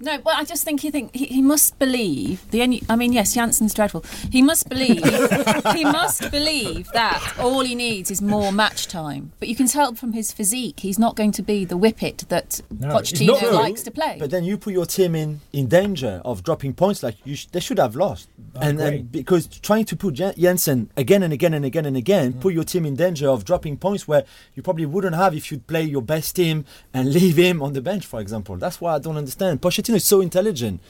No, 0.00 0.18
well, 0.24 0.36
I 0.36 0.44
just 0.44 0.64
think 0.64 0.80
he 0.80 0.90
think 0.90 1.14
he, 1.14 1.26
he 1.26 1.42
must 1.42 1.78
believe 1.78 2.48
the 2.50 2.62
only. 2.62 2.82
I 2.88 2.94
mean, 2.94 3.12
yes, 3.12 3.34
Janssen's 3.34 3.74
dreadful. 3.74 4.04
He 4.30 4.42
must 4.42 4.68
believe. 4.68 5.04
he 5.74 5.84
must 5.84 6.30
believe 6.30 6.88
that 6.92 7.34
all 7.38 7.60
he 7.60 7.74
needs 7.74 8.10
is 8.10 8.22
more 8.22 8.52
match 8.52 8.86
time. 8.86 9.32
But 9.40 9.48
you 9.48 9.56
can 9.56 9.66
tell 9.66 9.94
from 9.94 10.12
his 10.12 10.30
physique, 10.30 10.80
he's 10.80 10.98
not 10.98 11.16
going 11.16 11.32
to 11.32 11.42
be 11.42 11.64
the 11.64 11.76
whippet 11.76 12.24
that 12.28 12.60
No, 12.70 12.98
he's 12.98 13.12
Pochettino 13.12 13.26
not 13.26 13.40
good. 13.40 13.54
likes 13.54 13.82
to 13.82 13.90
play. 13.90 14.16
But 14.18 14.30
then 14.30 14.44
you 14.44 14.56
put 14.56 14.72
your 14.72 14.86
team 14.86 15.14
in, 15.14 15.40
in 15.52 15.66
danger 15.66 16.22
of 16.24 16.44
dropping 16.44 16.74
points 16.74 17.02
like 17.02 17.16
you 17.24 17.34
sh- 17.34 17.46
they 17.46 17.60
should 17.60 17.78
have 17.78 17.96
lost. 17.96 18.28
I 18.54 18.68
and, 18.68 18.80
agree. 18.80 18.98
and 18.98 19.12
because 19.12 19.46
trying 19.46 19.84
to 19.86 19.96
put 19.96 20.14
Jen- 20.14 20.34
Janssen 20.38 20.90
again 20.96 21.22
and 21.24 21.32
again 21.32 21.54
and 21.54 21.64
again 21.64 21.86
and 21.86 21.96
again, 21.96 22.34
mm. 22.34 22.40
put 22.40 22.54
your 22.54 22.64
team 22.64 22.86
in 22.86 22.94
danger 22.94 23.28
of 23.28 23.44
dropping 23.44 23.76
points 23.78 24.06
where 24.06 24.24
you 24.54 24.62
probably 24.62 24.86
wouldn't 24.86 25.16
have 25.16 25.34
if 25.34 25.50
you'd 25.50 25.66
play 25.66 25.82
your 25.82 26.02
best 26.02 26.36
team 26.36 26.64
and 26.94 27.12
leave 27.18 27.36
him 27.36 27.62
on 27.62 27.72
the 27.72 27.80
bench, 27.80 28.06
for 28.06 28.20
example. 28.20 28.56
That's 28.56 28.80
why 28.80 28.94
I 28.94 28.98
don't 28.98 29.16
understand. 29.16 29.60
Pochettino 29.60 29.87
Pochettino 29.88 29.96
is 29.96 30.04
so 30.04 30.20
intelligent. 30.20 30.80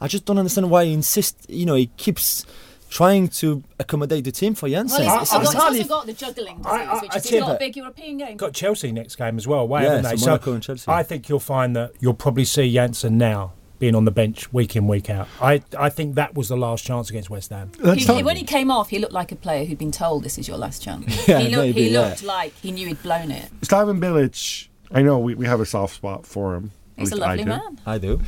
I 0.00 0.08
just 0.08 0.24
don't 0.24 0.38
understand 0.38 0.70
why 0.70 0.84
he 0.84 0.92
insists. 0.92 1.46
You 1.48 1.66
know, 1.66 1.74
he 1.74 1.86
keeps 1.96 2.44
trying 2.90 3.28
to 3.28 3.62
accommodate 3.80 4.24
the 4.24 4.30
team 4.32 4.54
for 4.54 4.68
Janssen. 4.68 5.04
Well, 5.06 5.22
It's 5.22 5.30
he's, 5.32 5.40
he's, 5.40 5.54
also 5.56 5.84
got 5.84 6.06
the 6.06 6.12
juggling 6.12 6.58
disease, 6.58 6.66
I- 6.72 6.84
I- 6.84 7.00
which 7.02 7.10
I 7.12 7.16
is 7.16 7.22
tell 7.22 7.22
he's 7.22 7.32
you 7.32 7.40
got 7.40 7.56
a 7.56 7.58
big 7.58 7.76
European 7.76 8.18
game. 8.18 8.36
Got 8.36 8.52
Chelsea 8.52 8.92
next 8.92 9.16
game 9.16 9.36
as 9.38 9.46
well, 9.46 9.60
away, 9.60 9.82
Yeah, 9.82 9.96
haven't 9.96 10.10
they? 10.10 10.16
so 10.16 10.26
Monaco 10.26 10.52
and 10.52 10.62
Chelsea. 10.62 10.84
I 10.90 11.02
think 11.02 11.28
you'll 11.28 11.40
find 11.40 11.74
that 11.76 11.92
you'll 12.00 12.14
probably 12.14 12.44
see 12.44 12.72
Janssen 12.72 13.18
now 13.18 13.52
being 13.78 13.94
on 13.94 14.04
the 14.06 14.10
bench 14.10 14.50
week 14.52 14.74
in, 14.76 14.86
week 14.86 15.10
out. 15.10 15.28
I, 15.40 15.62
I 15.78 15.90
think 15.90 16.14
that 16.14 16.34
was 16.34 16.48
the 16.48 16.56
last 16.56 16.84
chance 16.84 17.10
against 17.10 17.28
West 17.28 17.50
Ham. 17.50 17.72
He, 17.94 17.96
he- 18.04 18.22
when 18.22 18.36
he 18.36 18.44
came 18.44 18.70
off, 18.70 18.88
he 18.90 18.98
looked 18.98 19.12
like 19.12 19.32
a 19.32 19.36
player 19.36 19.64
who'd 19.64 19.78
been 19.78 19.90
told 19.92 20.22
this 20.22 20.38
is 20.38 20.46
your 20.48 20.56
last 20.58 20.82
chance. 20.82 21.04
Yeah, 21.28 21.40
he 21.40 21.48
looked, 21.48 21.56
maybe, 21.58 21.82
he 21.82 21.90
yeah. 21.90 22.00
looked 22.08 22.22
like 22.22 22.54
he 22.60 22.70
knew 22.70 22.86
he'd 22.86 23.02
blown 23.02 23.30
it. 23.30 23.50
Slaven 23.62 23.98
Bilic, 24.00 24.68
I 24.92 25.02
know 25.02 25.18
we, 25.18 25.34
we 25.34 25.46
have 25.46 25.60
a 25.60 25.66
soft 25.66 25.96
spot 25.96 26.24
for 26.24 26.54
him. 26.54 26.70
At 26.96 27.00
He's 27.00 27.12
a 27.12 27.14
least 27.16 27.24
I 27.24 27.28
lovely 27.28 27.44
do. 27.44 27.48
man. 27.50 27.80
I 27.86 27.98
do. 27.98 28.20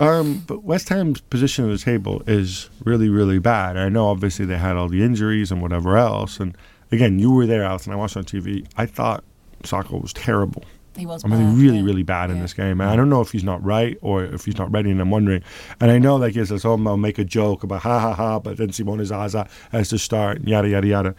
Um, 0.00 0.42
but 0.46 0.64
West 0.64 0.88
Ham's 0.88 1.20
position 1.20 1.66
at 1.66 1.72
the 1.72 1.78
table 1.84 2.22
is 2.26 2.70
really, 2.84 3.08
really 3.10 3.38
bad. 3.38 3.76
I 3.76 3.88
know 3.90 4.08
obviously 4.08 4.46
they 4.46 4.56
had 4.56 4.76
all 4.76 4.88
the 4.88 5.02
injuries 5.02 5.52
and 5.52 5.60
whatever 5.60 5.96
else. 5.98 6.40
And 6.40 6.56
again, 6.90 7.18
you 7.18 7.30
were 7.30 7.46
there, 7.46 7.62
Alex, 7.64 7.84
and 7.84 7.92
I 7.92 7.96
watched 7.96 8.16
on 8.16 8.24
TV. 8.24 8.66
I 8.78 8.86
thought 8.86 9.22
Sakho 9.62 10.00
was 10.00 10.12
terrible. 10.14 10.64
He 10.96 11.04
was. 11.06 11.22
I 11.24 11.28
mean, 11.28 11.50
bad, 11.52 11.58
really, 11.58 11.78
yeah. 11.78 11.84
really 11.84 12.02
bad 12.02 12.30
in 12.30 12.36
Yeah. 12.36 12.42
this 12.42 12.54
game. 12.54 12.80
And 12.80 12.88
I 12.90 12.96
don't 12.96 13.10
know 13.10 13.20
if 13.20 13.30
he's 13.30 13.44
not 13.44 13.62
right 13.62 13.96
or 14.00 14.24
if 14.24 14.44
he's 14.46 14.56
not 14.58 14.72
ready, 14.72 14.90
and 14.90 15.00
I'm 15.00 15.10
wondering. 15.10 15.42
And 15.80 15.90
I 15.90 15.98
know, 15.98 16.16
like, 16.16 16.34
yes, 16.34 16.50
it's 16.50 16.62
home, 16.64 16.88
I'll 16.88 16.96
make 16.96 17.18
a 17.18 17.24
joke 17.24 17.62
about 17.62 17.82
ha 17.82 18.00
ha 18.00 18.14
ha, 18.14 18.40
but 18.40 18.56
then 18.56 18.72
Simone 18.72 19.04
Zaza 19.04 19.48
has 19.70 19.90
to 19.90 19.98
start, 19.98 20.38
and 20.38 20.48
yada, 20.48 20.68
yada, 20.68 20.86
yada. 20.86 21.14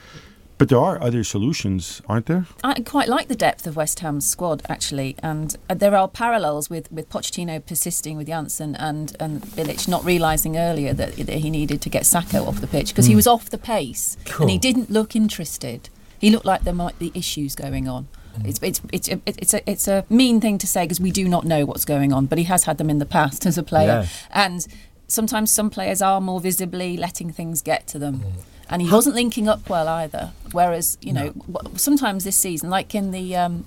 But 0.62 0.70
there 0.70 0.78
are 0.78 1.02
other 1.02 1.24
solutions, 1.24 2.04
aren't 2.08 2.28
there? 2.28 2.46
I 2.64 2.82
quite 2.82 3.08
like 3.08 3.30
the 3.30 3.36
depth 3.36 3.66
of 3.66 3.76
West 3.76 4.02
Ham's 4.02 4.30
squad 4.30 4.62
actually, 4.70 5.16
and 5.18 5.56
uh, 5.68 5.74
there 5.74 5.96
are 5.96 6.08
parallels 6.08 6.70
with, 6.70 6.92
with 6.92 7.10
Pochettino 7.10 7.66
persisting 7.66 8.16
with 8.16 8.28
Janssen 8.28 8.76
and 8.76 9.18
and 9.20 9.42
Bilic 9.42 9.88
not 9.88 10.06
realising 10.06 10.60
earlier 10.60 10.94
that, 10.94 11.16
that 11.16 11.38
he 11.40 11.50
needed 11.50 11.82
to 11.82 11.90
get 11.90 12.04
Sakho 12.04 12.48
off 12.48 12.62
the 12.62 12.68
pitch 12.68 12.90
because 12.90 13.08
he 13.08 13.14
hmm. 13.14 13.16
was 13.16 13.26
off 13.26 13.50
the 13.50 13.58
pace 13.58 14.18
and 14.40 14.52
he 14.52 14.60
didn't 14.60 14.92
look 14.92 15.16
interested. 15.16 15.90
He 16.20 16.30
looked 16.30 16.46
like 16.46 16.62
there 16.62 16.76
might 16.76 17.00
be 17.00 17.12
issues 17.16 17.56
going 17.56 17.88
on. 17.88 18.08
Hmm. 18.36 18.46
It's 18.46 18.60
it's 18.62 18.82
it's 18.92 19.10
a, 19.10 19.20
it's 19.26 19.54
a 19.56 19.68
it's 19.68 19.88
a 19.88 20.06
mean 20.12 20.40
thing 20.40 20.60
to 20.60 20.68
say 20.68 20.84
because 20.84 21.02
we 21.02 21.10
do 21.10 21.28
not 21.28 21.44
know 21.44 21.66
what's 21.66 21.86
going 21.86 22.14
on, 22.14 22.28
but 22.28 22.38
he 22.38 22.44
has 22.44 22.66
had 22.66 22.78
them 22.78 22.92
in 22.92 23.00
the 23.00 23.08
past 23.08 23.48
as 23.48 23.58
a 23.58 23.64
player, 23.64 24.06
Yeah. 24.06 24.08
and 24.30 24.68
sometimes 25.08 25.50
some 25.50 25.72
players 25.72 26.04
are 26.04 26.22
more 26.22 26.40
visibly 26.40 26.98
letting 26.98 27.32
things 27.32 27.64
get 27.64 27.88
to 27.88 27.98
them. 27.98 28.20
Hmm. 28.20 28.42
And 28.72 28.82
he 28.82 28.90
wasn't 28.90 29.16
linking 29.16 29.48
up 29.48 29.70
well 29.70 29.88
either. 29.88 30.32
Whereas, 30.54 30.98
you 31.02 31.14
know, 31.14 31.34
w 31.34 31.78
sometimes 31.78 32.24
this 32.24 32.38
season, 32.38 32.70
like 32.70 32.96
in 32.96 33.12
the 33.12 33.36
um, 33.36 33.66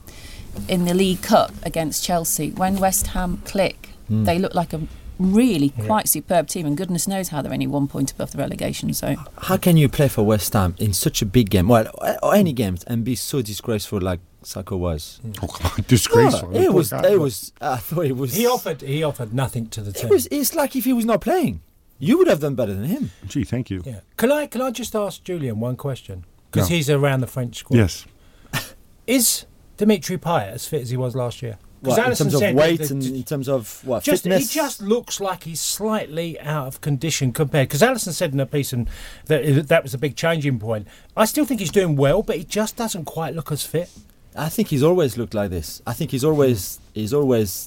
in 0.68 0.84
the 0.86 0.94
League 0.94 1.22
Cup 1.22 1.52
against 1.62 2.02
Chelsea, 2.04 2.50
when 2.50 2.76
West 2.78 3.08
Ham 3.08 3.42
click, 3.44 3.90
they 4.08 4.38
look 4.38 4.54
like 4.54 4.72
a 4.72 4.80
really 5.18 5.70
quite 5.86 6.08
superb 6.08 6.48
team, 6.48 6.66
and 6.66 6.76
goodness 6.76 7.06
knows 7.06 7.28
how 7.28 7.40
they're 7.42 7.52
only 7.52 7.66
one 7.66 7.86
point 7.86 8.12
above 8.12 8.32
the 8.32 8.38
relegation 8.38 8.92
zone. 8.92 9.18
How 9.38 9.56
can 9.56 9.76
you 9.76 9.88
play 9.88 10.08
for 10.08 10.22
West 10.22 10.52
Ham 10.52 10.74
in 10.78 10.92
such 10.92 11.22
a 11.22 11.26
big 11.26 11.50
game, 11.50 11.68
well, 11.68 11.86
or 12.22 12.34
any 12.34 12.52
games, 12.52 12.84
and 12.84 13.04
be 13.04 13.14
so 13.14 13.42
disgraceful 13.42 14.00
like 14.00 14.20
Sakho 14.42 14.78
was? 14.78 15.20
Oh, 15.42 15.46
come 15.46 15.70
on, 15.72 15.84
disgraceful. 15.88 16.52
Yeah, 16.52 16.62
it 16.62 16.72
was. 16.72 16.92
It 16.92 17.20
was. 17.20 17.52
I 17.60 17.76
thought 17.76 18.06
it 18.06 18.16
was. 18.16 18.34
He 18.34 18.46
offered 18.46 18.80
he 18.82 19.02
offered 19.02 19.32
nothing 19.32 19.68
to 19.68 19.80
the 19.80 19.92
team. 19.92 20.06
It 20.06 20.10
was. 20.10 20.26
It's 20.30 20.54
like 20.54 20.76
if 20.76 20.84
he 20.84 20.92
was 20.92 21.04
not 21.04 21.20
playing, 21.20 21.60
you 21.98 22.18
would 22.18 22.26
have 22.28 22.40
done 22.40 22.54
better 22.54 22.74
than 22.74 22.84
him. 22.84 23.10
Gee, 23.26 23.44
thank 23.44 23.70
you. 23.70 23.82
Yeah. 23.84 24.00
Can 24.16 24.30
I 24.32 24.46
can 24.46 24.60
I 24.60 24.70
just 24.70 24.94
ask 24.96 25.22
Julian 25.24 25.60
one 25.60 25.76
question? 25.76 26.24
Because 26.50 26.68
No. 26.70 26.76
he's 26.76 26.90
around 26.90 27.20
the 27.20 27.26
French 27.26 27.56
squad. 27.58 27.76
Yes. 27.78 28.06
Is 29.06 29.46
Dimitri 29.76 30.16
Payet 30.18 30.52
as 30.52 30.66
fit 30.66 30.82
as 30.82 30.90
he 30.90 30.96
was 30.96 31.14
last 31.14 31.42
year? 31.42 31.58
'Cause 31.82 31.98
What, 31.98 32.08
in 32.08 32.16
terms 32.16 32.34
of 32.34 32.40
said 32.40 32.54
weight 32.54 32.78
that- 32.78 32.90
and 32.92 33.02
in 33.04 33.22
terms 33.24 33.46
of 33.46 33.82
what 33.84 34.02
just 34.02 34.22
fitness. 34.22 34.50
he 34.50 34.54
just 34.54 34.80
looks 34.80 35.20
like 35.20 35.42
he's 35.42 35.60
slightly 35.60 36.40
out 36.40 36.66
of 36.66 36.80
condition 36.80 37.30
compared. 37.30 37.68
Because 37.68 37.82
Alyson 37.82 38.14
said 38.14 38.32
in 38.32 38.40
a 38.40 38.46
piece 38.46 38.72
and 38.72 38.88
that 39.26 39.44
uh, 39.44 39.62
that 39.66 39.82
was 39.82 39.92
a 39.92 39.98
big 39.98 40.16
changing 40.16 40.58
point. 40.58 40.86
I 41.14 41.26
still 41.26 41.44
think 41.44 41.60
he's 41.60 41.70
doing 41.70 41.94
well, 41.94 42.22
but 42.22 42.36
he 42.38 42.44
just 42.44 42.76
doesn't 42.76 43.04
quite 43.04 43.34
look 43.34 43.52
as 43.52 43.66
fit. 43.66 43.90
I 44.34 44.48
think 44.48 44.68
he's 44.68 44.82
always 44.82 45.18
looked 45.18 45.34
like 45.34 45.50
this. 45.50 45.82
I 45.86 45.92
think 45.92 46.10
he's 46.12 46.24
always. 46.24 46.80
He's 46.94 47.12
always. 47.12 47.66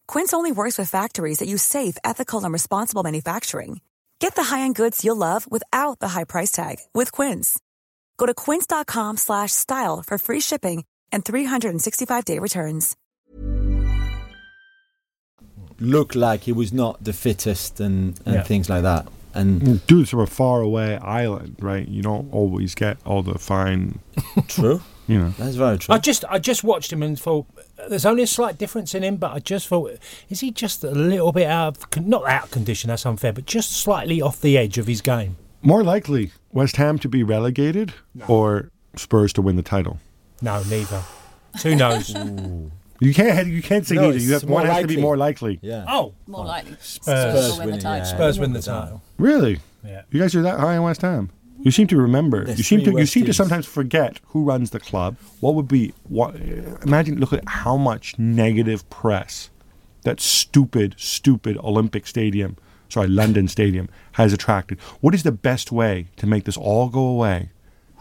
Quince 0.11 0.33
only 0.33 0.51
works 0.51 0.77
with 0.77 0.89
factories 0.89 1.39
that 1.39 1.47
use 1.47 1.63
safe, 1.63 1.95
ethical, 2.03 2.43
and 2.43 2.51
responsible 2.51 3.01
manufacturing. 3.01 3.79
Get 4.19 4.35
the 4.35 4.43
high-end 4.43 4.75
goods 4.75 5.05
you'll 5.05 5.15
love 5.15 5.49
without 5.49 5.99
the 5.99 6.09
high 6.09 6.25
price 6.25 6.51
tag 6.51 6.79
with 6.93 7.13
Quince. 7.13 7.57
Go 8.17 8.25
to 8.25 8.33
quince.com 8.33 9.15
slash 9.15 9.53
style 9.53 10.03
for 10.05 10.17
free 10.17 10.41
shipping 10.41 10.83
and 11.13 11.23
365-day 11.23 12.39
returns. 12.39 12.97
looked 15.79 16.13
like 16.15 16.41
he 16.41 16.51
was 16.51 16.71
not 16.73 17.01
the 17.03 17.13
fittest 17.13 17.79
and, 17.79 18.19
and 18.25 18.35
Yeah. 18.35 18.43
things 18.43 18.69
like 18.69 18.83
that. 18.83 19.07
And 19.33 19.83
Dude's 19.87 20.09
from 20.11 20.19
a 20.19 20.27
faraway 20.27 20.97
island, 20.97 21.55
right? 21.61 21.87
You 21.87 22.01
don't 22.03 22.31
always 22.33 22.75
get 22.75 22.97
all 23.05 23.23
the 23.23 23.39
fine, 23.39 23.99
true, 24.49 24.81
you 25.07 25.17
know. 25.19 25.33
that's 25.39 25.55
very 25.55 25.77
true. 25.79 25.95
I 25.95 25.99
just 25.99 26.25
I 26.29 26.37
just 26.37 26.63
watched 26.65 26.91
him 26.93 27.01
and 27.01 27.17
thought 27.19 27.47
there's 27.89 28.05
only 28.05 28.23
a 28.23 28.27
slight 28.27 28.57
difference 28.57 28.93
in 28.95 29.03
him, 29.03 29.17
but 29.17 29.31
I 29.31 29.39
just 29.39 29.67
thought 29.67 29.97
is 30.29 30.39
he 30.39 30.51
just 30.51 30.83
a 30.83 30.91
little 30.91 31.31
bit 31.31 31.47
out 31.47 31.77
of 31.77 32.05
not 32.05 32.27
out 32.27 32.45
of 32.45 32.51
condition? 32.51 32.87
That's 32.89 33.05
unfair, 33.05 33.33
but 33.33 33.45
just 33.45 33.71
slightly 33.71 34.21
off 34.21 34.41
the 34.41 34.57
edge 34.57 34.77
of 34.77 34.87
his 34.87 35.01
game. 35.01 35.37
More 35.61 35.83
likely, 35.83 36.31
West 36.51 36.77
Ham 36.77 36.97
to 36.99 37.07
be 37.09 37.23
relegated 37.23 37.93
or 38.27 38.71
Spurs 38.95 39.31
to 39.33 39.41
win 39.41 39.55
the 39.55 39.61
title. 39.61 39.99
No, 40.41 40.63
neither. 40.63 41.03
Who 41.63 41.75
knows? 41.75 42.13
You 43.03 43.15
can't. 43.15 43.47
You 43.47 43.63
can't 43.63 43.83
say 43.87 43.95
No, 43.95 44.11
neither. 44.11 44.19
You 44.19 44.33
have 44.33 44.43
one 44.43 44.63
more 44.67 44.73
has 44.75 44.81
to 44.83 44.87
be 44.87 45.01
more 45.01 45.17
likely. 45.17 45.57
yeah. 45.63 45.85
oh, 45.87 46.13
More 46.27 46.45
likely, 46.45 46.75
Spurs 46.81 47.01
Spurs 47.01 47.57
win 47.57 47.71
the 47.71 47.77
title. 47.79 47.97
yeah. 47.97 48.03
Spurs 48.03 48.37
win 48.39 48.53
the 48.53 48.61
title. 48.61 49.01
Really? 49.17 49.59
Yeah. 49.83 50.03
You 50.11 50.19
guys 50.19 50.35
are 50.35 50.43
that 50.43 50.59
high 50.59 50.77
on 50.77 50.83
West 50.83 51.01
Ham? 51.01 51.31
You 51.63 51.71
seem 51.71 51.87
to 51.87 51.97
remember. 51.97 52.45
There's 52.45 52.57
you 52.57 52.63
seem 52.63 52.83
to. 52.85 52.91
You 52.91 53.05
seem 53.05 53.25
to 53.25 53.33
sometimes 53.33 53.65
forget 53.65 54.19
who 54.27 54.43
runs 54.43 54.71
the 54.71 54.79
club. 54.79 55.17
What 55.39 55.55
would 55.55 55.67
be? 55.67 55.93
What? 56.03 56.35
Imagine. 56.83 57.19
Look 57.19 57.33
at 57.33 57.47
how 57.47 57.77
much 57.77 58.17
negative 58.17 58.89
press 58.89 59.49
that 60.03 60.19
stupid, 60.19 60.95
stupid 60.97 61.57
Olympic 61.57 62.07
Stadium, 62.07 62.57
sorry, 62.89 63.07
London 63.07 63.47
Stadium, 63.47 63.89
has 64.13 64.33
attracted. 64.33 64.79
What 64.99 65.13
is 65.13 65.23
the 65.23 65.31
best 65.31 65.71
way 65.71 66.07
to 66.17 66.27
make 66.27 66.45
this 66.45 66.57
all 66.57 66.89
go 66.89 67.05
away? 67.05 67.49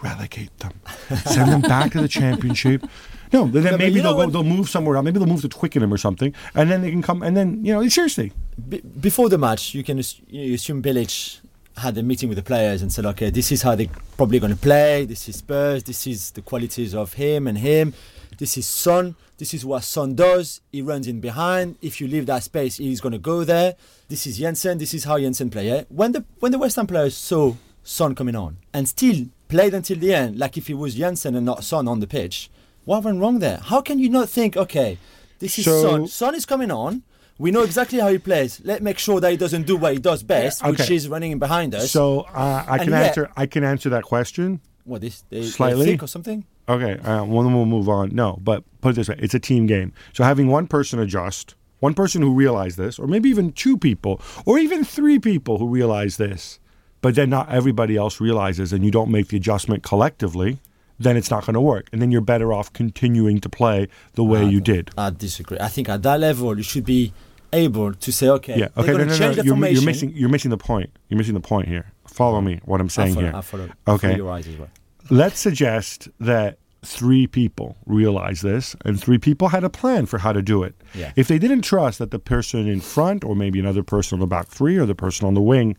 Relegate 0.03 0.57
them. 0.59 0.81
Send 1.27 1.53
them 1.53 1.61
back 1.61 1.93
to 1.93 2.01
the 2.01 2.09
championship. 2.09 2.87
No, 3.33 3.47
then 3.47 3.63
but 3.65 3.79
maybe 3.79 4.01
they'll, 4.01 4.15
go, 4.15 4.29
they'll 4.29 4.43
move 4.43 4.69
somewhere 4.69 4.97
else. 4.97 5.05
Maybe 5.05 5.19
they'll 5.19 5.29
move 5.29 5.43
to 5.43 5.49
Twickenham 5.49 5.93
or 5.93 5.99
something, 5.99 6.35
and 6.55 6.71
then 6.71 6.81
they 6.83 6.91
can 6.91 7.03
come. 7.03 7.23
And 7.23 7.37
then 7.37 7.65
you 7.65 7.73
know, 7.73 7.87
seriously, 7.89 8.33
Be- 8.69 8.81
before 8.81 9.29
the 9.29 9.39
match, 9.39 9.75
you 9.75 9.85
can 9.85 9.99
you 10.29 10.55
assume 10.55 10.83
Bilic 10.83 11.40
had 11.81 11.97
a 11.99 12.03
meeting 12.03 12.29
with 12.29 12.37
the 12.37 12.43
players 12.43 12.83
and 12.83 12.93
said, 12.93 13.05
okay, 13.07 13.31
this 13.31 13.51
is 13.53 13.63
how 13.63 13.75
they're 13.75 13.89
probably 14.17 14.39
going 14.39 14.53
to 14.53 14.59
play. 14.59 15.05
This 15.05 15.29
is 15.29 15.37
Spurs. 15.37 15.83
This 15.85 16.07
is 16.07 16.31
the 16.33 16.43
qualities 16.43 16.95
of 16.95 17.15
him 17.15 17.47
and 17.47 17.59
him. 17.59 17.93
This 18.39 18.57
is 18.57 18.67
Son. 18.67 19.17
This 19.39 19.53
is 19.55 19.65
what 19.65 19.83
Son 19.85 20.15
does. 20.15 20.61
He 20.73 20.83
runs 20.83 21.07
in 21.07 21.21
behind. 21.21 21.77
If 21.83 22.01
you 22.01 22.07
leave 22.09 22.27
that 22.27 22.43
space, 22.43 22.77
he's 22.77 23.01
going 23.01 23.13
to 23.13 23.19
go 23.19 23.45
there. 23.45 23.75
This 24.09 24.27
is 24.27 24.39
Janssen. 24.39 24.79
This 24.79 24.95
is 24.95 25.05
how 25.05 25.19
Janssen 25.19 25.51
play. 25.51 25.69
Yeah? 25.69 25.83
When 25.89 26.13
the 26.13 26.25
when 26.41 26.53
the 26.53 26.59
West 26.59 26.77
Ham 26.77 26.87
players 26.87 27.17
saw 27.17 27.55
Son 27.83 28.15
coming 28.15 28.37
on 28.37 28.59
and 28.73 28.89
still 28.89 29.27
played 29.49 29.75
until 29.75 29.99
the 29.99 30.15
end, 30.15 30.39
like 30.39 30.57
if 30.57 30.69
it 30.71 30.75
was 30.75 30.95
Jensen 30.95 31.35
and 31.35 31.45
not 31.47 31.65
Son 31.65 31.89
on 31.89 32.01
the 32.01 32.07
pitch, 32.07 32.51
what 32.85 33.05
went 33.05 33.21
wrong 33.21 33.39
there? 33.41 33.59
How 33.59 33.81
can 33.81 33.99
you 33.99 34.09
not 34.09 34.29
think, 34.29 34.57
okay, 34.57 34.99
this 35.39 35.59
is 35.59 35.65
So- 35.65 35.83
Son. 35.83 36.07
Son 36.07 36.35
is 36.35 36.45
coming 36.47 36.71
on. 36.71 37.03
We 37.41 37.51
know 37.51 37.63
exactly 37.63 37.99
how 37.99 38.09
he 38.09 38.19
plays. 38.19 38.61
Let's 38.63 38.83
make 38.83 38.99
sure 38.99 39.19
that 39.19 39.31
he 39.31 39.39
doesn't 39.39 39.67
do 39.67 39.79
what 39.79 39.95
he 39.95 39.99
does 39.99 40.23
best, 40.23 40.63
which 40.63 40.79
okay. 40.79 40.95
is 40.95 41.09
running 41.09 41.33
in 41.33 41.39
behind 41.39 41.75
us. 41.75 41.91
so 41.91 42.21
uh, 42.35 42.67
I 42.69 42.77
can 42.77 42.91
yet- 42.91 43.07
answer. 43.07 43.31
I 43.35 43.47
can 43.47 43.65
answer 43.65 43.89
that 43.89 44.05
question. 44.05 44.61
what 44.85 45.01
this 45.01 45.25
they, 45.31 45.45
Slightly. 45.45 45.99
or 45.99 46.07
something? 46.07 46.45
Okay, 46.69 46.99
uh, 46.99 47.25
well, 47.25 47.43
then 47.43 47.55
we'll 47.55 47.65
move 47.65 47.89
on. 47.89 48.15
No, 48.15 48.39
but 48.43 48.63
put 48.83 48.91
it 48.91 48.97
this 48.97 49.09
way: 49.09 49.17
it's 49.19 49.33
a 49.33 49.41
team 49.41 49.67
game. 49.67 49.95
So 50.13 50.23
having 50.23 50.49
one 50.49 50.67
person 50.67 50.99
adjust, 50.99 51.55
one 51.79 51.95
person 51.95 52.21
who 52.21 52.35
realized 52.35 52.77
this, 52.77 52.99
or 52.99 53.07
maybe 53.07 53.31
even 53.31 53.53
two 53.53 53.79
people, 53.79 54.21
or 54.45 54.59
even 54.59 54.85
three 54.85 55.19
people 55.19 55.57
who 55.57 55.67
realize 55.67 56.19
this, 56.19 56.61
but 57.01 57.15
then 57.15 57.31
not 57.31 57.49
everybody 57.49 57.97
else 57.97 58.21
realizes, 58.21 58.71
and 58.71 58.85
you 58.85 58.91
don't 58.91 59.11
make 59.11 59.29
the 59.29 59.39
adjustment 59.39 59.83
collectively, 59.83 60.59
then 60.99 61.17
it's 61.17 61.31
not 61.31 61.47
going 61.47 61.55
to 61.55 61.61
work, 61.61 61.89
and 61.91 62.03
then 62.03 62.11
you're 62.13 62.21
better 62.21 62.53
off 62.53 62.71
continuing 62.75 63.41
to 63.41 63.49
play 63.49 63.89
the 64.13 64.25
way 64.25 64.45
you 64.45 64.61
did. 64.61 64.91
I 64.99 65.09
disagree. 65.09 65.59
I 65.59 65.69
think 65.69 65.89
at 65.89 66.03
that 66.03 66.21
level, 66.21 66.55
you 66.55 66.63
should 66.63 66.85
be 66.85 67.15
able 67.53 67.93
to 67.95 68.13
say, 68.13 68.29
okay, 68.29 68.59
Yeah. 68.59 68.69
Okay. 68.77 68.93
No, 68.93 69.05
no, 69.05 69.17
no. 69.17 69.31
You're, 69.31 69.45
you're 69.45 69.83
missing. 69.83 70.13
You're 70.15 70.29
missing 70.29 70.51
the 70.51 70.57
point. 70.59 70.91
You're 71.09 71.19
missing 71.19 71.35
the 71.35 71.41
point 71.41 71.69
here. 71.69 71.93
Follow 72.07 72.41
me. 72.41 72.61
What 72.65 72.81
I'm 72.81 72.89
saying 72.89 73.15
follow, 73.15 73.27
here. 73.27 73.37
I 73.37 73.41
follow, 73.41 73.69
Okay. 73.89 74.09
follow 74.09 74.17
your 74.17 74.31
eyes 74.31 74.49
as 74.49 74.57
well. 74.57 74.69
Let's 75.11 75.39
suggest 75.41 76.09
that 76.21 76.59
three 76.83 77.27
people 77.27 77.77
realized 77.87 78.43
this 78.43 78.75
and 78.85 78.99
three 78.99 79.19
people 79.19 79.49
had 79.49 79.65
a 79.65 79.71
plan 79.71 80.07
for 80.07 80.19
how 80.19 80.33
to 80.33 80.41
do 80.41 80.63
it. 80.63 80.75
Yeah. 80.95 81.13
If 81.17 81.29
they 81.29 81.39
didn't 81.39 81.63
trust 81.63 81.99
that 81.99 82.11
the 82.11 82.19
person 82.19 82.67
in 82.69 82.81
front 82.81 83.23
or 83.25 83.35
maybe 83.37 83.59
another 83.61 83.83
person 83.83 84.17
on 84.17 84.21
the 84.21 84.27
back 84.27 84.49
three 84.49 84.77
or 84.79 84.87
the 84.87 84.95
person 84.95 85.27
on 85.27 85.35
the 85.35 85.43
wing 85.43 85.77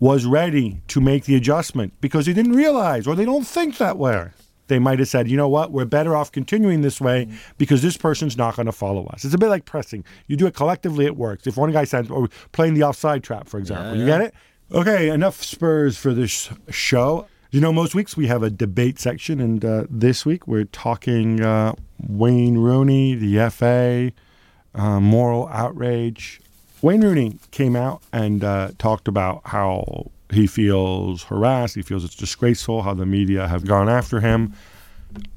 was 0.00 0.26
ready 0.26 0.82
to 0.88 1.00
make 1.00 1.24
the 1.24 1.34
adjustment 1.36 1.94
because 2.00 2.26
they 2.26 2.32
didn't 2.32 2.52
realize 2.52 3.06
or 3.06 3.14
they 3.14 3.24
don't 3.24 3.46
think 3.46 3.78
that 3.78 3.96
way. 3.96 4.28
They 4.66 4.78
might 4.78 4.98
have 4.98 5.08
said, 5.08 5.28
you 5.28 5.36
know 5.36 5.48
what, 5.48 5.72
we're 5.72 5.84
better 5.84 6.16
off 6.16 6.32
continuing 6.32 6.80
this 6.80 7.00
way 7.00 7.28
because 7.58 7.82
this 7.82 7.96
person's 7.96 8.36
not 8.36 8.56
going 8.56 8.66
to 8.66 8.72
follow 8.72 9.06
us. 9.06 9.24
It's 9.24 9.34
a 9.34 9.38
bit 9.38 9.48
like 9.48 9.64
pressing. 9.64 10.04
You 10.26 10.36
do 10.36 10.46
it 10.46 10.54
collectively, 10.54 11.04
it 11.04 11.16
works. 11.16 11.46
If 11.46 11.56
one 11.56 11.70
guy 11.72 11.84
says, 11.84 12.08
or 12.10 12.28
playing 12.52 12.74
the 12.74 12.82
offside 12.82 13.22
trap, 13.22 13.48
for 13.48 13.58
example, 13.58 13.96
you 13.96 14.06
get 14.06 14.20
it? 14.20 14.34
Okay, 14.72 15.10
enough 15.10 15.42
Spurs 15.42 15.98
for 15.98 16.14
this 16.14 16.50
show. 16.70 17.26
You 17.50 17.60
know, 17.60 17.72
most 17.72 17.94
weeks 17.94 18.16
we 18.16 18.26
have 18.26 18.42
a 18.42 18.50
debate 18.50 18.98
section, 18.98 19.38
and 19.40 19.64
uh, 19.64 19.84
this 19.88 20.26
week 20.26 20.48
we're 20.48 20.64
talking 20.64 21.40
uh, 21.40 21.74
Wayne 22.08 22.58
Rooney, 22.58 23.14
the 23.14 23.48
FA, 23.50 24.10
uh, 24.74 24.98
moral 24.98 25.46
outrage. 25.48 26.40
Wayne 26.82 27.02
Rooney 27.02 27.38
came 27.50 27.76
out 27.76 28.02
and 28.12 28.42
uh, 28.42 28.72
talked 28.78 29.06
about 29.06 29.42
how 29.44 30.10
he 30.34 30.46
feels 30.46 31.24
harassed, 31.24 31.74
he 31.74 31.82
feels 31.82 32.04
it's 32.04 32.14
disgraceful, 32.14 32.82
how 32.82 32.94
the 32.94 33.06
media 33.06 33.48
have 33.48 33.64
gone 33.64 33.88
after 33.88 34.20
him. 34.20 34.54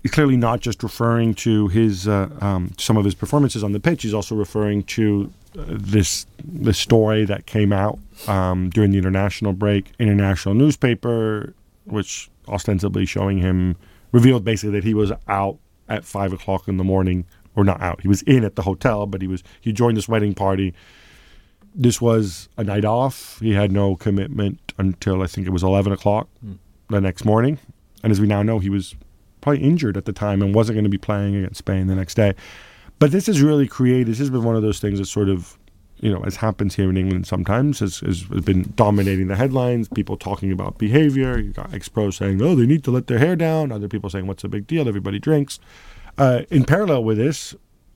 He's 0.02 0.12
clearly 0.12 0.38
not 0.38 0.60
just 0.60 0.82
referring 0.82 1.36
to 1.36 1.68
his 1.68 2.08
uh, 2.08 2.30
um, 2.42 2.74
some 2.78 2.98
of 2.98 3.06
his 3.06 3.14
performances 3.14 3.64
on 3.64 3.74
the 3.74 3.80
pitch. 3.80 4.04
He's 4.04 4.14
also 4.14 4.36
referring 4.36 4.84
to 4.84 5.32
uh, 5.58 5.66
this 5.68 6.26
this 6.44 6.80
story 6.80 7.26
that 7.26 7.46
came 7.46 7.72
out 7.72 8.00
um, 8.28 8.70
during 8.70 8.92
the 8.92 8.98
international 8.98 9.54
break, 9.54 9.92
international 10.00 10.56
newspaper, 10.56 11.54
which 11.86 12.30
ostensibly 12.48 13.06
showing 13.06 13.38
him 13.38 13.76
revealed 14.12 14.44
basically 14.44 14.72
that 14.72 14.84
he 14.84 14.94
was 14.94 15.12
out 15.28 15.58
at 15.90 16.04
five 16.06 16.34
o'clock 16.34 16.68
in 16.68 16.78
the 16.78 16.84
morning, 16.84 17.26
or 17.56 17.64
not 17.64 17.82
out. 17.82 18.02
He 18.02 18.08
was 18.08 18.22
in 18.24 18.44
at 18.44 18.56
the 18.56 18.64
hotel, 18.64 19.06
but 19.06 19.22
he 19.22 19.28
was 19.28 19.44
he 19.62 19.72
joined 19.72 19.98
this 19.98 20.08
wedding 20.08 20.34
party. 20.34 20.74
This 21.80 22.02
was 22.02 22.50
a 22.58 22.64
night 22.64 22.86
off. 22.86 23.40
He 23.40 23.54
had 23.54 23.72
no 23.72 23.96
commitment 23.96 24.74
until 24.80 25.22
I 25.22 25.28
think 25.28 25.46
it 25.46 25.52
was 25.52 25.62
eleven 25.64 25.94
o'clock 25.94 26.28
the 26.90 27.00
next 27.00 27.24
morning, 27.24 27.60
and 28.02 28.12
as 28.12 28.20
we 28.20 28.26
now 28.26 28.42
know, 28.42 28.58
he 28.58 28.70
was 28.70 28.96
probably 29.42 29.62
injured 29.62 29.96
at 29.96 30.06
the 30.06 30.12
time 30.12 30.42
and 30.42 30.56
wasn't 30.56 30.76
going 30.76 30.84
to 30.86 30.90
be 30.90 30.98
playing 30.98 31.36
against 31.36 31.60
Spain 31.60 31.86
the 31.86 31.96
next 31.96 32.16
day. 32.16 32.34
But 32.98 33.12
this 33.12 33.28
has 33.28 33.42
really 33.42 33.68
created. 33.68 34.08
This 34.08 34.18
has 34.18 34.32
been 34.32 34.44
one 34.44 34.56
of 34.56 34.64
those 34.64 34.80
things 34.80 34.98
that 34.98 35.06
sort 35.06 35.30
of, 35.30 35.58
you 36.00 36.12
know, 36.12 36.24
as 36.24 36.38
happens 36.38 36.74
here 36.74 36.90
in 36.90 36.98
England 36.98 37.28
sometimes, 37.28 37.80
has, 37.80 38.00
has 38.00 38.24
been 38.24 38.74
dominating 38.76 39.28
the 39.28 39.36
headlines. 39.36 39.88
People 39.88 40.18
talking 40.18 40.52
about 40.52 40.80
behavior. 40.80 41.38
You 41.38 41.52
got 41.52 41.72
ex-pros 41.74 42.18
saying, 42.18 42.42
"Oh, 42.42 42.56
they 42.56 42.66
need 42.66 42.84
to 42.86 42.92
let 42.92 43.06
their 43.06 43.20
hair 43.20 43.36
down." 43.36 43.72
Other 43.72 43.88
people 43.88 44.10
saying, 44.10 44.26
"What's 44.26 44.42
the 44.42 44.50
big 44.50 44.66
deal? 44.66 44.88
Everybody 44.88 45.20
drinks." 45.20 45.60
Uh, 46.18 46.42
in 46.50 46.64
parallel 46.66 47.04
with 47.04 47.18
this, 47.18 47.54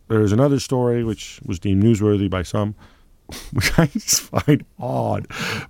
there's 0.08 0.32
another 0.32 0.60
story 0.60 1.04
which 1.04 1.40
was 1.44 1.58
deemed 1.58 1.84
newsworthy 1.84 2.30
by 2.30 2.44
some, 2.44 2.76
which 3.54 3.78
I 3.78 3.88
just 3.88 4.22
find 4.22 4.66
odd. 4.80 5.28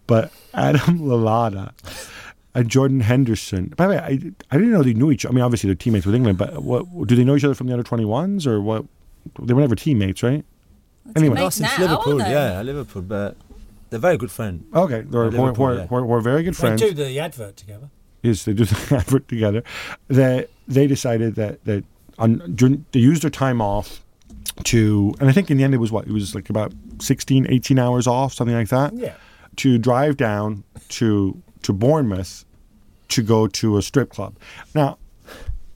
But 0.07 0.31
Adam 0.53 0.99
Lallana 0.99 1.73
and 2.53 2.69
Jordan 2.69 3.01
Henderson. 3.01 3.73
By 3.77 3.87
the 3.87 3.93
way, 3.93 3.99
I, 3.99 4.09
I 4.51 4.57
didn't 4.57 4.71
know 4.71 4.83
they 4.83 4.93
knew 4.93 5.11
each. 5.11 5.25
I 5.25 5.29
mean, 5.29 5.41
obviously 5.41 5.67
they're 5.69 5.75
teammates 5.75 6.05
with 6.05 6.15
England, 6.15 6.37
but 6.37 6.63
what 6.63 7.07
do 7.07 7.15
they 7.15 7.23
know 7.23 7.35
each 7.35 7.43
other 7.43 7.55
from 7.55 7.67
the 7.67 7.73
under 7.73 7.83
21s 7.83 8.45
or 8.47 8.61
what? 8.61 8.85
They 9.39 9.53
were 9.53 9.61
never 9.61 9.75
teammates, 9.75 10.23
right? 10.23 10.43
Anyway, 11.15 11.35
Mates 11.35 11.59
No, 11.59 11.67
since 11.67 11.79
now, 11.79 11.85
Liverpool, 11.85 12.13
aren't 12.13 12.25
they? 12.25 12.31
yeah, 12.31 12.61
Liverpool, 12.61 13.01
but 13.01 13.37
they're 13.89 13.99
very 13.99 14.17
good 14.17 14.31
friends. 14.31 14.63
okay, 14.73 15.01
they're, 15.01 15.29
we're, 15.29 15.51
we're, 15.51 15.77
yeah. 15.77 15.87
we're, 15.89 16.03
we're 16.03 16.21
very 16.21 16.43
good 16.43 16.55
friends. 16.55 16.81
They 16.81 16.89
do 16.89 16.93
the 16.93 17.19
advert 17.19 17.57
together. 17.57 17.89
Yes, 18.23 18.45
they 18.45 18.53
do 18.53 18.65
the 18.65 18.95
advert 18.97 19.27
together. 19.27 19.63
That 20.07 20.49
they 20.67 20.87
decided 20.87 21.35
that 21.35 21.63
that 21.65 21.83
on 22.17 22.55
during, 22.55 22.85
they 22.91 22.99
used 22.99 23.23
their 23.23 23.31
time 23.31 23.61
off 23.61 24.03
to, 24.65 25.13
and 25.19 25.29
I 25.29 25.31
think 25.31 25.49
in 25.51 25.57
the 25.57 25.63
end 25.63 25.73
it 25.73 25.77
was 25.77 25.91
what 25.91 26.05
it 26.07 26.11
was 26.11 26.33
like 26.35 26.49
about 26.49 26.73
16, 26.99 27.47
18 27.49 27.79
hours 27.79 28.07
off, 28.07 28.33
something 28.33 28.55
like 28.55 28.69
that. 28.69 28.93
Yeah. 28.93 29.13
To 29.57 29.77
drive 29.77 30.17
down 30.17 30.63
to 30.89 31.41
to 31.63 31.73
Bournemouth 31.73 32.45
to 33.09 33.21
go 33.21 33.47
to 33.47 33.77
a 33.77 33.81
strip 33.81 34.09
club. 34.09 34.35
Now, 34.73 34.97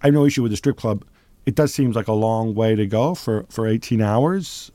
I 0.01 0.07
have 0.07 0.13
no 0.13 0.25
issue 0.25 0.41
with 0.41 0.51
the 0.51 0.57
strip 0.57 0.77
club. 0.77 1.03
It 1.45 1.55
does 1.55 1.73
seem 1.73 1.91
like 1.91 2.07
a 2.07 2.13
long 2.13 2.55
way 2.55 2.75
to 2.75 2.85
go 2.87 3.15
for 3.15 3.45
for 3.49 3.67
18 3.67 4.01
hours. 4.01 4.71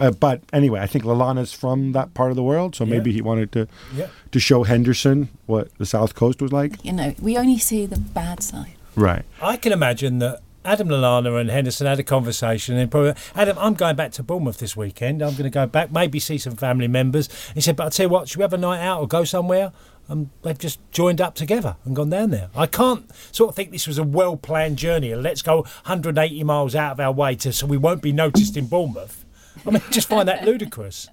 Uh, 0.00 0.10
but 0.10 0.40
anyway, 0.52 0.80
I 0.80 0.86
think 0.86 1.04
Lallana's 1.04 1.52
from 1.52 1.92
that 1.92 2.14
part 2.14 2.30
of 2.30 2.36
the 2.36 2.42
world, 2.42 2.74
so 2.74 2.84
maybe 2.84 3.12
he 3.12 3.20
wanted 3.20 3.52
to 3.52 3.68
Yeah. 3.94 4.08
to 4.32 4.40
show 4.40 4.64
Henderson 4.64 5.28
what 5.46 5.68
the 5.78 5.86
South 5.86 6.14
Coast 6.14 6.40
was 6.42 6.52
like. 6.52 6.84
You 6.84 6.92
know, 6.92 7.14
we 7.20 7.36
only 7.36 7.58
see 7.58 7.86
the 7.86 7.98
bad 7.98 8.42
side. 8.42 8.74
Right. 8.96 9.24
I 9.42 9.56
can 9.56 9.72
imagine 9.72 10.18
that 10.20 10.40
Adam 10.64 10.88
Lallana 10.88 11.40
and 11.40 11.50
Henderson 11.50 11.86
had 11.86 11.98
a 11.98 12.02
conversation 12.02 12.76
and 12.76 12.90
probably 12.90 13.14
Adam, 13.34 13.58
I'm 13.58 13.74
going 13.74 13.96
back 13.96 14.12
to 14.12 14.22
Bournemouth 14.22 14.58
this 14.58 14.76
weekend. 14.76 15.22
I'm 15.22 15.32
going 15.32 15.44
to 15.44 15.50
go 15.50 15.66
back, 15.66 15.92
maybe 15.92 16.18
see 16.18 16.38
some 16.38 16.56
family 16.56 16.88
members. 16.88 17.28
He 17.52 17.60
said, 17.60 17.76
but 17.76 17.84
I'll 17.84 17.90
tell 17.90 18.06
you 18.06 18.10
what, 18.10 18.28
should 18.28 18.38
we 18.38 18.42
have 18.42 18.52
a 18.52 18.58
night 18.58 18.80
out 18.80 19.00
or 19.00 19.06
go 19.06 19.24
somewhere? 19.24 19.72
And 20.08 20.30
they've 20.42 20.58
just 20.58 20.78
joined 20.90 21.20
up 21.20 21.34
together 21.34 21.76
and 21.84 21.96
gone 21.96 22.10
down 22.10 22.30
there. 22.30 22.50
I 22.54 22.66
can't 22.66 23.10
sort 23.32 23.50
of 23.50 23.56
think 23.56 23.70
this 23.70 23.86
was 23.86 23.98
a 23.98 24.04
well 24.04 24.36
planned 24.36 24.76
journey. 24.76 25.14
Let's 25.14 25.42
go 25.42 25.62
180 25.62 26.44
miles 26.44 26.74
out 26.74 26.92
of 26.92 27.00
our 27.00 27.12
way 27.12 27.36
to 27.36 27.52
so 27.52 27.66
we 27.66 27.78
won't 27.78 28.02
be 28.02 28.12
noticed 28.12 28.56
in 28.56 28.66
Bournemouth. 28.66 29.24
I 29.66 29.70
mean, 29.70 29.82
just 29.90 30.08
find 30.08 30.28
that 30.28 30.44
ludicrous. 30.46 31.08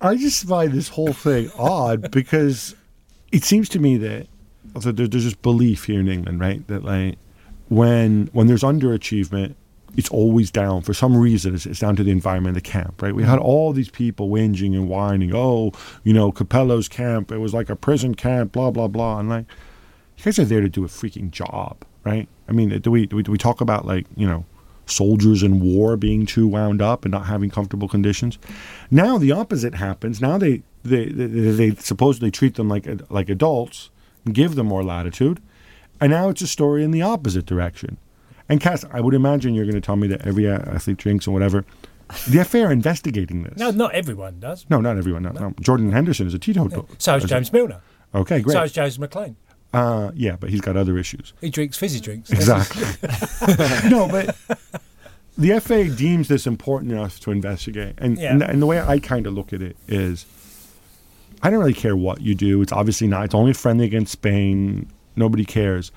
I 0.00 0.16
just 0.16 0.46
find 0.46 0.72
this 0.72 0.88
whole 0.88 1.12
thing 1.12 1.50
odd 1.58 2.10
because 2.10 2.76
it 3.32 3.44
seems 3.44 3.68
to 3.70 3.78
me 3.78 3.96
that 3.98 4.28
so 4.80 4.92
there's 4.92 5.10
this 5.10 5.34
belief 5.34 5.84
here 5.84 6.00
in 6.00 6.08
England, 6.08 6.40
right, 6.40 6.66
that 6.68 6.84
like 6.84 7.18
when 7.68 8.28
when 8.32 8.46
there's 8.46 8.62
underachievement, 8.62 9.54
it's 9.96 10.08
always 10.10 10.50
down 10.50 10.82
for 10.82 10.94
some 10.94 11.16
reason. 11.16 11.54
It's, 11.54 11.66
it's 11.66 11.80
down 11.80 11.96
to 11.96 12.04
the 12.04 12.10
environment, 12.10 12.54
the 12.54 12.60
camp, 12.60 13.02
right? 13.02 13.14
We 13.14 13.22
had 13.22 13.38
mm-hmm. 13.38 13.46
all 13.46 13.72
these 13.72 13.90
people 13.90 14.28
whinging 14.28 14.74
and 14.74 14.88
whining. 14.88 15.34
Oh, 15.34 15.72
you 16.04 16.12
know, 16.12 16.30
Capello's 16.32 16.88
camp. 16.88 17.32
It 17.32 17.38
was 17.38 17.54
like 17.54 17.70
a 17.70 17.76
prison 17.76 18.14
camp. 18.14 18.52
Blah 18.52 18.70
blah 18.70 18.88
blah. 18.88 19.18
And 19.18 19.28
like, 19.28 19.46
you 20.18 20.24
guys 20.24 20.38
are 20.38 20.44
there 20.44 20.60
to 20.60 20.68
do 20.68 20.84
a 20.84 20.88
freaking 20.88 21.30
job, 21.30 21.84
right? 22.04 22.28
I 22.48 22.52
mean, 22.52 22.68
do 22.80 22.90
we 22.90 23.06
do 23.06 23.16
we, 23.16 23.22
do 23.22 23.32
we 23.32 23.38
talk 23.38 23.60
about 23.60 23.86
like 23.86 24.06
you 24.16 24.26
know 24.26 24.44
soldiers 24.86 25.42
in 25.42 25.58
war 25.58 25.96
being 25.96 26.26
too 26.26 26.46
wound 26.46 26.80
up 26.80 27.04
and 27.04 27.12
not 27.12 27.26
having 27.26 27.50
comfortable 27.50 27.88
conditions? 27.88 28.38
Now 28.90 29.18
the 29.18 29.32
opposite 29.32 29.74
happens. 29.74 30.20
Now 30.20 30.38
they 30.38 30.62
they 30.84 31.06
they, 31.06 31.26
they 31.26 31.74
supposedly 31.76 32.30
treat 32.30 32.54
them 32.54 32.68
like 32.68 32.86
like 33.10 33.28
adults 33.28 33.90
and 34.24 34.34
give 34.34 34.54
them 34.54 34.66
more 34.66 34.84
latitude. 34.84 35.40
And 36.00 36.10
now 36.10 36.28
it's 36.28 36.42
a 36.42 36.46
story 36.46 36.84
in 36.84 36.90
the 36.90 37.02
opposite 37.02 37.46
direction. 37.46 37.96
And 38.48 38.60
Cass, 38.60 38.84
I 38.92 39.00
would 39.00 39.14
imagine 39.14 39.54
you're 39.54 39.64
going 39.64 39.74
to 39.74 39.80
tell 39.80 39.96
me 39.96 40.06
that 40.08 40.26
every 40.26 40.48
athlete 40.48 40.98
drinks 40.98 41.26
or 41.26 41.32
whatever. 41.32 41.64
The 42.28 42.44
FA 42.44 42.62
are 42.64 42.72
investigating 42.72 43.42
this. 43.42 43.58
No, 43.58 43.70
not 43.72 43.92
everyone 43.94 44.38
does. 44.38 44.64
No, 44.70 44.80
not 44.80 44.96
everyone. 44.96 45.24
No, 45.24 45.30
no. 45.32 45.54
Jordan 45.60 45.90
Henderson 45.90 46.26
is 46.28 46.34
a 46.34 46.38
teetotal. 46.38 46.88
So 46.98 47.16
is 47.16 47.24
James 47.24 47.52
Milner. 47.52 47.80
Okay, 48.14 48.40
great. 48.40 48.52
So 48.52 48.62
is 48.62 48.72
James 48.72 48.98
McLean. 48.98 49.36
uh, 49.74 50.12
yeah, 50.14 50.36
but 50.36 50.50
he's 50.50 50.60
got 50.60 50.76
other 50.76 50.96
issues. 50.96 51.32
He 51.40 51.50
drinks 51.50 51.76
fizzy 51.76 51.98
drinks. 51.98 52.30
Exactly. 52.30 52.84
no, 53.90 54.06
but 54.08 54.36
the 55.36 55.58
FA 55.60 55.88
deems 55.88 56.28
this 56.28 56.46
important 56.46 56.92
enough 56.92 57.18
to 57.20 57.32
investigate. 57.32 57.94
And, 57.98 58.16
Yeah. 58.18 58.32
and, 58.32 58.42
and 58.42 58.62
the 58.62 58.66
way 58.66 58.80
I 58.80 59.00
kind 59.00 59.26
of 59.26 59.34
look 59.34 59.52
at 59.52 59.60
it 59.60 59.76
is 59.88 60.24
I 61.42 61.50
don't 61.50 61.58
really 61.58 61.74
care 61.74 61.96
what 61.96 62.20
you 62.20 62.36
do. 62.36 62.62
It's 62.62 62.72
obviously 62.72 63.08
not, 63.08 63.24
it's 63.24 63.34
only 63.34 63.52
friendly 63.52 63.84
against 63.84 64.12
Spain. 64.12 64.88
Nobody 65.16 65.44
cares. 65.44 65.90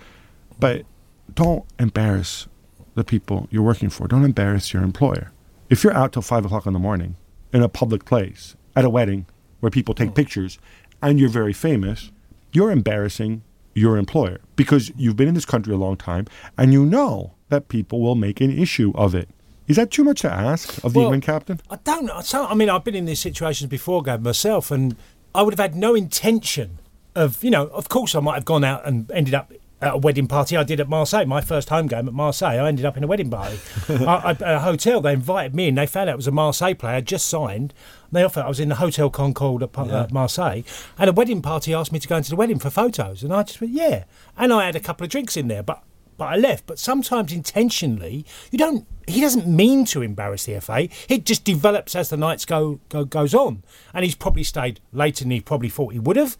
But 0.59 0.85
don't 1.33 1.65
embarrass 1.77 2.47
the 2.95 3.03
people 3.03 3.47
you're 3.51 3.63
working 3.63 3.89
for. 3.89 4.07
Don't 4.07 4.25
embarrass 4.25 4.73
your 4.73 4.83
employer. 4.83 5.31
If 5.69 5.83
you're 5.83 5.93
out 5.93 6.13
till 6.13 6.21
five 6.21 6.45
o'clock 6.45 6.65
in 6.65 6.73
the 6.73 6.79
morning 6.79 7.15
in 7.53 7.61
a 7.61 7.69
public 7.69 8.05
place, 8.05 8.55
at 8.75 8.85
a 8.85 8.89
wedding 8.89 9.25
where 9.59 9.69
people 9.69 9.93
take 9.93 10.15
pictures, 10.15 10.57
and 11.01 11.19
you're 11.19 11.29
very 11.29 11.53
famous, 11.53 12.11
you're 12.51 12.71
embarrassing 12.71 13.43
your 13.73 13.97
employer 13.97 14.39
because 14.55 14.91
you've 14.97 15.15
been 15.15 15.27
in 15.27 15.33
this 15.33 15.45
country 15.45 15.73
a 15.73 15.77
long 15.77 15.95
time 15.95 16.25
and 16.57 16.73
you 16.73 16.85
know 16.85 17.33
that 17.49 17.67
people 17.67 18.01
will 18.01 18.15
make 18.15 18.41
an 18.41 18.51
issue 18.51 18.91
of 18.95 19.15
it. 19.15 19.29
Is 19.67 19.75
that 19.75 19.91
too 19.91 20.03
much 20.03 20.21
to 20.21 20.31
ask 20.31 20.83
of 20.83 20.93
the 20.93 20.99
Well, 20.99 21.07
England 21.07 21.23
captain? 21.23 21.61
I 21.69 21.77
don't 21.83 22.05
know. 22.05 22.21
I 22.33 22.55
mean, 22.55 22.69
I've 22.69 22.83
been 22.83 22.95
in 22.95 23.05
these 23.05 23.19
situations 23.19 23.69
before, 23.69 24.01
Gab, 24.01 24.23
myself, 24.23 24.71
and 24.71 24.95
I 25.35 25.43
would 25.43 25.53
have 25.53 25.59
had 25.59 25.75
no 25.75 25.93
intention 25.93 26.79
of, 27.15 27.43
you 27.43 27.51
know, 27.51 27.67
of 27.67 27.89
course 27.89 28.15
I 28.15 28.19
might 28.19 28.35
have 28.35 28.45
gone 28.45 28.63
out 28.63 28.85
and 28.85 29.09
ended 29.11 29.33
up 29.33 29.51
at 29.81 29.93
a 29.93 29.97
wedding 29.97 30.27
party 30.27 30.57
I 30.57 30.63
did 30.63 30.79
at 30.79 30.89
Marseille, 30.89 31.25
my 31.25 31.41
first 31.41 31.69
home 31.69 31.87
game 31.87 32.07
at 32.07 32.13
Marseille. 32.13 32.59
I 32.59 32.67
ended 32.67 32.85
up 32.85 32.97
in 32.97 33.03
a 33.03 33.07
wedding 33.07 33.29
party. 33.29 33.59
I, 33.89 34.03
I, 34.03 34.31
at 34.31 34.41
a 34.41 34.59
hotel, 34.59 35.01
they 35.01 35.13
invited 35.13 35.55
me 35.55 35.69
and 35.69 35.77
they 35.77 35.85
found 35.85 36.09
out 36.09 36.13
it 36.13 36.17
was 36.17 36.27
a 36.27 36.31
Marseille 36.31 36.73
player, 36.73 36.95
I'd 36.95 37.05
just 37.05 37.27
signed. 37.27 37.73
They 38.11 38.23
offered, 38.23 38.41
I 38.41 38.47
was 38.47 38.59
in 38.59 38.69
the 38.69 38.75
Hotel 38.75 39.09
Concorde 39.09 39.63
at 39.63 39.77
uh, 39.77 40.07
Marseille, 40.11 40.63
and 40.97 41.09
a 41.09 41.13
wedding 41.13 41.41
party 41.41 41.73
asked 41.73 41.91
me 41.91 41.99
to 41.99 42.07
go 42.07 42.17
into 42.17 42.31
the 42.31 42.35
wedding 42.35 42.59
for 42.59 42.69
photos. 42.69 43.23
And 43.23 43.33
I 43.33 43.43
just 43.43 43.61
went, 43.61 43.73
yeah. 43.73 44.05
And 44.37 44.51
I 44.51 44.65
had 44.65 44.75
a 44.75 44.79
couple 44.79 45.05
of 45.05 45.11
drinks 45.11 45.37
in 45.37 45.47
there, 45.47 45.63
but 45.63 45.83
but 46.17 46.25
I 46.25 46.35
left. 46.35 46.67
But 46.67 46.77
sometimes 46.77 47.31
intentionally, 47.31 48.25
you 48.51 48.57
don't. 48.57 48.85
He 49.07 49.21
doesn't 49.21 49.47
mean 49.47 49.85
to 49.85 50.01
embarrass 50.03 50.45
the 50.45 50.59
FA. 50.59 50.89
It 51.07 51.25
just 51.25 51.45
develops 51.45 51.95
as 51.95 52.09
the 52.09 52.17
nights 52.17 52.45
go, 52.45 52.79
go 52.89 53.05
goes 53.05 53.33
on, 53.33 53.63
and 53.93 54.03
he's 54.03 54.15
probably 54.15 54.43
stayed 54.43 54.81
later 54.91 55.23
than 55.23 55.31
he 55.31 55.39
probably 55.39 55.69
thought 55.69 55.93
he 55.93 55.99
would 55.99 56.17
have. 56.17 56.37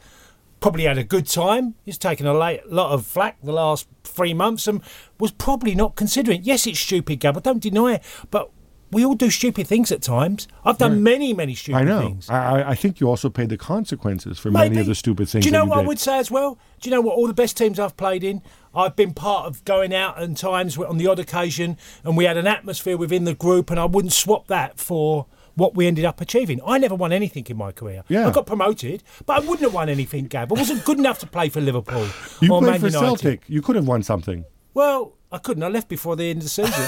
Probably 0.60 0.84
had 0.84 0.98
a 0.98 1.04
good 1.04 1.26
time. 1.28 1.76
He's 1.86 1.98
taken 1.98 2.26
a 2.28 2.34
late, 2.34 2.70
lot 2.70 2.92
of 2.92 3.06
flack 3.06 3.38
the 3.42 3.54
last 3.54 3.88
three 4.04 4.34
months, 4.34 4.68
and 4.68 4.82
was 5.20 5.32
probably 5.32 5.74
not 5.74 5.96
considering. 5.96 6.42
Yes, 6.44 6.68
it's 6.68 6.80
stupid, 6.80 7.20
Gab. 7.22 7.38
I 7.38 7.40
don't 7.42 7.62
deny 7.64 7.94
it, 7.94 8.04
but. 8.32 8.52
We 8.92 9.06
all 9.06 9.14
do 9.14 9.30
stupid 9.30 9.68
things 9.68 9.92
at 9.92 10.02
times. 10.02 10.48
I've 10.66 10.80
done 10.80 11.04
many, 11.04 11.32
many 11.32 11.54
stupid 11.54 11.78
I 11.78 11.84
know. 11.84 12.00
things. 12.02 12.28
I, 12.28 12.62
I- 12.62 12.70
I 12.72 12.74
think 12.76 13.00
you 13.00 13.08
also 13.08 13.30
paid 13.30 13.50
the 13.50 13.56
consequences 13.58 14.40
for 14.40 14.50
many 14.50 14.70
Maybe. 14.70 14.82
of 14.82 14.88
the 14.88 14.96
stupid 14.96 15.30
things 15.30 15.44
Do 15.46 15.50
you 15.50 15.52
know 15.54 15.64
you 15.66 15.70
what 15.70 15.76
did. 15.76 15.84
I 15.86 15.88
would 15.90 16.00
say 16.00 16.18
as 16.18 16.32
well? 16.32 16.58
Do 16.82 16.90
you 16.90 16.96
know 16.96 17.02
what? 17.02 17.16
All 17.16 17.28
the 17.28 17.36
best 17.36 17.56
teams 17.56 17.80
I've 17.80 17.96
played 17.98 18.24
in, 18.24 18.42
I've 18.74 18.96
been 18.96 19.14
part 19.14 19.46
of 19.46 19.64
going 19.64 19.94
out 19.94 20.20
and 20.20 20.36
times 20.36 20.76
on 20.76 20.98
the 20.98 21.06
odd 21.06 21.20
occasion, 21.20 21.78
and 22.04 22.18
we 22.18 22.24
had 22.26 22.36
an 22.36 22.48
atmosphere 22.48 22.98
within 22.98 23.26
the 23.26 23.36
group, 23.36 23.70
and 23.70 23.80
I 23.80 23.86
wouldn't 23.86 24.12
swap 24.12 24.48
that 24.48 24.80
for 24.80 25.28
what 25.60 25.76
we 25.76 25.86
ended 25.86 26.06
up 26.06 26.22
achieving. 26.22 26.60
I 26.66 26.78
never 26.78 26.96
won 26.96 27.12
anything 27.12 27.46
in 27.48 27.58
my 27.58 27.72
career. 27.72 28.04
Yeah. 28.08 28.28
I 28.28 28.32
got 28.32 28.46
promoted, 28.46 29.04
but 29.26 29.38
I 29.38 29.40
wouldn't 29.40 29.62
have 29.62 29.74
won 29.74 29.90
anything, 29.90 30.26
Gab. 30.26 30.52
I 30.52 30.56
wasn't 30.56 30.84
good 30.86 30.98
enough 30.98 31.20
to 31.20 31.28
play 31.28 31.50
for 31.50 31.62
Liverpool 31.62 32.08
You 32.42 32.54
or 32.54 32.62
played 32.62 32.72
Man 32.72 32.80
for 32.80 32.88
United. 32.88 33.06
Celtic. 33.06 33.44
You 33.48 33.62
could 33.62 33.76
have 33.76 33.88
won 33.88 34.02
something. 34.02 34.46
Well, 34.74 35.14
I 35.32 35.38
couldn't. 35.38 35.62
I 35.62 35.68
left 35.68 35.90
before 35.90 36.16
the 36.16 36.24
end 36.32 36.42
of 36.42 36.44
the 36.46 36.50
season. 36.50 36.84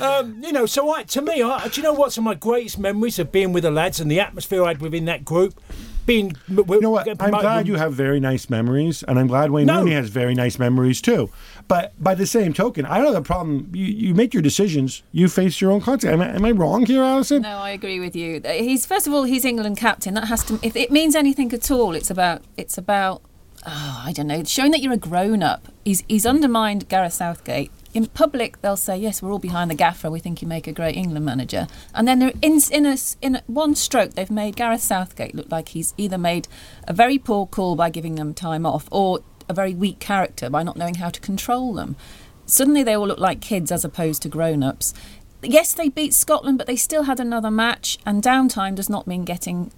um, 0.00 0.42
you 0.42 0.52
know, 0.52 0.66
so 0.66 0.90
I, 0.90 1.04
to 1.04 1.22
me, 1.22 1.40
I, 1.42 1.68
do 1.68 1.80
you 1.80 1.84
know 1.84 1.92
what? 1.92 2.12
Some 2.12 2.26
of 2.26 2.30
my 2.32 2.34
greatest 2.34 2.78
memories 2.78 3.18
of 3.20 3.30
being 3.30 3.52
with 3.52 3.62
the 3.62 3.70
lads 3.70 4.00
and 4.00 4.10
the 4.10 4.18
atmosphere 4.18 4.64
I 4.64 4.68
had 4.68 4.80
within 4.80 5.04
that 5.04 5.24
group, 5.24 5.60
being. 6.06 6.36
You 6.48 6.80
know 6.80 6.90
what? 6.90 7.08
I'm 7.20 7.30
glad 7.30 7.66
you 7.68 7.76
have 7.76 7.92
very 7.94 8.20
nice 8.20 8.50
memories, 8.50 9.02
and 9.02 9.18
I'm 9.18 9.26
glad 9.26 9.50
Wayne 9.50 9.66
No. 9.66 9.80
Rooney 9.80 9.92
has 9.92 10.08
very 10.08 10.34
nice 10.34 10.58
memories 10.58 11.00
too. 11.00 11.30
But 11.68 11.92
by 12.02 12.14
the 12.14 12.26
same 12.26 12.52
token, 12.52 12.84
I 12.86 12.98
don't 12.98 13.06
have 13.06 13.16
a 13.16 13.22
problem. 13.22 13.70
You, 13.72 13.86
you 13.86 14.14
make 14.14 14.34
your 14.34 14.42
decisions. 14.42 15.02
You 15.12 15.28
face 15.28 15.60
your 15.60 15.70
own 15.70 15.80
consequences. 15.80 16.20
Am 16.20 16.20
I, 16.20 16.36
am 16.36 16.44
I 16.44 16.50
wrong 16.50 16.86
here, 16.86 17.02
Alyson? 17.02 17.42
No, 17.42 17.58
I 17.58 17.70
agree 17.70 18.00
with 18.00 18.16
you. 18.16 18.40
Uh, 18.44 18.50
he's 18.52 18.86
first 18.86 19.06
of 19.06 19.12
all, 19.12 19.24
he's 19.24 19.44
England 19.44 19.76
captain. 19.76 20.14
That 20.14 20.26
has 20.26 20.44
to. 20.44 20.58
If 20.62 20.76
it 20.76 20.90
means 20.90 21.14
anything 21.14 21.52
at 21.52 21.70
all, 21.70 21.94
it's 21.94 22.10
about. 22.10 22.42
It's 22.56 22.76
about. 22.76 23.22
Oh, 23.64 24.02
I 24.04 24.12
don't 24.12 24.26
know. 24.26 24.42
Showing 24.44 24.72
that 24.72 24.80
you're 24.80 24.92
a 24.92 24.96
grown 24.96 25.42
up. 25.42 25.68
He's 25.84 26.02
he's 26.08 26.26
undermined 26.26 26.88
Gareth 26.88 27.12
Southgate. 27.14 27.70
In 27.94 28.06
public, 28.06 28.60
they'll 28.62 28.76
say, 28.76 28.96
"Yes, 28.96 29.20
we're 29.20 29.32
all 29.32 29.38
behind 29.38 29.70
the 29.70 29.74
gaffer. 29.74 30.10
We 30.10 30.18
think 30.18 30.40
you 30.40 30.48
make 30.48 30.66
a 30.66 30.72
great 30.72 30.96
England 30.96 31.26
manager." 31.26 31.66
And 31.94 32.08
then 32.08 32.22
in 32.40 32.60
in 32.70 32.86
a, 32.86 32.96
in 33.20 33.36
a, 33.36 33.42
one 33.46 33.74
stroke, 33.74 34.14
they've 34.14 34.30
made 34.30 34.56
Gareth 34.56 34.80
Southgate 34.82 35.34
look 35.34 35.50
like 35.50 35.70
he's 35.70 35.92
either 35.98 36.16
made 36.16 36.48
a 36.88 36.94
very 36.94 37.18
poor 37.18 37.46
call 37.46 37.76
by 37.76 37.90
giving 37.90 38.14
them 38.14 38.32
time 38.32 38.64
off, 38.64 38.88
or 38.90 39.20
a 39.48 39.54
very 39.54 39.74
weak 39.74 39.98
character 39.98 40.48
by 40.48 40.62
not 40.62 40.76
knowing 40.76 40.94
how 40.94 41.10
to 41.10 41.20
control 41.20 41.74
them. 41.74 41.96
Suddenly, 42.46 42.82
they 42.82 42.94
all 42.94 43.06
look 43.06 43.18
like 43.18 43.40
kids 43.40 43.70
as 43.70 43.84
opposed 43.84 44.22
to 44.22 44.28
grown-ups. 44.28 44.94
Yes, 45.42 45.74
they 45.74 45.88
beat 45.88 46.14
Scotland, 46.14 46.58
but 46.58 46.66
they 46.66 46.76
still 46.76 47.04
had 47.04 47.20
another 47.20 47.50
match. 47.50 47.98
And 48.06 48.22
downtime 48.22 48.74
does 48.74 48.88
not 48.88 49.06
mean 49.06 49.24
getting 49.24 49.70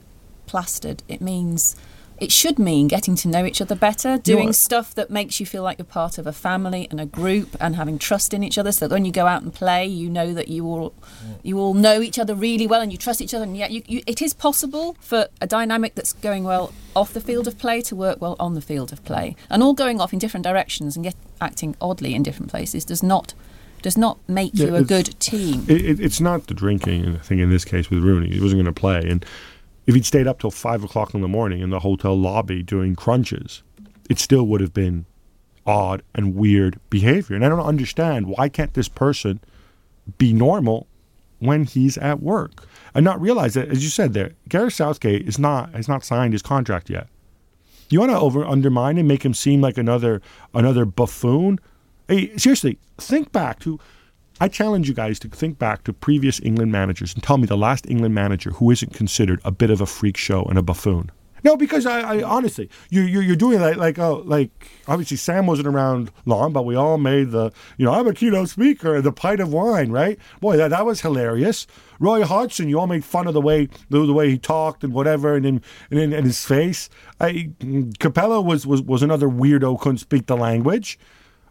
plastered. 0.47 1.03
It 1.09 1.21
means 1.21 1.75
it 2.19 2.31
should 2.31 2.59
mean 2.59 2.89
getting 2.89 3.17
to 3.17 3.29
know 3.29 3.45
each 3.45 3.61
other 3.61 3.75
better, 3.75 4.19
doing 4.19 4.53
stuff 4.53 4.95
that 4.95 5.11
makes 5.11 5.41
you 5.41 5.47
feel 5.47 5.63
like 5.63 5.79
you're 5.79 5.85
part 5.85 6.19
of 6.19 6.27
a 6.27 6.33
family 6.33 6.87
and 6.91 7.01
a 7.01 7.07
group, 7.07 7.57
and 7.61 7.77
having 7.77 7.99
trust 7.99 8.33
in 8.33 8.43
each 8.43 8.57
other. 8.57 8.73
So 8.73 8.87
that 8.87 8.95
when 8.95 9.05
you 9.05 9.13
go 9.13 9.27
out 9.27 9.43
and 9.43 9.53
play, 9.53 9.87
you 9.87 10.09
know 10.09 10.33
that 10.33 10.49
you 10.49 10.65
all 10.67 10.91
mm. 10.91 11.39
you 11.43 11.59
all 11.59 11.75
know 11.75 12.01
each 12.01 12.19
other 12.19 12.35
really 12.35 12.67
well 12.67 12.81
and 12.81 12.93
you 12.93 12.99
trust 12.99 13.21
each 13.21 13.35
other. 13.35 13.45
And 13.45 13.57
yet, 13.57 13.71
you, 13.71 13.83
you, 13.87 14.03
it 14.07 14.23
is 14.23 14.33
possible 14.33 14.97
for 15.01 15.29
a 15.41 15.47
dynamic 15.47 15.95
that's 15.95 16.13
going 16.13 16.45
well 16.45 16.73
off 16.95 17.13
the 17.13 17.21
field 17.21 17.49
of 17.49 17.59
play 17.59 17.81
to 17.83 17.97
work 17.97 18.21
well 18.21 18.37
on 18.39 18.55
the 18.55 18.61
field 18.61 18.93
of 18.93 19.05
play. 19.05 19.35
And 19.51 19.63
all 19.63 19.75
going 19.75 20.01
off 20.01 20.13
in 20.13 20.19
different 20.19 20.45
directions 20.45 20.97
and 20.97 21.05
get 21.05 21.17
acting 21.41 21.77
oddly 21.81 22.15
in 22.15 22.23
different 22.23 22.51
places 22.51 22.85
does 22.85 23.03
not 23.03 23.35
does 23.83 23.99
not 23.99 24.19
make 24.27 24.53
Yeah, 24.55 24.67
you 24.67 24.77
a 24.77 24.83
good 24.83 25.19
team. 25.21 25.67
It, 25.69 25.85
it, 25.85 26.01
it's 26.01 26.21
not 26.21 26.47
the 26.47 26.55
drinking 26.55 27.19
thing 27.19 27.39
in 27.39 27.51
this 27.51 27.67
case 27.67 27.91
with 27.91 28.03
Rooney. 28.03 28.31
He 28.31 28.41
wasn't 28.41 28.63
going 28.63 28.75
to 28.75 28.81
play, 28.81 29.03
and 29.07 29.25
if 29.87 29.95
he'd 29.95 30.07
stayed 30.07 30.27
up 30.27 30.41
till 30.41 30.51
five 30.51 30.83
o'clock 30.83 31.15
in 31.15 31.21
the 31.21 31.29
morning 31.29 31.61
in 31.61 31.71
the 31.71 31.81
hotel 31.81 32.17
lobby 32.19 32.63
doing 32.63 32.95
crunches, 32.95 33.63
it 34.09 34.19
still 34.19 34.47
would 34.47 34.61
have 34.61 34.75
been 34.75 35.07
odd 35.67 36.03
and 36.15 36.35
weird 36.35 36.79
behavior. 36.91 37.37
And 37.37 37.45
I 37.45 37.49
don't 37.49 37.61
understand 37.61 38.27
why 38.27 38.49
can't 38.49 38.75
this 38.75 38.89
person 38.89 39.41
be 40.19 40.33
normal 40.33 40.87
when 41.39 41.65
he's 41.65 41.99
at 41.99 42.23
work 42.23 42.67
and 42.95 43.05
not 43.05 43.21
realize 43.21 43.55
that, 43.55 43.69
as 43.69 43.83
you 43.83 43.91
said 43.91 44.13
there, 44.13 44.33
Gareth 44.49 44.75
Southgate 44.75 45.27
is 45.27 45.39
not 45.39 45.73
has 45.75 45.89
not 45.89 46.05
signed 46.05 46.33
his 46.33 46.43
contract 46.43 46.89
yet. 46.89 47.09
You 47.91 48.01
want 48.01 48.13
to 48.13 48.19
over 48.19 48.45
undermine 48.45 48.99
and 48.99 49.09
make 49.09 49.25
him 49.25 49.35
seem 49.35 49.61
like 49.61 49.77
another 49.77 50.23
another 50.55 50.85
buffoon? 50.85 51.59
Hey, 52.09 52.37
seriously, 52.37 52.79
think 52.99 53.33
back 53.33 53.61
to. 53.61 53.79
I 54.41 54.49
challenge 54.49 54.89
you 54.89 54.95
guys 54.95 55.19
to 55.21 55.29
think 55.29 55.59
back 55.59 55.85
to 55.85 55.93
previous 55.93 56.41
England 56.41 56.73
managers 56.73 57.15
and 57.15 57.23
tell 57.23 57.39
me 57.39 57.47
the 57.47 57.57
last 57.57 57.89
England 57.89 58.15
manager 58.15 58.51
who 58.51 58.71
isn't 58.71 58.93
considered 58.93 59.41
a 59.45 59.53
bit 59.53 59.71
of 59.71 59.81
a 59.81 59.87
freak 59.87 60.17
show 60.17 60.43
and 60.45 60.59
a 60.59 60.63
buffoon. 60.63 61.13
No, 61.45 61.59
because 61.59 61.85
I, 61.85 62.01
I 62.01 62.23
honestly, 62.23 62.71
you, 62.89 63.03
you're 63.03 63.23
you're 63.23 63.37
doing 63.37 63.61
like 63.61 63.77
like 63.77 63.99
oh 63.99 64.23
like 64.25 64.51
obviously 64.89 65.19
Sam 65.19 65.47
wasn't 65.47 65.69
around 65.69 66.11
long, 66.25 66.55
but 66.55 66.65
we 66.65 66.75
all 66.75 66.97
made 66.97 67.33
the 67.33 67.53
you 67.77 67.85
know 67.85 67.93
I'm 67.93 68.07
a 68.07 68.15
keynote 68.15 68.49
speaker, 68.49 69.03
the 69.03 69.13
pint 69.13 69.41
of 69.41 69.53
wine, 69.53 69.93
right? 69.93 70.19
Boy, 70.41 70.57
that 70.57 70.71
that 70.71 70.87
was 70.87 71.03
hilarious. 71.03 71.67
Roy 72.01 72.25
Hodgson, 72.25 72.71
you 72.71 72.81
all 72.81 72.87
made 72.87 73.05
fun 73.05 73.27
of 73.27 73.35
the 73.35 73.43
way 73.43 73.69
the, 73.91 74.07
the 74.07 74.15
way 74.15 74.31
he 74.31 74.39
talked 74.39 74.83
and 74.83 74.95
whatever, 74.95 75.37
and 75.37 75.45
then 75.45 75.61
and, 75.91 76.01
then 76.01 76.13
and 76.15 76.25
his 76.25 76.43
face. 76.47 76.89
I, 77.21 77.51
Capello 77.99 78.43
was, 78.43 78.67
was 78.67 78.81
was 78.81 79.03
another 79.03 79.29
weirdo, 79.29 79.79
couldn't 79.79 79.99
speak 79.99 80.27
the 80.27 80.39
language. 80.39 80.99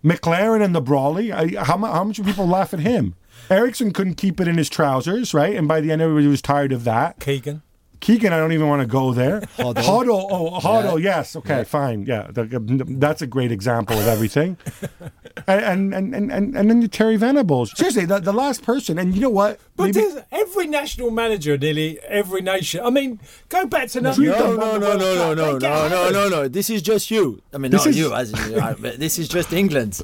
McClaren 0.04 0.64
and 0.64 0.76
the 0.76 0.82
Brawley. 0.82 1.32
I, 1.32 1.64
how, 1.64 1.78
how 1.78 2.04
much 2.04 2.24
people 2.24 2.48
laugh 2.48 2.74
at 2.74 2.80
him? 2.82 3.16
Eriksson 3.50 3.92
couldn't 3.92 4.16
keep 4.16 4.40
it 4.40 4.48
in 4.48 4.58
his 4.58 4.70
trousers, 4.70 5.34
right? 5.34 5.56
And 5.56 5.68
by 5.68 5.82
the 5.82 5.92
end, 5.92 6.02
everybody 6.02 6.28
was 6.28 6.42
tired 6.42 6.72
of 6.72 6.84
that. 6.84 7.20
Keegan. 7.20 7.62
Keegan, 8.04 8.34
I 8.34 8.38
don't 8.38 8.52
even 8.52 8.68
want 8.68 8.82
to 8.82 8.86
go 8.86 9.14
there. 9.14 9.40
Hoddle. 9.58 9.76
Hoddle, 9.76 10.28
oh, 10.30 10.60
Hoddle, 10.60 11.02
yes, 11.02 11.38
okay, 11.38 11.64
fine, 11.64 12.06
yeah, 12.06 12.28
that's 12.34 13.22
a 13.22 13.28
great 13.28 13.50
example 13.50 13.98
of 13.98 14.06
everything. 14.08 14.58
and, 15.48 15.94
and, 15.94 16.14
and, 16.14 16.30
and, 16.32 16.56
and 16.58 16.70
then 16.70 16.82
the 16.82 16.90
Terry 16.90 17.16
Venables. 17.16 17.72
Seriously, 17.78 18.04
the, 18.04 18.20
the 18.20 18.34
last 18.34 18.62
person, 18.62 19.00
and 19.00 19.16
you 19.16 19.22
know 19.22 19.30
what? 19.30 19.58
But 19.78 19.86
Maybe- 19.86 20.02
there's 20.02 20.22
every 20.34 20.68
national 20.68 21.12
manager, 21.12 21.58
nearly 21.58 21.98
every 22.02 22.42
nation. 22.42 22.82
I 22.84 22.90
mean, 22.90 23.22
go 23.48 23.66
back 23.66 23.88
to 23.92 24.02
No, 24.02 24.12
no, 24.14 24.18
no, 24.18 24.78
no, 24.78 24.98
no, 24.98 24.98
no, 24.98 25.34
no, 25.34 25.58
no, 25.58 25.88
no, 25.88 26.10
no, 26.12 26.30
no. 26.30 26.48
This 26.50 26.70
is 26.70 26.82
just 26.82 27.10
you. 27.10 27.42
I 27.54 27.58
mean, 27.58 27.72
This 27.72 27.86
not 27.86 27.90
is- 27.92 27.98
you, 27.98 28.14
as 28.14 28.34
in, 28.34 28.60
but 28.82 29.00
this 29.00 29.18
is 29.18 29.30
just 29.30 29.54
England. 29.54 30.02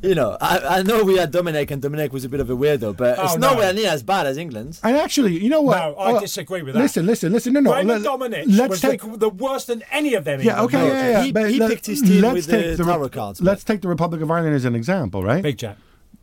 You 0.00 0.14
know, 0.14 0.36
I, 0.40 0.78
I 0.78 0.82
know 0.82 1.04
we 1.04 1.16
had 1.18 1.30
Domenech, 1.32 1.70
and 1.70 1.82
Domenech 1.82 2.10
was 2.10 2.24
a 2.24 2.28
bit 2.28 2.40
of 2.40 2.48
a 2.50 2.56
weirdo, 2.56 2.96
but 2.96 3.18
Oh, 3.18 3.24
it's 3.24 3.36
no. 3.36 3.52
nowhere 3.52 3.72
near 3.72 3.88
as 3.90 4.02
bad 4.02 4.26
as 4.26 4.36
England. 4.38 4.78
And 4.82 4.96
actually, 4.96 5.38
you 5.38 5.48
know 5.50 5.60
what? 5.62 5.76
No, 5.78 5.94
I 5.96 6.12
Oh, 6.12 6.20
disagree 6.20 6.62
with 6.62 6.74
that. 6.74 6.80
Listen, 6.80 7.06
listen, 7.06 7.32
listen, 7.34 7.52
no, 7.52 7.60
no. 7.60 7.74
Raymond 7.74 8.02
let- 8.04 8.12
Domenech 8.20 8.44
let's 8.48 8.70
was 8.70 8.80
take. 8.80 9.02
the, 9.02 9.16
the 9.16 9.28
worst 9.28 9.66
than 9.66 9.82
any 9.92 10.14
of 10.14 10.24
them. 10.24 10.40
yeah, 10.40 10.62
England 10.62 10.74
okay, 10.74 10.76
managers. 10.88 11.02
yeah, 11.02 11.10
yeah. 11.18 11.22
He- 11.24 11.32
but 11.32 11.50
he 11.50 11.58
let- 11.58 11.70
picked 11.70 11.86
his 11.86 12.00
team 12.02 12.22
let's 12.22 12.34
with 12.34 12.46
take 12.48 12.76
the 12.76 12.84
Re- 12.84 12.92
tarot 12.92 13.08
cards, 13.10 13.40
Let's 13.42 13.64
take 13.64 13.80
the 13.82 13.88
Republic 13.88 14.20
of 14.22 14.30
Ireland 14.30 14.54
as 14.54 14.64
an 14.64 14.74
example, 14.74 15.22
right? 15.22 15.42
Big 15.42 15.58
Jack. 15.58 15.76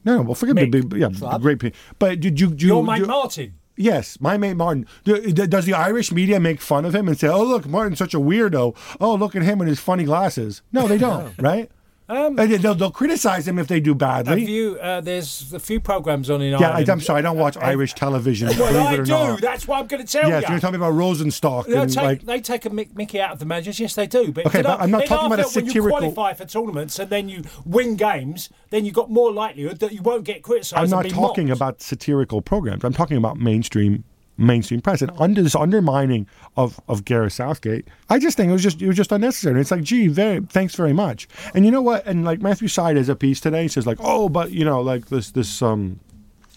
No, 0.03 0.15
no, 0.17 0.21
well, 0.23 0.35
forget 0.35 0.55
the 0.55 0.65
big, 0.65 0.91
yeah, 0.97 1.09
Trapp. 1.09 1.41
great. 1.41 1.59
pe- 1.59 1.71
But 1.99 2.19
did 2.19 2.39
you, 2.39 2.47
do 2.47 2.65
you, 2.65 2.73
Your 2.73 2.83
mate 2.83 2.99
do- 2.99 3.05
Martin. 3.05 3.53
Yes, 3.77 4.19
my 4.19 4.37
mate 4.37 4.55
Martin. 4.55 4.85
Does 5.05 5.65
the 5.65 5.73
Irish 5.73 6.11
media 6.11 6.39
make 6.39 6.59
fun 6.61 6.85
of 6.85 6.93
him 6.93 7.07
and 7.07 7.17
say, 7.17 7.27
"Oh, 7.29 7.43
look, 7.43 7.65
Martin's 7.67 7.97
such 7.99 8.13
a 8.13 8.19
weirdo. 8.19 8.75
Oh, 8.99 9.15
look 9.15 9.35
at 9.35 9.41
him 9.43 9.59
and 9.61 9.69
his 9.69 9.79
funny 9.79 10.03
glasses." 10.03 10.61
No, 10.71 10.87
they 10.87 10.97
don't, 10.97 11.33
right? 11.41 11.71
Um, 12.11 12.37
And 12.37 12.51
they'll, 12.51 12.75
they'll 12.75 12.91
criticize 12.91 13.45
them 13.45 13.57
if 13.57 13.67
they 13.67 13.79
do 13.79 13.95
badly. 13.95 14.43
you? 14.45 14.77
Uh, 14.81 14.99
there's 14.99 15.53
a 15.53 15.59
few 15.59 15.79
programs 15.79 16.29
on 16.29 16.41
in 16.41 16.53
Ireland. 16.53 16.85
yeah, 16.87 16.93
I, 16.93 16.95
I'm 16.95 16.99
sorry, 17.01 17.19
I 17.19 17.21
don't 17.21 17.37
watch 17.37 17.55
Uh, 17.55 17.61
Irish 17.61 17.93
television. 17.93 18.49
Well, 18.59 18.71
believe 18.73 18.85
I 18.87 18.93
it 18.95 18.99
or 18.99 19.03
do. 19.05 19.11
not. 19.11 19.41
That's 19.41 19.67
what 19.67 19.79
I'm 19.79 19.87
going 19.87 20.05
to 20.05 20.11
tell 20.11 20.29
Yes, 20.29 20.43
you. 20.43 20.49
you're 20.49 20.57
to 20.57 20.61
tell 20.61 20.71
me 20.71 20.75
about 20.77 20.93
Rosenstock 20.93 21.67
They 21.67 21.77
and 21.77 21.89
take, 21.91 22.03
like. 22.03 22.21
they 22.23 22.41
take 22.41 22.65
a 22.65 22.69
Mickey 22.69 23.21
out 23.21 23.31
of 23.31 23.39
the 23.39 23.45
managers. 23.45 23.79
Yes, 23.79 23.95
they 23.95 24.07
do. 24.07 24.31
But 24.33 24.47
Okay, 24.47 24.61
but 24.61 24.81
I'm 24.81 24.91
not 24.91 25.03
in 25.03 25.07
talking 25.07 25.27
about 25.27 25.39
a 25.39 25.43
field, 25.49 25.65
when 25.67 25.75
you 25.75 25.87
qualify 25.87 26.33
for 26.33 26.45
tournaments 26.45 26.99
and 26.99 27.09
then 27.09 27.29
you 27.29 27.43
win 27.65 27.95
games, 27.95 28.49
then 28.71 28.83
you've 28.85 28.93
got 28.95 29.09
more 29.09 29.31
likelihood 29.31 29.79
that 29.79 29.93
you 29.93 30.01
won't 30.01 30.25
get 30.25 30.41
criticised. 30.43 30.83
I'm 30.83 30.89
not 30.89 31.09
talking 31.09 31.47
mocked. 31.47 31.57
about 31.57 31.81
satirical 31.81 32.41
programs. 32.41 32.83
I'm 32.83 32.93
talking 32.93 33.17
about 33.17 33.37
mainstream 33.39 34.03
mainstream 34.41 34.81
press 34.81 35.01
and 35.01 35.11
under 35.17 35.41
this 35.41 35.55
undermining 35.55 36.27
of 36.57 36.79
of 36.87 37.05
Gareth 37.05 37.33
Southgate. 37.33 37.87
I 38.09 38.19
just 38.19 38.37
think 38.37 38.49
it 38.49 38.53
was 38.53 38.63
just 38.63 38.81
it 38.81 38.87
was 38.87 38.97
just 38.97 39.11
unnecessary. 39.11 39.61
It's 39.61 39.71
like, 39.71 39.83
gee, 39.83 40.07
very 40.07 40.41
thanks 40.41 40.75
very 40.75 40.93
much. 40.93 41.27
And 41.53 41.65
you 41.65 41.71
know 41.71 41.81
what? 41.81 42.05
And 42.05 42.25
like 42.25 42.41
Matthew 42.41 42.67
Syed 42.67 42.97
has 42.97 43.09
a 43.09 43.15
piece 43.15 43.39
today. 43.39 43.67
Says 43.67 43.87
like, 43.87 43.99
oh, 44.01 44.29
but 44.29 44.51
you 44.51 44.65
know, 44.65 44.81
like 44.81 45.07
this 45.07 45.31
this 45.31 45.61
um 45.61 45.99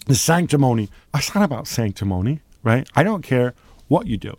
the 0.07 0.15
sanctimony. 0.15 0.89
It's 1.13 1.33
not 1.33 1.43
about 1.43 1.67
sanctimony, 1.67 2.41
right? 2.63 2.87
I 2.95 3.03
don't 3.03 3.23
care 3.23 3.53
what 3.87 4.07
you 4.07 4.17
do, 4.17 4.35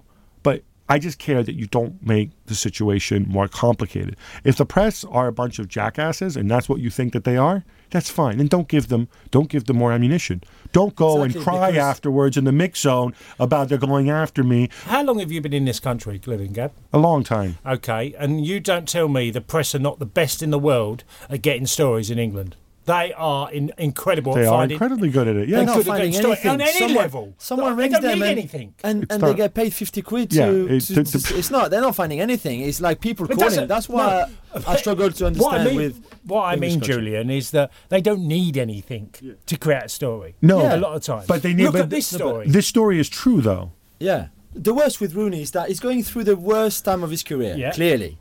I 0.89 0.99
just 0.99 1.19
care 1.19 1.43
that 1.43 1.55
you 1.55 1.67
don't 1.67 2.05
make 2.07 2.31
the 2.47 2.55
situation 2.55 3.27
more 3.29 3.49
complicated. 3.49 4.17
If 4.45 4.57
the 4.57 4.67
press 4.67 5.05
are 5.05 5.27
a 5.27 5.33
bunch 5.33 5.59
of 5.59 5.69
jackasses 5.69 6.37
and 6.37 6.51
that's 6.51 6.69
what 6.69 6.81
you 6.81 6.91
think 6.91 7.13
that 7.13 7.25
they 7.25 7.37
are, 7.37 7.65
that's 7.91 8.11
fine. 8.11 8.39
Then 8.39 8.47
don't 8.47 8.69
give 8.69 8.89
them 8.89 9.09
don't 9.31 9.49
give 9.49 9.65
them 9.65 9.77
more 9.77 9.93
ammunition. 9.93 10.43
Don't 10.73 10.95
go 10.95 11.23
and 11.23 11.35
cry 11.35 11.73
afterwards 11.73 12.37
in 12.37 12.45
the 12.45 12.53
mix 12.53 12.81
zone 12.81 13.15
about 13.39 13.69
they're 13.69 13.79
going 13.79 14.11
after 14.11 14.43
me. 14.43 14.69
How 14.85 15.03
long 15.03 15.19
have 15.19 15.33
you 15.33 15.41
been 15.41 15.53
in 15.53 15.65
this 15.65 15.81
country, 15.81 16.21
living, 16.27 16.53
Gab? 16.53 16.73
A 16.93 16.99
long 16.99 17.25
time. 17.25 17.59
Okay, 17.65 18.15
and 18.19 18.45
you 18.45 18.61
don't 18.61 18.89
tell 18.89 19.09
me 19.09 19.31
the 19.31 19.41
press 19.41 19.75
are 19.75 19.81
not 19.81 19.99
the 19.99 20.07
best 20.07 20.43
in 20.43 20.51
the 20.51 20.59
world 20.59 21.05
at 21.29 21.43
getting 21.43 21.67
stories 21.67 22.11
in 22.11 22.19
England. 22.19 22.57
They 22.87 23.13
are 23.17 23.51
in, 23.53 23.73
incredible 23.79 24.35
They 24.35 24.43
at 24.43 24.47
are 24.47 24.59
finding. 24.59 24.77
incredibly 24.77 25.09
good 25.11 25.27
at 25.29 25.37
it. 25.37 25.49
Yeah, 25.49 25.57
They're 25.57 25.67
Yeah. 25.69 25.75
not 25.75 25.85
finding 25.85 26.15
anything. 26.17 26.51
on 26.51 26.61
any 26.61 26.73
someone, 26.73 26.95
level. 26.97 27.35
Someone 27.39 27.77
They 27.77 27.83
rings 27.83 27.93
don't 27.95 28.03
them 28.03 28.19
need 28.21 28.25
and, 28.29 28.39
anything. 28.39 28.75
and, 28.85 29.07
and 29.11 29.23
they 29.23 29.35
get 29.35 29.55
paid 29.55 29.75
50 29.75 30.03
quid 30.03 30.31
to, 30.31 30.37
Yeah, 30.37 30.47
to, 30.47 30.75
it- 30.77 30.81
to- 30.83 31.05
to- 31.05 31.19
to- 31.23 31.37
It's 31.39 31.51
not, 31.51 31.71
they're 31.71 31.81
not 31.81 31.97
finding 31.97 32.21
anything. 32.21 32.61
It's 32.61 32.81
like 32.81 33.01
people 33.01 33.27
It 33.31 33.37
calling. 33.39 33.67
That's 33.67 33.89
why 33.89 34.27
no. 34.55 34.63
I 34.67 34.77
struggle 34.77 35.11
to 35.11 35.27
understand 35.27 35.39
what 35.53 35.61
I 35.61 35.65
mean, 35.65 35.77
with. 35.77 36.01
what 36.25 36.43
I 36.45 36.57
mean, 36.57 36.79
culture. 36.81 36.93
Julien, 36.95 37.29
is 37.31 37.51
that 37.51 37.73
they 37.89 38.01
don't 38.01 38.27
need 38.27 38.57
anything 38.57 39.11
to 39.47 39.57
create 39.57 39.83
a 39.85 39.89
story. 39.89 40.37
No. 40.41 40.59
a 40.61 40.79
lot 40.79 40.95
of 40.95 41.03
times. 41.03 41.27
But 41.27 41.43
they 41.43 41.55
need 41.55 41.65
look 41.65 41.73
but 41.73 41.83
at 41.83 41.91
this 41.91 42.13
no, 42.13 42.19
story. 42.19 42.49
This 42.49 42.67
story 42.69 43.01
is 43.01 43.09
true 43.09 43.41
though. 43.41 43.73
Yeah. 43.99 44.29
The 44.55 44.73
worst 44.73 45.01
with 45.01 45.15
Rooney 45.15 45.43
is 45.43 45.51
that 45.51 45.69
he's 45.69 45.81
going 45.81 46.03
through 46.05 46.25
the 46.25 46.37
worst 46.37 46.85
time 46.85 47.03
of 47.03 47.11
his 47.11 47.23
career, 47.23 47.57
Yeah. 47.59 47.73
clearly. 47.73 48.17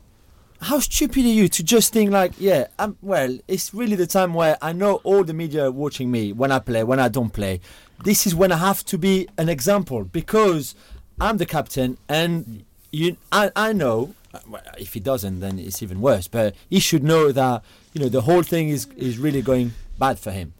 How 0.60 0.80
stupid 0.80 1.24
are 1.24 1.28
you 1.28 1.48
to 1.48 1.62
just 1.62 1.92
think 1.92 2.10
like, 2.10 2.32
yeah, 2.38 2.66
I'm, 2.78 2.96
well, 3.02 3.38
it's 3.46 3.74
really 3.74 3.96
the 3.96 4.06
time 4.06 4.34
where 4.34 4.56
I 4.62 4.72
know 4.72 4.96
all 5.04 5.22
the 5.22 5.34
media 5.34 5.66
are 5.66 5.70
watching 5.70 6.10
me 6.10 6.32
when 6.32 6.50
I 6.50 6.58
play, 6.58 6.82
when 6.82 6.98
I 6.98 7.08
don't 7.08 7.32
play. 7.32 7.60
This 8.04 8.26
is 8.26 8.34
when 8.34 8.52
I 8.52 8.56
have 8.56 8.84
to 8.86 8.98
be 8.98 9.28
an 9.38 9.48
example 9.48 10.04
because 10.04 10.74
I'm 11.20 11.36
the 11.36 11.46
captain 11.46 11.98
and 12.08 12.64
you, 12.90 13.16
I, 13.30 13.50
I 13.54 13.72
know, 13.72 14.14
uh, 14.32 14.40
well, 14.48 14.62
if 14.78 14.94
he 14.94 15.00
doesn't, 15.00 15.40
then 15.40 15.58
it's 15.58 15.82
even 15.82 16.00
worse, 16.00 16.28
but 16.28 16.54
he 16.70 16.80
should 16.80 17.04
know 17.04 17.32
that, 17.32 17.62
you 17.92 18.00
know, 18.00 18.08
the 18.08 18.22
whole 18.22 18.42
thing 18.42 18.68
is, 18.70 18.86
is 18.96 19.18
really 19.18 19.42
going 19.42 19.72
bad 19.98 20.18
for 20.18 20.30
him. 20.30 20.54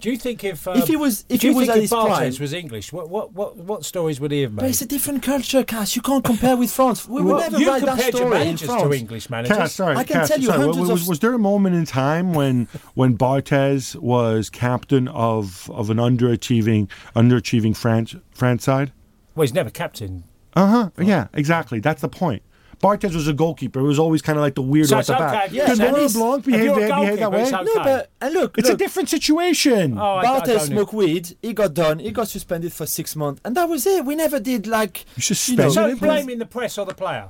Do 0.00 0.10
you 0.10 0.16
think 0.16 0.42
if 0.44 0.66
um, 0.66 0.76
If 0.78 0.88
he 0.88 0.96
was- 0.96 1.24
if 1.28 1.42
he 1.42 1.50
was 1.50 1.66
think 1.66 1.76
at 1.76 1.82
his 1.82 1.90
Barthez 1.90 2.06
prime- 2.16 2.34
was 2.40 2.52
English, 2.52 2.92
what 2.92 3.10
what 3.10 3.32
what 3.34 3.56
what 3.58 3.84
stories 3.84 4.18
would 4.20 4.32
he 4.32 4.42
have 4.42 4.52
made? 4.52 4.62
But 4.62 4.70
it's 4.70 4.80
a 4.82 4.86
different 4.86 5.22
culture, 5.22 5.62
Cass. 5.62 5.94
You 5.96 6.02
can't 6.02 6.24
compare 6.24 6.56
with 6.56 6.70
France. 6.70 7.06
We 7.08 7.20
would 7.22 7.34
Well, 7.36 7.50
never 7.50 7.64
write 7.64 7.84
that 7.84 8.14
story 8.14 8.48
in 8.48 8.56
France. 8.56 8.82
to 8.82 8.92
English 8.92 9.28
managers. 9.30 9.56
Cass, 9.56 9.72
sorry, 9.74 9.96
I 9.96 10.04
can 10.04 10.16
Cass, 10.20 10.28
tell 10.28 10.40
you 10.40 10.46
sorry, 10.46 10.58
hundreds 10.58 10.78
was, 10.90 11.02
of- 11.02 11.08
was 11.08 11.18
there 11.20 11.34
a 11.34 11.38
moment 11.38 11.76
in 11.76 11.84
time 11.84 12.32
when 12.32 12.66
when 12.94 13.16
Barthez 13.18 13.94
was 13.96 14.48
captain 14.50 15.06
of 15.08 15.70
of 15.72 15.90
an 15.90 15.98
underachieving 15.98 16.88
underachieving 17.14 17.76
France 17.76 18.14
France 18.32 18.64
side? 18.64 18.92
Well, 19.34 19.42
he's 19.42 19.54
never 19.54 19.70
captain. 19.70 20.24
Uh 20.56 20.66
huh. 20.66 20.90
Yeah, 20.98 21.28
exactly. 21.32 21.78
That's 21.80 22.00
the 22.02 22.08
point. 22.08 22.42
Barthez 22.82 23.14
was 23.14 23.28
a 23.28 23.32
goalkeeper. 23.34 23.80
It 23.80 23.84
was 23.84 23.98
always 23.98 24.22
kind 24.22 24.38
of 24.38 24.42
like 24.42 24.54
the 24.54 24.62
weirdo 24.62 24.86
So 24.88 24.98
at 24.98 25.06
the 25.06 25.12
back. 25.12 25.52
Yeah, 25.52 25.66
Did 25.66 25.78
Laurent 25.78 25.98
he's- 25.98 26.12
Blanc 26.14 26.38
if 26.40 26.44
behave, 26.46 26.74
behave 26.74 27.18
that 27.18 27.30
way? 27.32 27.42
it's 27.42 27.50
No, 27.52 27.58
Okay. 27.60 27.72
but 27.84 28.10
and 28.22 28.32
look, 28.34 28.56
It's 28.56 28.68
look, 28.68 28.74
a 28.74 28.78
different 28.78 29.08
situation. 29.10 29.98
Oh, 29.98 30.02
I, 30.02 30.20
I 30.20 30.40
Barthez 30.40 30.60
smoked 30.68 30.92
weed. 30.94 31.36
He 31.42 31.52
got 31.52 31.74
done. 31.74 31.98
He 31.98 32.10
got 32.10 32.28
suspended 32.28 32.72
for 32.72 32.86
six 32.86 33.14
months, 33.14 33.40
and 33.44 33.54
that 33.56 33.68
was 33.68 33.86
it. 33.86 34.04
We 34.06 34.14
never 34.14 34.40
did 34.40 34.66
like 34.66 35.04
You 35.16 35.22
suspended 35.22 35.72
So 35.74 35.88
him? 35.88 35.98
blaming 35.98 36.38
the 36.38 36.46
press 36.46 36.78
or 36.78 36.86
the 36.86 36.94
player? 36.94 37.28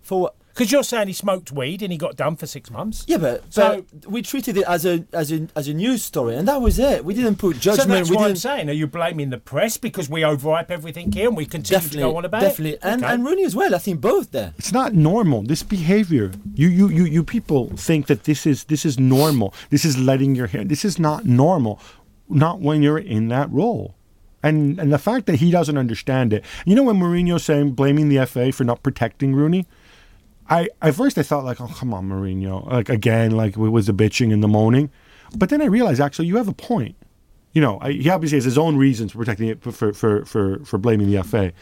for 0.00 0.22
what? 0.22 0.34
Because 0.60 0.72
you're 0.72 0.82
saying 0.84 1.06
he 1.08 1.14
smoked 1.14 1.50
weed 1.52 1.80
and 1.80 1.90
he 1.90 1.96
got 1.96 2.16
done 2.16 2.36
for 2.36 2.46
six 2.46 2.70
months. 2.70 3.04
Yeah, 3.08 3.16
but, 3.16 3.50
So- 3.50 3.82
but 4.02 4.10
we 4.10 4.20
treated 4.20 4.58
it 4.58 4.64
as 4.68 4.84
a 4.84 5.06
as 5.14 5.32
a 5.32 5.48
as 5.56 5.68
a 5.68 5.72
news 5.74 6.02
story, 6.04 6.36
and 6.36 6.46
that 6.48 6.60
was 6.60 6.78
it. 6.78 7.02
We 7.02 7.14
didn't 7.14 7.36
put 7.36 7.56
So 7.56 7.60
judgment. 7.60 7.88
that's 7.88 8.10
we 8.10 8.16
what 8.16 8.28
I'm 8.30 8.36
saying. 8.36 8.68
Are 8.68 8.74
you 8.74 8.86
blaming 8.86 9.30
the 9.30 9.38
press 9.38 9.78
because 9.78 10.10
we 10.10 10.20
overhype 10.20 10.70
everything 10.70 11.12
here 11.12 11.28
and 11.28 11.36
we 11.36 11.46
continue 11.46 11.78
definitely 11.80 12.02
to 12.02 12.10
go 12.12 12.16
on 12.18 12.24
about 12.26 12.42
definitely, 12.42 12.74
it? 12.74 12.80
and 12.82 13.02
Okay. 13.02 13.12
and 13.14 13.24
Rooney 13.24 13.44
as 13.44 13.56
well. 13.56 13.74
I 13.74 13.78
think 13.78 14.02
both 14.02 14.32
there. 14.32 14.52
It's 14.58 14.72
not 14.72 14.92
normal. 14.92 15.42
This 15.42 15.62
behavior. 15.62 16.32
You, 16.54 16.68
you, 16.68 16.88
you, 16.88 17.04
you 17.06 17.24
people 17.24 17.70
think 17.76 18.06
that 18.08 18.24
this 18.24 18.44
is 18.46 18.64
this 18.64 18.84
is 18.84 18.98
normal. 19.00 19.54
This 19.70 19.86
is 19.86 19.96
letting 19.96 20.34
your 20.34 20.48
hair. 20.48 20.64
This 20.64 20.84
is 20.84 20.98
not 20.98 21.24
normal. 21.24 21.80
Not 22.28 22.60
when 22.60 22.82
you're 22.82 22.98
in 22.98 23.28
that 23.28 23.50
role. 23.50 23.94
And 24.42 24.78
and 24.78 24.92
the 24.92 24.98
fact 24.98 25.24
that 25.26 25.36
he 25.36 25.50
doesn't 25.50 25.78
understand 25.78 26.32
it. 26.34 26.44
You 26.66 26.74
know 26.74 26.82
when 26.82 26.96
Mourinho's 26.96 27.44
saying 27.44 27.72
blaming 27.72 28.10
the 28.10 28.24
FA 28.26 28.52
for 28.52 28.64
not 28.64 28.82
protecting 28.82 29.34
Rooney. 29.34 29.66
I 30.50 30.68
at 30.82 30.94
first 30.94 31.16
I 31.16 31.22
thought 31.22 31.44
like, 31.44 31.60
oh 31.60 31.68
come 31.68 31.94
on, 31.94 32.08
Mourinho, 32.08 32.66
like 32.70 32.88
again, 32.88 33.30
like 33.30 33.56
it 33.56 33.58
was 33.58 33.86
the 33.86 33.94
bitching 33.94 34.32
and 34.32 34.42
the 34.42 34.48
moaning. 34.48 34.90
But 35.36 35.48
then 35.48 35.62
I 35.62 35.66
realized 35.66 36.00
actually 36.00 36.26
you 36.26 36.36
have 36.36 36.48
a 36.48 36.52
point. 36.52 36.96
You 37.52 37.60
know, 37.60 37.78
I, 37.80 37.92
he 37.92 38.08
obviously 38.10 38.36
has 38.36 38.44
his 38.44 38.58
own 38.58 38.76
reasons 38.76 39.12
for 39.12 39.18
protecting 39.18 39.48
it 39.48 39.62
for 39.62 39.72
for 39.72 40.24
for 40.24 40.64
for, 40.64 40.78
blaming 40.78 41.10
the 41.10 41.22
FA. 41.22 41.52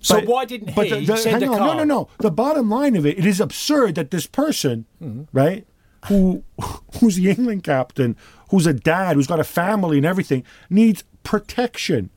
So 0.00 0.16
But- 0.16 0.26
why 0.26 0.44
didn't 0.44 0.74
but 0.74 0.86
he 0.86 0.90
the- 1.04 1.12
the- 1.12 1.16
send 1.16 1.42
a 1.42 1.46
hang 1.46 1.48
on, 1.54 1.58
card? 1.58 1.76
No, 1.78 1.84
no, 1.84 2.00
no. 2.00 2.08
The 2.18 2.30
bottom 2.32 2.68
line 2.68 2.96
of 2.96 3.06
it, 3.06 3.18
it 3.18 3.24
is 3.26 3.40
absurd 3.40 3.94
that 3.94 4.10
this 4.10 4.26
person, 4.26 4.86
Mm-hmm. 5.02 5.22
right, 5.32 5.66
who 6.06 6.42
who's 7.00 7.16
the 7.16 7.30
England 7.30 7.62
captain, 7.64 8.16
who's 8.50 8.66
a 8.66 8.72
dad, 8.74 9.14
who's 9.16 9.26
got 9.28 9.38
a 9.40 9.44
family 9.44 9.96
and 9.98 10.06
everything, 10.06 10.42
needs 10.70 11.04
protection. 11.22 12.10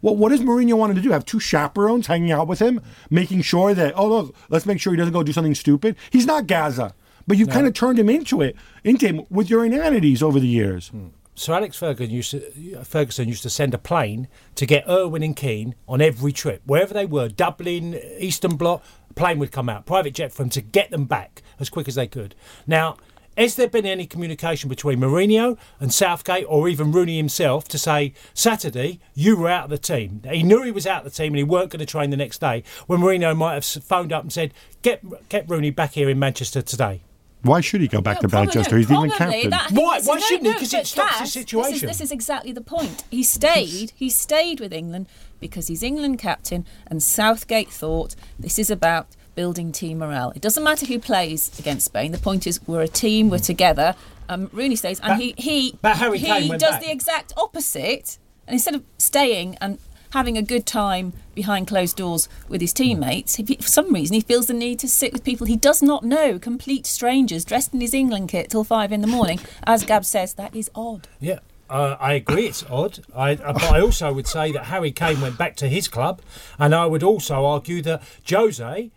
What 0.00 0.16
what 0.16 0.30
does 0.30 0.40
Mourinho 0.40 0.74
want 0.74 0.94
to 0.94 1.00
do? 1.00 1.10
Have 1.10 1.24
two 1.24 1.40
chaperones 1.40 2.06
hanging 2.06 2.32
out 2.32 2.48
with 2.48 2.60
him, 2.60 2.80
making 3.10 3.42
sure 3.42 3.74
that 3.74 3.94
oh 3.96 4.08
look, 4.08 4.36
let's 4.48 4.66
make 4.66 4.80
sure 4.80 4.92
he 4.92 4.96
doesn't 4.96 5.12
go 5.12 5.22
do 5.22 5.32
something 5.32 5.54
stupid. 5.54 5.96
He's 6.10 6.26
not 6.26 6.46
Gazza, 6.46 6.94
but 7.26 7.36
you've 7.36 7.50
kind 7.50 7.66
of 7.66 7.74
turned 7.74 7.98
him 7.98 8.08
into 8.08 8.40
it, 8.42 8.56
into 8.84 9.06
him 9.06 9.22
with 9.30 9.50
your 9.50 9.64
inanities 9.64 10.22
over 10.22 10.40
the 10.40 10.48
years. 10.48 10.88
Hmm. 10.88 11.08
So 11.34 11.54
Alex 11.54 11.76
Ferguson 11.76 12.12
used 12.12 12.32
to, 12.32 12.84
Ferguson 12.84 13.26
used 13.26 13.42
to 13.44 13.50
send 13.50 13.72
a 13.72 13.78
plane 13.78 14.28
to 14.56 14.66
get 14.66 14.86
Irwin 14.86 15.22
and 15.22 15.34
Keane 15.34 15.74
on 15.88 16.02
every 16.02 16.32
trip, 16.32 16.60
wherever 16.66 16.92
they 16.92 17.06
were, 17.06 17.28
Dublin, 17.28 17.98
Eastern 18.18 18.56
Bloc. 18.56 18.84
A 19.08 19.14
plane 19.14 19.38
would 19.38 19.50
come 19.50 19.68
out, 19.68 19.86
private 19.86 20.12
jet 20.12 20.32
for 20.32 20.42
them 20.42 20.50
to 20.50 20.60
get 20.60 20.90
them 20.90 21.06
back 21.06 21.42
as 21.58 21.70
quick 21.70 21.88
as 21.88 21.94
they 21.94 22.06
could. 22.06 22.34
Now, 22.66 22.98
has 23.40 23.54
there 23.56 23.68
been 23.68 23.86
any 23.86 24.06
communication 24.06 24.68
between 24.68 24.98
Mourinho 25.00 25.58
and 25.80 25.92
Southgate, 25.92 26.44
or 26.48 26.68
even 26.68 26.92
Rooney 26.92 27.16
himself, 27.16 27.66
to 27.68 27.78
say 27.78 28.12
Saturday 28.34 29.00
you 29.14 29.36
were 29.36 29.48
out 29.48 29.64
of 29.64 29.70
the 29.70 29.78
team? 29.78 30.22
He 30.30 30.42
knew 30.42 30.62
he 30.62 30.70
was 30.70 30.86
out 30.86 31.04
of 31.06 31.12
the 31.12 31.16
team 31.16 31.32
and 31.32 31.36
he 31.38 31.44
weren't 31.44 31.70
going 31.70 31.80
to 31.80 31.86
train 31.86 32.10
the 32.10 32.16
next 32.16 32.40
day. 32.40 32.62
When 32.86 33.00
Mourinho 33.00 33.36
might 33.36 33.54
have 33.54 33.64
phoned 33.64 34.12
up 34.12 34.22
and 34.22 34.32
said, 34.32 34.52
"Get 34.82 35.02
get 35.28 35.48
Rooney 35.48 35.70
back 35.70 35.94
here 35.94 36.08
in 36.08 36.18
Manchester 36.18 36.62
today." 36.62 37.02
Why 37.42 37.62
should 37.62 37.80
he 37.80 37.88
go 37.88 38.02
back 38.02 38.16
No, 38.16 38.20
to 38.20 38.28
probably- 38.28 38.46
Manchester? 38.48 38.76
He's 38.76 38.86
the 38.88 38.92
England 38.92 39.14
captain. 39.14 39.48
That- 39.48 39.70
Why- 39.72 40.00
why 40.04 40.16
no, 40.16 40.20
shouldn't 40.20 40.46
he? 40.46 40.52
Because 40.52 40.74
it 40.74 40.76
but 40.76 40.86
stops 40.86 41.08
the 41.12 41.18
Cass, 41.18 41.20
This 41.20 41.32
situation. 41.32 41.74
is, 41.74 41.80
this 41.80 42.00
is 42.02 42.12
exactly 42.12 42.52
the 42.52 42.60
point. 42.60 43.04
He 43.10 43.22
stayed. 43.22 43.92
He 43.94 44.10
stayed 44.10 44.60
with 44.60 44.74
England 44.74 45.06
because 45.40 45.68
he's 45.68 45.82
England 45.82 46.18
captain, 46.18 46.66
and 46.86 47.02
Southgate 47.02 47.70
thought 47.70 48.14
this 48.38 48.58
is 48.58 48.70
about 48.70 49.06
building 49.34 49.72
team 49.72 49.98
morale. 49.98 50.32
It 50.34 50.42
doesn't 50.42 50.62
matter 50.64 50.86
who 50.86 50.98
plays 50.98 51.58
against 51.58 51.86
Spain. 51.86 52.12
The 52.12 52.18
point 52.18 52.46
is 52.46 52.60
we're 52.66 52.82
a 52.82 52.88
team. 52.88 53.30
We're 53.30 53.38
together. 53.38 53.94
Um, 54.28 54.48
Rooney 54.52 54.76
stays, 54.76 55.00
and 55.00 55.10
But- 55.10 55.20
he 55.20 55.34
he 55.36 55.78
Harry 55.82 56.18
he 56.18 56.48
does 56.50 56.60
back. 56.60 56.82
the 56.82 56.90
exact 56.90 57.32
opposite. 57.36 58.18
And 58.46 58.54
instead 58.54 58.74
of 58.74 58.82
staying 58.98 59.56
and 59.60 59.78
having 60.10 60.36
a 60.36 60.42
good 60.42 60.66
time 60.66 61.12
behind 61.36 61.68
closed 61.68 61.96
doors 61.96 62.28
with 62.48 62.60
his 62.60 62.72
teammates, 62.72 63.36
he, 63.36 63.44
for 63.44 63.68
some 63.68 63.92
reason 63.94 64.14
he 64.14 64.20
feels 64.20 64.46
the 64.46 64.52
need 64.54 64.78
to 64.80 64.88
sit 64.88 65.12
with 65.12 65.22
people 65.22 65.46
he 65.46 65.56
does 65.56 65.82
not 65.82 66.02
know, 66.04 66.36
complete 66.38 66.84
strangers, 66.86 67.44
dressed 67.44 67.72
in 67.72 67.80
his 67.80 67.94
England 67.94 68.28
kit 68.28 68.50
till 68.50 68.64
five 68.64 68.90
in 68.92 69.02
the 69.02 69.06
morning. 69.06 69.38
As 69.64 69.84
Gab 69.84 70.04
says, 70.04 70.34
that 70.34 70.54
is 70.56 70.68
odd. 70.74 71.06
Yeah. 71.20 71.38
Uh, 71.68 71.96
I 72.00 72.14
agree, 72.14 72.46
it's 72.46 72.64
odd. 72.68 72.98
I, 73.14 73.34
uh, 73.34 73.52
but 73.52 73.62
I 73.62 73.80
also 73.80 74.12
would 74.12 74.26
say 74.26 74.50
that 74.50 74.64
Harry 74.64 74.90
Kane 74.90 75.20
went 75.20 75.38
back 75.38 75.54
to 75.56 75.68
his 75.68 75.86
club, 75.86 76.20
and 76.58 76.74
I 76.74 76.86
would 76.86 77.04
also 77.04 77.44
argue 77.46 77.80
that 77.82 78.02
Jose 78.28 78.90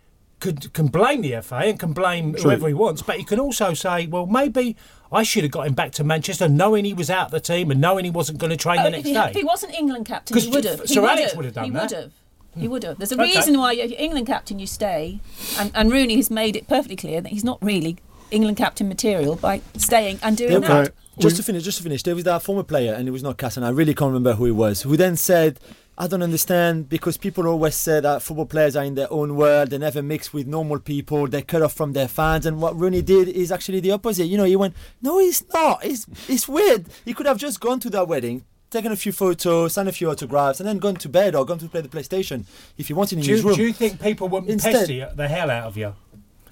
could 0.44 0.72
can 0.74 0.88
blame 0.88 1.22
the 1.22 1.40
FA 1.40 1.56
and 1.56 1.80
can 1.80 1.94
blame 1.94 2.34
whoever 2.34 2.68
he 2.68 2.74
wants, 2.74 3.00
but 3.00 3.16
he 3.16 3.24
can 3.24 3.40
also 3.40 3.72
say, 3.72 4.06
well, 4.06 4.26
maybe 4.26 4.76
I 5.10 5.22
should 5.22 5.42
have 5.42 5.50
got 5.50 5.66
him 5.66 5.72
back 5.72 5.92
to 5.92 6.04
Manchester, 6.04 6.48
knowing 6.50 6.84
he 6.84 6.92
was 6.92 7.08
out 7.08 7.26
of 7.26 7.30
the 7.30 7.40
team 7.40 7.70
and 7.70 7.80
knowing 7.80 8.04
he 8.04 8.10
wasn't 8.10 8.38
going 8.38 8.50
to 8.50 8.56
train 8.56 8.76
the 8.82 8.88
Oh, 8.88 8.90
next 8.90 9.00
if, 9.00 9.06
he, 9.06 9.14
day. 9.14 9.28
if 9.30 9.36
he 9.36 9.42
wasn't 9.44 9.72
England 9.72 10.04
captain, 10.04 10.36
he 10.36 10.50
would 10.50 10.64
have. 10.64 10.86
Sir 10.86 11.00
he 11.00 11.06
Alex 11.06 11.30
would 11.32 11.36
would 11.38 11.44
have 11.46 11.54
done 11.54 11.64
he 11.64 11.70
that. 11.70 11.82
would 11.82 11.90
have. 11.98 12.12
He 12.56 12.66
hmm. 12.66 12.72
would 12.72 12.82
have. 12.84 12.98
There's 12.98 13.12
a 13.12 13.14
Okay. 13.14 13.24
reason 13.36 13.58
why 13.58 13.72
you're 13.72 13.88
England 13.98 14.26
captain 14.26 14.58
you 14.58 14.66
stay, 14.66 15.20
and, 15.58 15.72
and 15.74 15.90
Rooney 15.90 16.16
has 16.16 16.30
made 16.30 16.54
it 16.56 16.68
perfectly 16.68 16.96
clear 16.96 17.22
that 17.22 17.32
he's 17.32 17.42
not 17.44 17.58
really 17.62 17.96
England 18.30 18.58
captain 18.58 18.86
material 18.86 19.36
by 19.36 19.62
staying 19.78 20.18
and 20.22 20.36
doing 20.36 20.56
Okay. 20.56 20.66
that. 20.66 20.92
Just 21.18 21.36
to 21.36 21.42
finish, 21.42 21.62
just 21.62 21.78
to 21.78 21.84
finish, 21.84 22.02
there 22.02 22.14
was 22.14 22.24
that 22.24 22.42
former 22.42 22.64
player, 22.64 22.92
and 22.92 23.08
it 23.08 23.12
was 23.12 23.22
not 23.22 23.38
Cass, 23.38 23.56
and 23.56 23.64
I 23.64 23.70
really 23.70 23.94
can't 23.94 24.08
remember 24.08 24.34
who 24.34 24.44
he 24.44 24.50
was, 24.50 24.82
who 24.82 24.96
then 24.96 25.16
said, 25.16 25.58
I 25.96 26.08
don't 26.08 26.22
understand 26.22 26.88
because 26.88 27.16
people 27.16 27.46
always 27.46 27.76
say 27.76 28.00
that 28.00 28.20
football 28.22 28.46
players 28.46 28.74
are 28.74 28.82
in 28.84 28.96
their 28.96 29.12
own 29.12 29.36
world, 29.36 29.70
they 29.70 29.78
never 29.78 30.02
mix 30.02 30.32
with 30.32 30.46
normal 30.46 30.80
people, 30.80 31.28
they're 31.28 31.42
cut 31.42 31.62
off 31.62 31.72
from 31.72 31.92
their 31.92 32.08
fans, 32.08 32.46
and 32.46 32.60
what 32.60 32.76
Rooney 32.76 33.00
did 33.00 33.28
is 33.28 33.52
actually 33.52 33.78
the 33.80 33.92
opposite. 33.92 34.24
You 34.26 34.36
know, 34.36 34.44
he 34.44 34.56
went, 34.56 34.74
No, 35.02 35.20
he's 35.20 35.44
not. 35.52 35.84
It's, 35.84 36.06
it's 36.28 36.48
weird. 36.48 36.86
He 37.04 37.14
could 37.14 37.26
have 37.26 37.38
just 37.38 37.60
gone 37.60 37.78
to 37.80 37.90
that 37.90 38.08
wedding, 38.08 38.44
taken 38.70 38.90
a 38.90 38.96
few 38.96 39.12
photos, 39.12 39.74
signed 39.74 39.88
a 39.88 39.92
few 39.92 40.10
autographs, 40.10 40.58
and 40.58 40.68
then 40.68 40.78
gone 40.78 40.96
to 40.96 41.08
bed 41.08 41.36
or 41.36 41.44
gone 41.46 41.58
to 41.58 41.68
play 41.68 41.80
the 41.80 41.88
PlayStation 41.88 42.44
if 42.76 42.88
he 42.88 42.92
wanted 42.92 43.18
in 43.18 43.24
do, 43.24 43.30
his 43.30 43.42
you, 43.42 43.48
room. 43.50 43.56
do 43.56 43.62
you 43.62 43.72
think 43.72 44.00
people 44.02 44.28
wouldn't 44.28 44.50
Instead- 44.50 44.72
pester 44.88 45.12
the 45.14 45.28
hell 45.28 45.48
out 45.48 45.64
of 45.68 45.76
you? 45.76 45.94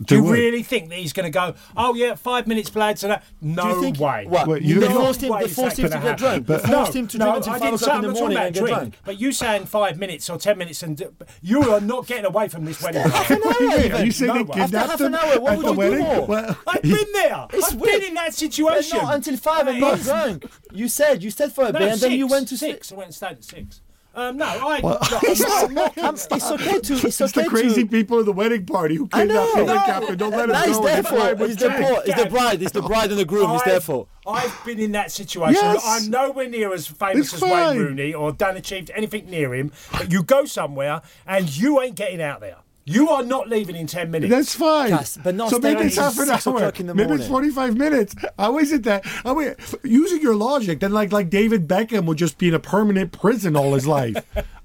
They 0.03 0.17
Do 0.17 0.17
you 0.17 0.23
would. 0.25 0.33
really 0.33 0.63
think 0.63 0.89
that 0.91 0.99
he's 0.99 1.13
going 1.13 1.25
to 1.25 1.31
go? 1.31 1.55
Oh 1.77 1.95
yeah, 1.95 2.15
five 2.15 2.47
minutes, 2.47 2.75
lads, 2.75 3.03
and 3.05 3.13
that? 3.13 3.25
No 3.41 3.81
think, 3.81 3.99
way. 3.99 4.27
What? 4.29 4.47
Wait, 4.49 4.63
you 4.63 4.81
they 4.81 4.89
forced 4.89 5.23
him, 5.23 5.33
they 5.39 5.49
forced 5.49 5.79
him 5.79 5.91
to 5.91 5.99
get 5.99 6.19
drunk. 6.19 6.47
They 6.47 6.55
But- 6.55 6.67
forced 6.67 6.95
no, 6.95 7.01
him 7.01 7.09
to 7.09 7.19
no, 7.19 7.25
drink 7.27 7.37
until 7.39 7.53
I 7.53 7.59
5 7.59 7.63
didn't 7.63 7.79
say 7.79 7.85
o'clock 7.87 8.05
in 8.05 8.13
the 8.13 8.21
morning 8.21 8.39
and 8.39 8.55
get 8.55 8.61
drink. 8.61 8.77
drunk. 8.77 8.95
But 9.05 9.21
you 9.21 9.33
saying 9.33 9.65
five 9.67 9.99
minutes 9.99 10.29
or 10.31 10.39
ten 10.39 10.59
minutes, 10.59 10.83
and 10.83 11.03
you 11.41 11.71
are 11.73 11.81
not 11.81 12.07
getting 12.07 12.25
away 12.27 12.49
from 12.49 12.65
this 12.65 12.83
wedding. 12.83 13.03
Half 13.03 13.31
an 13.31 13.43
hour 13.45 13.95
are 14.01 14.05
you 14.05 14.11
saying 14.13 14.29
No 14.35 14.45
they. 14.45 14.53
Kidnapped 14.63 14.91
half 14.91 15.01
an 15.01 15.15
hour, 15.15 15.41
what 15.41 15.57
would 15.59 15.77
you 15.77 15.91
do 15.97 15.99
more? 16.03 16.57
I've 16.67 16.83
been 16.83 17.13
there. 17.13 17.47
It's 17.53 17.73
I've 17.73 17.83
been 17.83 18.03
in 18.03 18.15
that 18.15 18.35
situation. 18.35 18.99
not 18.99 19.15
until 19.15 19.37
five 19.37 19.67
and 19.69 19.81
not 19.81 20.01
drunk. 20.01 20.45
You 20.73 20.89
said 20.89 21.23
you 21.23 21.31
stayed 21.31 21.53
for 21.53 21.65
a 21.67 21.73
bit 21.73 21.83
and 21.83 22.01
then 22.01 22.13
you 22.13 22.27
went 22.27 22.49
to 22.49 22.57
six. 22.59 22.93
I 22.93 22.97
went 22.97 23.07
and 23.09 23.15
stayed 23.15 23.33
at 23.33 23.45
six. 23.45 23.81
Um, 24.15 24.37
no, 24.37 24.45
I. 24.45 24.81
It's, 25.23 25.41
not, 25.41 25.97
I'm- 25.99 26.15
it's 26.15 26.51
okay 26.51 26.79
to. 26.81 26.93
It's, 26.95 27.05
It's 27.05 27.21
okay 27.23 27.45
the 27.45 27.49
crazy 27.49 27.83
to. 27.85 27.89
people 27.89 28.19
at 28.21 28.27
the 28.27 28.33
wedding 28.33 28.67
party 28.67 28.97
who 28.97 29.09
I 29.13 29.25
know. 29.25 29.47
kidnapped 29.55 29.67
the 29.87 29.93
captain. 29.93 30.19
Don't 30.19 30.31
let 30.33 30.45
him 30.45 30.49
That 30.51 30.69
is 30.69 30.77
go. 30.79 30.87
and 30.87 31.05
there 31.07 31.37
for. 31.37 31.45
It's 31.45 31.57
the, 31.63 31.69
drink. 31.71 31.99
it's 32.07 32.23
the 32.23 32.29
bride. 32.29 32.63
It's 32.63 32.73
the 32.73 32.83
bride 32.83 33.11
and 33.11 33.19
the 33.19 33.25
groom. 33.25 33.51
It's 33.53 33.65
there 33.65 33.77
I've- 33.77 33.85
for. 33.85 34.07
I've 34.27 34.65
been 34.65 34.79
in 34.79 34.93
that 34.93 35.11
situation. 35.11 35.61
Yes. 35.61 35.83
I'm 35.85 36.09
nowhere 36.11 36.49
near 36.49 36.73
as 36.73 36.87
famous 36.87 37.27
It's 37.33 37.35
as 37.35 37.41
fine. 37.41 37.77
Wayne 37.77 37.79
Rooney 37.79 38.15
or 38.15 38.31
done 38.33 38.57
achieved 38.57 38.91
anything 38.95 39.29
near 39.29 39.53
him. 39.55 39.73
But 39.91 40.13
you 40.13 40.23
go 40.23 40.45
somewhere 40.45 41.03
and 41.27 41.49
you 41.57 41.81
ain't 41.81 41.97
getting 41.97 42.23
out 42.23 42.41
there. 42.41 42.57
You 42.85 43.11
are 43.11 43.23
not 43.23 43.49
leaving 43.49 43.77
in 43.77 43.87
ten 43.87 44.11
minutes. 44.11 44.31
That's 44.31 44.55
fine. 44.57 44.91
Cass, 44.91 45.17
but 45.23 45.35
not 45.37 45.51
so 45.51 45.59
maybe 45.61 45.75
staying 45.77 45.87
it's 45.87 45.97
half 45.97 46.19
an 46.19 46.31
hour. 46.31 46.57
o'clock 46.57 46.81
in 46.81 46.87
the 46.87 46.95
Maybe 46.95 47.13
it's 47.15 47.29
45 47.29 47.77
minutes. 47.79 48.15
How 48.37 48.59
is 48.59 48.73
it 48.73 48.83
that? 48.85 49.07
I 49.25 49.33
mean, 49.35 49.55
using 49.85 50.21
your 50.21 50.35
logic, 50.35 50.81
then 50.81 50.93
like 50.93 51.13
like 51.13 51.31
David 51.31 51.69
Beckham 51.69 52.07
would 52.07 52.19
just 52.19 52.39
be 52.39 52.49
in 52.49 52.55
a 52.55 52.59
permanent 52.59 53.13
prison 53.13 53.55
all 53.57 53.75
his 53.75 53.87
life. 53.87 54.17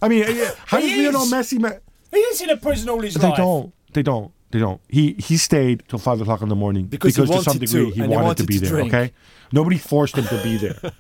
I 0.01 0.07
mean, 0.07 0.23
uh, 0.23 0.51
how 0.65 0.79
does 0.79 0.89
He 0.89 1.03
Lionel 1.03 1.23
is. 1.23 1.31
Messi? 1.31 1.59
Ma- 1.59 1.73
he 2.11 2.17
is 2.17 2.41
in 2.41 2.49
a 2.49 2.57
prison 2.57 2.89
all 2.89 3.01
his 3.01 3.13
they 3.13 3.27
life. 3.27 3.37
don't. 3.37 3.71
They 3.93 4.01
don't. 4.01 4.31
They 4.49 4.59
don't. 4.59 4.81
He 4.89 5.13
he 5.19 5.37
stayed 5.37 5.83
till 5.87 5.99
five 5.99 6.19
o'clock 6.21 6.41
in 6.41 6.49
the 6.49 6.55
morning 6.55 6.85
Because 6.85 7.15
he 7.15 7.25
to 7.25 7.41
some 7.43 7.57
degree 7.59 7.89
to, 7.89 7.91
he 7.91 8.01
and 8.01 8.09
he 8.11 8.15
wanted, 8.15 8.23
wanted 8.25 8.37
to 8.37 8.43
be 8.47 8.53
to 8.55 8.59
there. 8.61 8.69
drink. 8.69 8.93
Okay, 8.93 9.13
nobody 9.51 9.77
forced 9.77 10.17
him 10.17 10.25
to 10.25 10.43
be 10.43 10.57
there. 10.57 10.79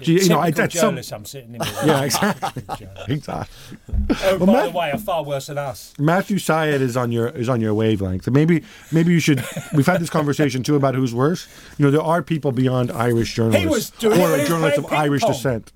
Gee, 0.00 0.22
you 0.22 0.28
know, 0.28 0.40
I, 0.40 0.50
that's 0.50 0.74
some. 0.74 0.88
journalist 0.88 1.12
I'm 1.12 1.24
sitting 1.24 1.54
in. 1.54 1.60
Yeah, 1.84 2.02
exactly. 2.02 2.62
exactly. 3.08 3.78
Oh, 4.24 4.38
by 4.38 4.46
Matt- 4.46 4.72
the 4.72 4.78
way, 4.78 4.90
are 4.90 4.98
far 4.98 5.24
worse 5.24 5.46
than 5.46 5.58
us. 5.58 5.94
Matthew 5.98 6.38
Syed 6.38 6.80
is 6.80 6.96
on 6.96 7.12
your 7.12 7.28
is 7.28 7.48
on 7.48 7.60
your 7.60 7.74
wavelength. 7.74 8.28
Maybe 8.30 8.62
maybe 8.92 9.12
you 9.12 9.20
should. 9.20 9.44
We've 9.74 9.86
had 9.86 10.00
this 10.00 10.10
conversation 10.10 10.62
too 10.62 10.76
about 10.76 10.94
who's 10.94 11.14
worse. 11.14 11.48
You 11.78 11.86
know, 11.86 11.90
there 11.90 12.02
are 12.02 12.22
people 12.22 12.52
beyond 12.52 12.90
Irish 12.92 13.34
journalists 13.34 13.68
was 13.68 13.90
doing 13.90 14.20
or 14.20 14.24
when 14.24 14.34
he 14.34 14.40
was 14.40 14.48
journalists 14.48 14.78
of 14.78 14.92
Irish 14.92 15.22
pong. 15.22 15.32
descent. 15.32 15.72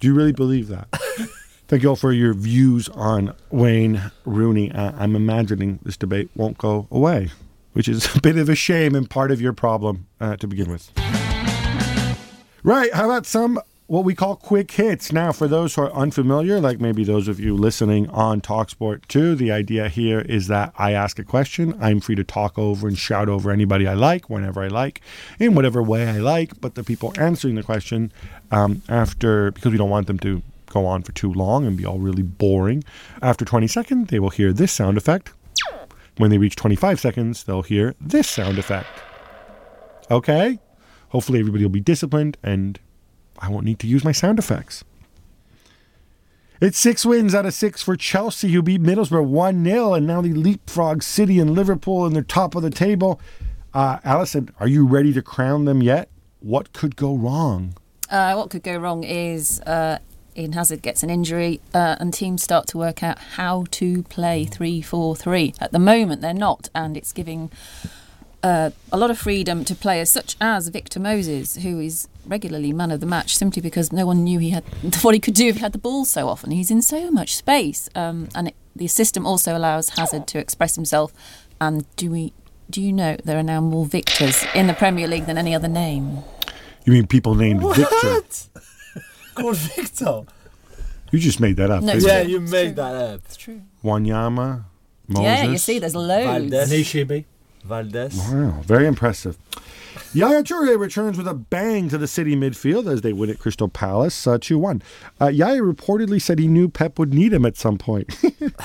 Do 0.00 0.06
you 0.06 0.14
really 0.14 0.32
believe 0.32 0.68
that? 0.68 0.88
Thank 1.68 1.82
you 1.82 1.88
all 1.88 1.96
for 1.96 2.12
your 2.12 2.34
views 2.34 2.90
on 2.90 3.34
Wayne 3.50 4.10
Rooney. 4.26 4.70
Uh, 4.70 4.92
I'm 4.96 5.16
imagining 5.16 5.78
this 5.82 5.96
debate 5.96 6.28
won't 6.36 6.58
go 6.58 6.86
away, 6.90 7.30
which 7.72 7.88
is 7.88 8.14
a 8.14 8.20
bit 8.20 8.36
of 8.36 8.50
a 8.50 8.54
shame 8.54 8.94
and 8.94 9.08
part 9.08 9.30
of 9.30 9.40
your 9.40 9.54
problem 9.54 10.06
uh, 10.20 10.36
to 10.36 10.46
begin 10.46 10.70
with. 10.70 10.90
Right. 12.64 12.94
How 12.94 13.06
about 13.06 13.26
some 13.26 13.60
what 13.88 14.04
we 14.04 14.14
call 14.14 14.36
quick 14.36 14.70
hits? 14.70 15.12
Now, 15.12 15.32
for 15.32 15.48
those 15.48 15.74
who 15.74 15.82
are 15.82 15.92
unfamiliar, 15.92 16.60
like 16.60 16.80
maybe 16.80 17.02
those 17.02 17.26
of 17.26 17.40
you 17.40 17.56
listening 17.56 18.08
on 18.10 18.40
Talksport 18.40 19.08
2, 19.08 19.34
the 19.34 19.50
idea 19.50 19.88
here 19.88 20.20
is 20.20 20.46
that 20.46 20.72
I 20.78 20.92
ask 20.92 21.18
a 21.18 21.24
question. 21.24 21.76
I'm 21.80 22.00
free 22.00 22.14
to 22.14 22.22
talk 22.22 22.56
over 22.60 22.86
and 22.86 22.96
shout 22.96 23.28
over 23.28 23.50
anybody 23.50 23.88
I 23.88 23.94
like, 23.94 24.30
whenever 24.30 24.62
I 24.62 24.68
like, 24.68 25.00
in 25.40 25.56
whatever 25.56 25.82
way 25.82 26.08
I 26.08 26.18
like. 26.18 26.60
But 26.60 26.76
the 26.76 26.84
people 26.84 27.12
answering 27.18 27.56
the 27.56 27.64
question, 27.64 28.12
um, 28.52 28.82
after, 28.88 29.50
because 29.50 29.72
we 29.72 29.78
don't 29.78 29.90
want 29.90 30.06
them 30.06 30.20
to 30.20 30.40
go 30.66 30.86
on 30.86 31.02
for 31.02 31.10
too 31.10 31.32
long 31.32 31.66
and 31.66 31.76
be 31.76 31.84
all 31.84 31.98
really 31.98 32.22
boring, 32.22 32.84
after 33.22 33.44
20 33.44 33.66
seconds, 33.66 34.08
they 34.10 34.20
will 34.20 34.30
hear 34.30 34.52
this 34.52 34.70
sound 34.70 34.96
effect. 34.96 35.32
When 36.18 36.30
they 36.30 36.38
reach 36.38 36.54
25 36.54 37.00
seconds, 37.00 37.42
they'll 37.42 37.62
hear 37.62 37.96
this 38.00 38.28
sound 38.28 38.60
effect. 38.60 38.86
Okay? 40.12 40.60
Hopefully, 41.12 41.40
everybody 41.40 41.62
will 41.62 41.70
be 41.70 41.80
disciplined 41.80 42.38
and 42.42 42.80
I 43.38 43.50
won't 43.50 43.66
need 43.66 43.78
to 43.80 43.86
use 43.86 44.02
my 44.02 44.12
sound 44.12 44.38
effects. 44.38 44.82
It's 46.58 46.78
six 46.78 47.04
wins 47.04 47.34
out 47.34 47.44
of 47.44 47.52
six 47.52 47.82
for 47.82 47.96
Chelsea, 47.96 48.50
who 48.52 48.62
beat 48.62 48.82
Middlesbrough 48.82 49.26
1 49.26 49.62
0, 49.62 49.92
and 49.94 50.06
now 50.06 50.22
they 50.22 50.32
leapfrog 50.32 51.02
City 51.02 51.38
and 51.38 51.50
Liverpool 51.50 52.06
in 52.06 52.14
the 52.14 52.22
top 52.22 52.54
of 52.54 52.62
the 52.62 52.70
table. 52.70 53.20
Uh, 53.74 53.98
Alyson, 54.04 54.54
are 54.58 54.68
you 54.68 54.86
ready 54.86 55.12
to 55.12 55.20
crown 55.20 55.66
them 55.66 55.82
yet? 55.82 56.08
What 56.40 56.72
could 56.72 56.96
go 56.96 57.14
wrong? 57.14 57.74
Uh, 58.08 58.34
what 58.34 58.48
could 58.48 58.62
go 58.62 58.78
wrong 58.78 59.04
is 59.04 59.60
uh, 59.62 59.98
Eden 60.34 60.52
Hazard 60.52 60.80
gets 60.80 61.02
an 61.02 61.10
injury 61.10 61.60
uh, 61.74 61.96
and 62.00 62.14
teams 62.14 62.42
start 62.42 62.68
to 62.68 62.78
work 62.78 63.02
out 63.02 63.18
how 63.18 63.66
to 63.72 64.04
play 64.04 64.46
3 64.46 64.80
4 64.80 65.14
3. 65.14 65.54
At 65.60 65.72
the 65.72 65.78
moment, 65.78 66.22
they're 66.22 66.32
not, 66.32 66.70
and 66.74 66.96
it's 66.96 67.12
giving 67.12 67.50
uh, 68.42 68.70
a 68.90 68.96
lot 68.98 69.10
of 69.10 69.18
freedom 69.18 69.64
to 69.64 69.74
players 69.74 70.10
such 70.10 70.36
as 70.40 70.68
Victor 70.68 70.98
Moses, 71.00 71.56
who 71.56 71.78
is 71.80 72.08
regularly 72.26 72.72
man 72.72 72.90
of 72.90 73.00
the 73.00 73.06
match 73.06 73.36
simply 73.36 73.62
because 73.62 73.92
no 73.92 74.06
one 74.06 74.24
knew 74.24 74.38
he 74.38 74.50
had 74.50 74.64
what 75.02 75.14
he 75.14 75.20
could 75.20 75.34
do 75.34 75.46
if 75.48 75.56
he 75.56 75.60
had 75.60 75.72
the 75.72 75.78
ball 75.78 76.04
so 76.04 76.28
often. 76.28 76.50
He's 76.50 76.70
in 76.70 76.82
so 76.82 77.10
much 77.10 77.36
space, 77.36 77.88
um, 77.94 78.28
and 78.34 78.48
it, 78.48 78.54
the 78.74 78.88
system 78.88 79.26
also 79.26 79.56
allows 79.56 79.90
Hazard 79.90 80.26
to 80.28 80.38
express 80.38 80.74
himself. 80.76 81.12
And 81.60 81.84
do 81.96 82.10
we? 82.10 82.32
Do 82.70 82.80
you 82.80 82.92
know 82.92 83.16
there 83.24 83.38
are 83.38 83.42
now 83.42 83.60
more 83.60 83.84
Victors 83.84 84.44
in 84.54 84.66
the 84.66 84.72
Premier 84.74 85.06
League 85.06 85.26
than 85.26 85.36
any 85.36 85.54
other 85.54 85.68
name? 85.68 86.18
You 86.84 86.92
mean 86.94 87.06
people 87.06 87.34
named 87.34 87.60
Victor? 87.74 88.22
Called 89.34 89.56
Victor. 89.56 90.22
You 91.10 91.18
just 91.18 91.38
made 91.38 91.56
that 91.56 91.70
up. 91.70 91.82
No, 91.82 91.92
didn't 91.92 92.08
Yeah, 92.08 92.22
you? 92.22 92.28
you 92.30 92.40
made 92.40 92.76
that 92.76 92.94
up. 92.94 93.20
It's 93.26 93.36
true. 93.36 93.60
Wanyama, 93.84 94.64
Moses. 95.06 95.22
Yeah, 95.24 95.44
you 95.44 95.58
see, 95.58 95.78
there's 95.78 95.94
loads. 95.94 96.50
Valdes. 96.50 96.72
Anichebe. 96.72 97.24
Valdes. 97.64 98.16
Wow, 98.16 98.60
very 98.62 98.86
impressive. 98.86 99.38
Yaya 100.14 100.42
Toure 100.42 100.78
returns 100.78 101.16
with 101.16 101.26
a 101.26 101.34
bang 101.34 101.88
to 101.88 101.98
the 101.98 102.06
City 102.06 102.36
midfield 102.36 102.90
as 102.90 103.00
they 103.02 103.12
win 103.12 103.30
at 103.30 103.38
Crystal 103.38 103.68
Palace 103.68 104.26
uh, 104.26 104.38
2 104.38 104.58
1. 104.58 104.82
Uh, 105.20 105.28
Yaya 105.28 105.60
reportedly 105.60 106.20
said 106.20 106.38
he 106.38 106.48
knew 106.48 106.68
Pep 106.68 106.98
would 106.98 107.14
need 107.14 107.32
him 107.32 107.46
at 107.46 107.56
some 107.56 107.78
point. 107.78 108.14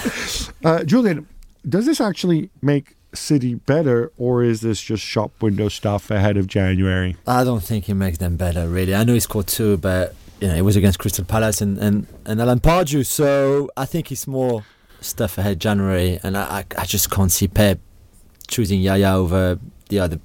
uh, 0.66 0.84
Julien, 0.84 1.28
does 1.68 1.86
this 1.86 2.02
actually 2.02 2.50
make 2.62 2.96
City 3.14 3.56
better, 3.56 4.12
or 4.18 4.44
is 4.44 4.62
this 4.62 4.82
just 4.82 5.04
shop 5.04 5.32
window 5.42 5.70
stuff 5.70 6.12
ahead 6.12 6.38
of 6.38 6.48
January? 6.48 7.16
I 7.26 7.44
don't 7.44 7.64
think 7.64 7.88
it 7.90 7.96
makes 7.96 8.18
them 8.18 8.36
better, 8.36 8.68
really. 8.68 8.94
I 8.94 9.04
know 9.04 9.14
he 9.14 9.20
scored 9.20 9.48
two, 9.48 9.78
but 9.78 10.16
you 10.42 10.48
know 10.48 10.56
it 10.56 10.62
was 10.62 10.76
against 10.76 11.00
Crystal 11.00 11.26
Palace 11.26 11.62
and, 11.62 11.78
and, 11.78 12.08
and 12.26 12.42
Alan 12.42 12.60
Pardew, 12.60 13.06
so 13.06 13.70
I 13.78 13.86
think 13.86 14.12
it's 14.12 14.28
more 14.28 14.66
stuff 15.00 15.38
ahead 15.38 15.60
January, 15.60 16.20
and 16.24 16.38
I, 16.38 16.60
I, 16.60 16.66
I 16.80 16.86
just 16.86 17.10
can't 17.10 17.32
see 17.32 17.48
Pep 17.48 17.80
choosing 18.48 18.82
Yaya 18.82 19.14
over 19.14 19.60
the 19.90 20.00
other 20.00 20.20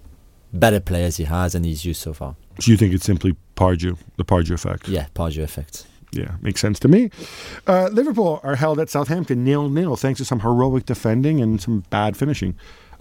better 0.52 0.80
players 0.80 1.16
he 1.16 1.24
has 1.24 1.54
and 1.54 1.64
he's 1.64 1.84
used 1.84 2.00
so 2.00 2.12
far. 2.12 2.36
So 2.60 2.70
you 2.70 2.76
think 2.76 2.92
it's 2.92 3.04
simply 3.04 3.36
Pardew, 3.56 3.96
the 4.16 4.24
Pardew 4.24 4.52
effect? 4.52 4.88
Yeah, 4.88 5.06
Pardew 5.14 5.42
effect. 5.42 5.86
Yeah, 6.12 6.32
makes 6.42 6.60
sense 6.60 6.78
to 6.80 6.88
me. 6.88 7.10
Uh, 7.66 7.88
Liverpool 7.90 8.40
are 8.42 8.56
held 8.56 8.78
at 8.78 8.90
Southampton 8.90 9.44
nil 9.44 9.70
nil 9.70 9.96
thanks 9.96 10.18
to 10.18 10.24
some 10.26 10.40
heroic 10.40 10.84
defending 10.84 11.40
and 11.40 11.60
some 11.60 11.84
bad 11.88 12.16
finishing. 12.16 12.54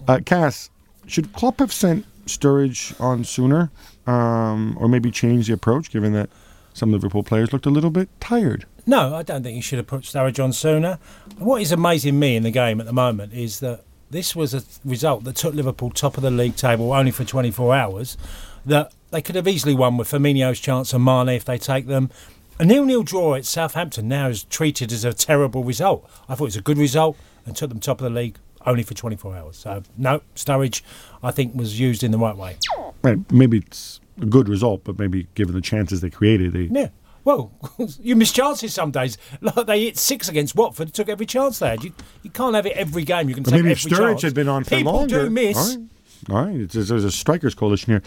Uh, 0.08 0.20
Cass, 0.24 0.70
should 1.06 1.32
Klopp 1.34 1.58
have 1.58 1.72
sent 1.72 2.06
Sturridge 2.26 2.98
on 3.00 3.24
sooner, 3.24 3.70
um, 4.06 4.76
or 4.80 4.88
maybe 4.88 5.10
change 5.10 5.46
the 5.46 5.52
approach, 5.52 5.90
given 5.90 6.14
that 6.14 6.30
some 6.72 6.90
Liverpool 6.90 7.22
players 7.22 7.52
looked 7.52 7.66
a 7.66 7.70
little 7.70 7.90
bit 7.90 8.08
tired? 8.18 8.64
No, 8.86 9.14
I 9.14 9.22
don't 9.22 9.42
think 9.42 9.56
you 9.56 9.62
should 9.62 9.78
have 9.78 9.86
put 9.86 10.02
Sturridge 10.02 10.42
on 10.42 10.52
sooner. 10.52 10.98
What 11.38 11.60
is 11.60 11.70
amazing 11.70 12.18
me 12.18 12.36
in 12.36 12.42
the 12.42 12.50
game 12.50 12.80
at 12.80 12.86
the 12.86 12.92
moment 12.92 13.34
is 13.34 13.60
that 13.60 13.84
this 14.12 14.36
was 14.36 14.54
a 14.54 14.62
result 14.84 15.24
that 15.24 15.36
took 15.36 15.54
Liverpool 15.54 15.90
top 15.90 16.16
of 16.16 16.22
the 16.22 16.30
league 16.30 16.54
table 16.54 16.92
only 16.92 17.10
for 17.10 17.24
24 17.24 17.74
hours. 17.74 18.18
That 18.64 18.92
they 19.10 19.22
could 19.22 19.34
have 19.34 19.48
easily 19.48 19.74
won 19.74 19.96
with 19.96 20.10
Firmino's 20.10 20.60
chance 20.60 20.92
and 20.92 21.04
Mane 21.04 21.30
if 21.30 21.44
they 21.44 21.58
take 21.58 21.86
them. 21.86 22.10
A 22.58 22.64
nil-nil 22.64 23.02
draw 23.02 23.34
at 23.34 23.46
Southampton 23.46 24.08
now 24.08 24.28
is 24.28 24.44
treated 24.44 24.92
as 24.92 25.04
a 25.04 25.12
terrible 25.12 25.64
result. 25.64 26.08
I 26.28 26.34
thought 26.34 26.44
it 26.44 26.48
was 26.48 26.56
a 26.56 26.62
good 26.62 26.78
result 26.78 27.16
and 27.46 27.56
took 27.56 27.70
them 27.70 27.80
top 27.80 28.00
of 28.00 28.04
the 28.04 28.10
league 28.20 28.36
only 28.66 28.82
for 28.82 28.94
24 28.94 29.34
hours. 29.34 29.56
So 29.56 29.82
no, 29.96 30.20
Sturridge, 30.36 30.82
I 31.22 31.30
think, 31.30 31.54
was 31.54 31.80
used 31.80 32.04
in 32.04 32.10
the 32.12 32.18
right 32.18 32.36
way. 32.36 32.58
Right, 33.02 33.18
maybe 33.32 33.58
it's 33.58 33.98
a 34.20 34.26
good 34.26 34.48
result, 34.48 34.84
but 34.84 34.98
maybe 34.98 35.26
given 35.34 35.54
the 35.54 35.62
chances 35.62 36.02
they 36.02 36.10
created, 36.10 36.52
they 36.52 36.68
Yeah. 36.70 36.88
Well, 37.24 37.52
you 38.00 38.16
miss 38.16 38.32
chances 38.32 38.74
some 38.74 38.90
days. 38.90 39.18
Like 39.40 39.66
they 39.66 39.84
hit 39.84 39.98
six 39.98 40.28
against 40.28 40.54
Watford, 40.56 40.92
took 40.92 41.08
every 41.08 41.26
chance 41.26 41.58
they 41.58 41.68
had. 41.68 41.84
You, 41.84 41.92
you 42.22 42.30
can't 42.30 42.54
have 42.54 42.66
it 42.66 42.76
every 42.76 43.04
game. 43.04 43.28
You 43.28 43.34
can 43.34 43.44
take 43.44 43.54
maybe 43.54 43.70
if 43.70 43.84
every 43.86 43.90
Sturridge 43.96 44.10
chance. 44.10 44.22
had 44.22 44.34
been 44.34 44.48
on 44.48 44.64
for 44.64 44.70
People 44.76 44.92
longer. 44.92 45.24
do 45.24 45.30
miss. 45.30 45.56
All 45.56 45.76
right. 45.76 45.88
All 46.30 46.44
right. 46.44 46.60
It's, 46.60 46.74
there's 46.74 47.04
a 47.04 47.10
strikers 47.12 47.54
coalition 47.54 47.92
here. 47.92 48.02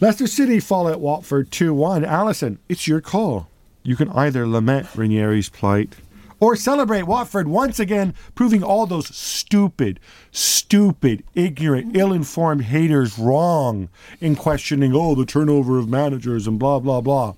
Leicester 0.00 0.26
City 0.26 0.60
fall 0.60 0.88
at 0.88 1.00
Watford 1.00 1.50
2 1.50 1.72
1. 1.74 2.04
Alyson, 2.04 2.58
it's 2.68 2.86
your 2.86 3.00
call. 3.00 3.48
You 3.82 3.96
can 3.96 4.08
either 4.10 4.46
lament 4.46 4.86
Ranieri's 4.88 5.48
plight 5.50 5.94
or 6.40 6.56
celebrate 6.56 7.04
Watford 7.04 7.48
once 7.48 7.78
again, 7.78 8.14
proving 8.34 8.62
all 8.62 8.86
those 8.86 9.14
stupid, 9.14 10.00
stupid, 10.30 11.22
ignorant, 11.34 11.96
ill 11.96 12.12
informed 12.12 12.64
haters 12.64 13.18
wrong 13.18 13.88
in 14.20 14.36
questioning, 14.36 14.92
oh, 14.94 15.14
the 15.14 15.24
turnover 15.24 15.78
of 15.78 15.88
managers 15.88 16.46
and 16.46 16.58
blah, 16.58 16.78
blah, 16.80 17.00
blah. 17.00 17.34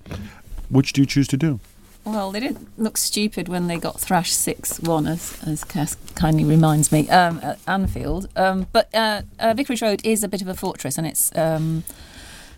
Which 0.69 0.93
do 0.93 1.01
you 1.01 1.07
choose 1.07 1.27
to 1.29 1.37
do? 1.37 1.59
Well, 2.07 2.31
they 2.31 2.39
didn't 2.39 2.69
look 2.79 2.95
stupid 2.97 3.49
when 3.49 3.67
they 3.67 3.77
got 3.77 3.99
thrashed 3.99 4.39
6 4.39 4.79
1, 4.79 5.07
as, 5.07 5.43
as 5.45 5.63
Cass 5.65 5.97
kindly 6.15 6.45
reminds 6.45 6.89
me, 6.89 7.09
um, 7.09 7.41
at 7.43 7.59
Anfield. 7.67 8.29
Um, 8.37 8.67
but 8.71 8.93
uh, 8.95 9.23
uh, 9.39 9.53
Vicarage 9.53 9.81
Road 9.81 10.05
is 10.05 10.23
a 10.23 10.29
bit 10.29 10.41
of 10.41 10.47
a 10.47 10.53
fortress 10.53 10.97
and 10.97 11.05
it's. 11.05 11.35
Um, 11.35 11.83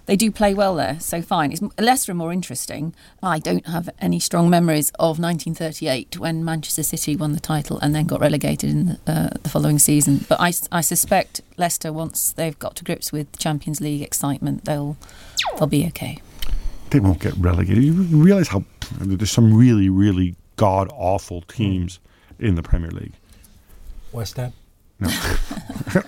they 0.05 0.16
do 0.16 0.32
play 0.32 0.55
well 0.55 0.74
there, 0.76 0.99
so 0.99 1.22
fine. 1.22 1.51
It's 1.51 1.62
Leicester 1.78 2.14
are 2.14 2.16
more 2.16 2.34
interesting. 2.34 2.95
I 3.22 3.38
don't 3.38 3.68
have 3.68 3.91
any 3.99 4.20
strong 4.20 4.49
memories 4.49 4.89
of 4.97 5.20
1938 5.20 6.18
when 6.18 6.43
Manchester 6.43 6.82
City 6.82 7.16
won 7.16 7.34
the 7.34 7.39
title 7.39 7.78
and 7.78 7.93
then 7.93 8.07
got 8.07 8.20
relegated 8.20 8.72
in 8.72 8.86
the, 8.88 8.99
uh, 9.05 9.30
the 9.43 9.49
following 9.49 9.78
season. 9.78 10.26
But 10.28 10.39
I, 10.39 10.51
I 10.72 10.82
suspect 10.82 11.41
Leicester, 11.57 11.93
once 11.93 12.32
they've 12.32 12.57
got 12.57 12.76
to 12.78 12.84
grips 12.84 13.12
with 13.12 13.38
Champions 13.38 13.82
League 13.82 14.01
excitement, 14.01 14.66
they'll 14.66 14.97
they'll 15.60 15.68
be 15.68 15.86
okay. 15.88 16.20
They 16.91 16.99
won't 16.99 17.19
get 17.19 17.35
relegated. 17.37 17.83
You 17.83 17.93
realize 17.93 18.47
how 18.47 18.63
there's 18.99 19.31
some 19.31 19.53
really, 19.53 19.89
really 19.89 20.35
god 20.55 20.89
awful 20.93 21.41
teams 21.41 21.99
in 22.39 22.55
the 22.55 22.63
Premier 22.63 22.91
League. 22.91 23.13
West 24.11 24.37
Ham. 24.37 24.53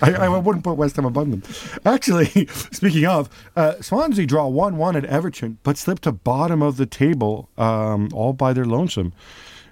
I, 0.01 0.13
I 0.19 0.27
wouldn't 0.27 0.65
put 0.65 0.73
West 0.73 0.95
Ham 0.97 1.05
above 1.05 1.31
them. 1.31 1.43
Actually, 1.85 2.25
speaking 2.71 3.05
of, 3.05 3.29
uh, 3.55 3.79
Swansea 3.81 4.25
draw 4.25 4.47
1 4.47 4.77
1 4.77 4.95
at 4.95 5.05
Everton, 5.05 5.59
but 5.63 5.77
slip 5.77 5.99
to 6.01 6.11
bottom 6.11 6.61
of 6.61 6.77
the 6.77 6.85
table 6.85 7.49
um, 7.57 8.09
all 8.13 8.33
by 8.33 8.51
their 8.51 8.65
lonesome. 8.65 9.13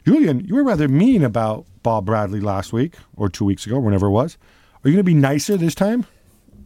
Julien, 0.06 0.46
you 0.46 0.56
were 0.56 0.64
rather 0.64 0.88
mean 0.88 1.24
about 1.24 1.66
Bob 1.84 2.06
Bradley 2.06 2.40
last 2.40 2.72
week 2.72 2.96
or 3.18 3.30
two 3.30 3.46
weeks 3.46 3.66
ago, 3.66 3.80
whenever 3.80 4.08
it 4.08 4.12
was. 4.12 4.38
Are 4.84 4.90
you 4.90 4.96
going 4.96 5.06
to 5.06 5.12
be 5.12 5.14
nicer 5.14 5.58
this 5.58 5.76
time? 5.76 6.06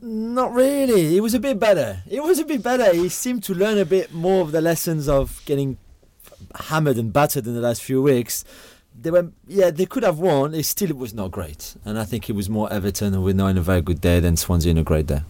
Not 0.06 0.54
really. 0.54 1.16
It 1.16 1.22
was 1.22 1.34
a 1.34 1.40
bit 1.40 1.58
better. 1.58 2.04
It 2.10 2.22
was 2.22 2.38
a 2.38 2.44
bit 2.44 2.62
better. 2.62 2.94
He 2.94 3.08
seemed 3.08 3.42
to 3.46 3.54
learn 3.54 3.78
a 3.78 3.86
bit 3.86 4.14
more 4.14 4.42
of 4.42 4.52
the 4.52 4.60
lessons 4.60 5.08
of 5.08 5.42
getting 5.46 5.78
hammered 6.56 6.98
and 6.98 7.14
battered 7.14 7.48
in 7.48 7.54
the 7.56 7.62
last 7.62 7.82
few 7.82 8.02
weeks. 8.02 8.44
They 9.00 9.12
were, 9.12 9.32
yeah, 9.48 9.72
they 9.72 9.86
could 9.86 10.04
have 10.04 10.20
won. 10.20 10.54
It 10.54 10.66
still 10.66 10.94
was 10.94 11.14
not 11.14 11.32
great, 11.32 11.76
and 11.86 11.98
I 11.98 12.04
think 12.04 12.30
it 12.30 12.34
was 12.34 12.50
more 12.50 12.72
Everton 12.72 13.14
who 13.14 13.22
were 13.22 13.34
not 13.34 13.48
in 13.48 13.58
a 13.58 13.62
very 13.62 13.82
good 13.82 14.02
day 14.02 14.20
than 14.20 14.36
Swansea 14.36 14.72
in 14.72 14.78
a 14.78 14.84
great 14.84 15.08
day. 15.08 15.22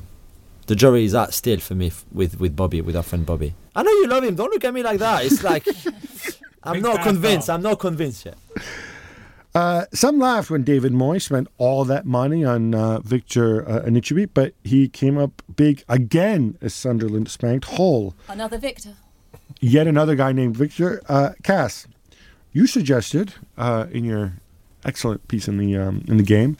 The 0.65 0.75
jury 0.75 1.05
is 1.05 1.13
out 1.13 1.35
still 1.35 1.59
for 1.59 1.75
me 1.75 1.91
with 2.11 2.39
with 2.39 2.55
Bobby, 2.55 2.81
with 2.81 2.95
our 2.95 3.03
friend 3.03 3.27
Bobby. 3.27 3.53
I 3.75 3.83
know 3.83 3.91
you 3.91 4.07
love 4.07 4.23
him. 4.23 4.33
Don't 4.35 4.49
look 4.49 4.63
at 4.65 4.73
me 4.73 4.81
like 4.81 4.97
that. 4.99 5.23
It's 5.23 5.43
like 5.43 5.67
I'm 6.63 6.73
Big 6.73 6.83
not 6.83 7.03
convinced. 7.03 7.49
I'm 7.49 7.61
not 7.61 7.79
convinced 7.79 8.25
yet. 8.25 8.37
Uh, 9.55 9.85
some 9.93 10.17
laughed 10.17 10.49
when 10.49 10.63
David 10.63 10.93
Moyes 10.93 11.23
spent 11.23 11.47
all 11.59 11.85
that 11.85 12.05
money 12.05 12.43
on 12.43 12.73
uh, 12.73 12.99
Victor 13.01 13.67
uh, 13.69 13.81
Anichebe, 13.81 14.29
but 14.33 14.53
he 14.63 14.87
came 14.87 15.17
up 15.17 15.43
big 15.55 15.83
again 15.87 16.57
as 16.59 16.73
Sunderland 16.73 17.29
spanked 17.29 17.65
Hull. 17.65 18.15
Another 18.27 18.57
victor. 18.57 18.95
yet 19.61 19.85
another 19.85 20.15
guy 20.15 20.31
named 20.31 20.57
Victor 20.57 21.01
uh, 21.07 21.33
Cass. 21.43 21.85
You 22.51 22.65
suggested 22.65 23.35
uh, 23.57 23.85
in 23.91 24.05
your 24.05 24.33
excellent 24.85 25.27
piece 25.27 25.47
in 25.47 25.57
the 25.57 25.77
um, 25.77 26.03
in 26.07 26.17
the 26.17 26.23
game 26.23 26.57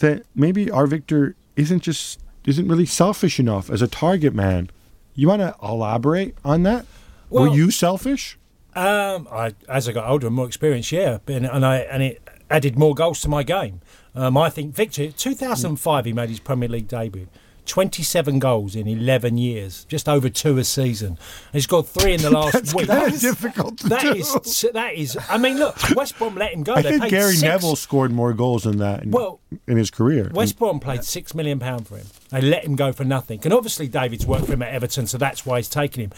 that 0.00 0.24
maybe 0.34 0.70
our 0.70 0.86
Victor 0.86 1.36
isn't 1.56 1.82
just 1.82 2.20
isn't 2.46 2.68
really 2.68 2.86
selfish 2.86 3.40
enough 3.40 3.70
as 3.70 3.80
a 3.80 3.88
target 3.88 4.34
man. 4.34 4.70
You 5.14 5.28
want 5.28 5.40
to 5.40 5.54
elaborate 5.62 6.36
on 6.44 6.64
that? 6.64 6.84
Were 7.30 7.48
you 7.48 7.70
selfish? 7.70 8.38
Um, 8.74 9.26
I, 9.30 9.54
as 9.68 9.88
I 9.88 9.92
got 9.92 10.08
older 10.08 10.28
and 10.28 10.36
more 10.36 10.46
experienced, 10.46 10.92
yeah, 10.92 11.18
and, 11.26 11.46
and 11.46 11.66
I 11.66 11.78
and 11.78 12.02
it 12.02 12.22
added 12.50 12.78
more 12.78 12.94
goals 12.94 13.20
to 13.22 13.28
my 13.28 13.42
game. 13.42 13.80
Um, 14.14 14.36
I 14.36 14.50
think 14.50 14.74
Victor, 14.74 15.10
2005, 15.10 16.04
he 16.04 16.12
made 16.12 16.28
his 16.28 16.40
Premier 16.40 16.68
League 16.68 16.88
debut. 16.88 17.28
27 17.70 18.40
goals 18.40 18.74
in 18.74 18.88
11 18.88 19.38
years, 19.38 19.84
just 19.84 20.08
over 20.08 20.28
two 20.28 20.58
a 20.58 20.64
season. 20.64 21.16
He's 21.52 21.68
got 21.68 21.86
three 21.86 22.14
in 22.14 22.20
the 22.20 22.30
last 22.38 22.52
That's 22.52 22.74
week. 22.74 22.88
kinda 22.88 23.16
difficult 23.16 23.78
to 23.78 23.88
That 23.88 24.02
do. 24.02 24.12
is, 24.16 24.66
that 24.74 24.94
is. 24.94 25.16
I 25.28 25.38
mean, 25.38 25.56
look, 25.58 25.76
West 25.94 26.18
Brom 26.18 26.34
let 26.34 26.52
him 26.52 26.64
go. 26.64 26.74
I 26.74 26.82
They 26.82 26.98
think 26.98 27.10
Gary 27.10 27.30
six- 27.34 27.42
Neville 27.42 27.76
scored 27.76 28.10
more 28.10 28.32
goals 28.32 28.64
than 28.64 28.78
that 28.78 29.04
in, 29.04 29.12
Well, 29.12 29.38
in 29.68 29.76
his 29.76 29.90
career. 29.90 30.30
West 30.34 30.58
Brom 30.58 30.80
paid 30.80 31.04
six 31.04 31.32
million 31.32 31.60
pound 31.60 31.86
for 31.86 31.96
him. 31.96 32.06
They 32.30 32.40
let 32.40 32.64
him 32.64 32.74
go 32.74 32.92
for 32.92 33.04
nothing. 33.04 33.40
And 33.44 33.52
obviously 33.54 33.86
David's 33.86 34.26
worked 34.26 34.46
for 34.46 34.52
him 34.54 34.62
at 34.62 34.74
Everton, 34.74 35.06
so 35.06 35.16
that's 35.16 35.46
why 35.46 35.58
he's 35.58 35.68
taken 35.68 36.02
him. 36.02 36.10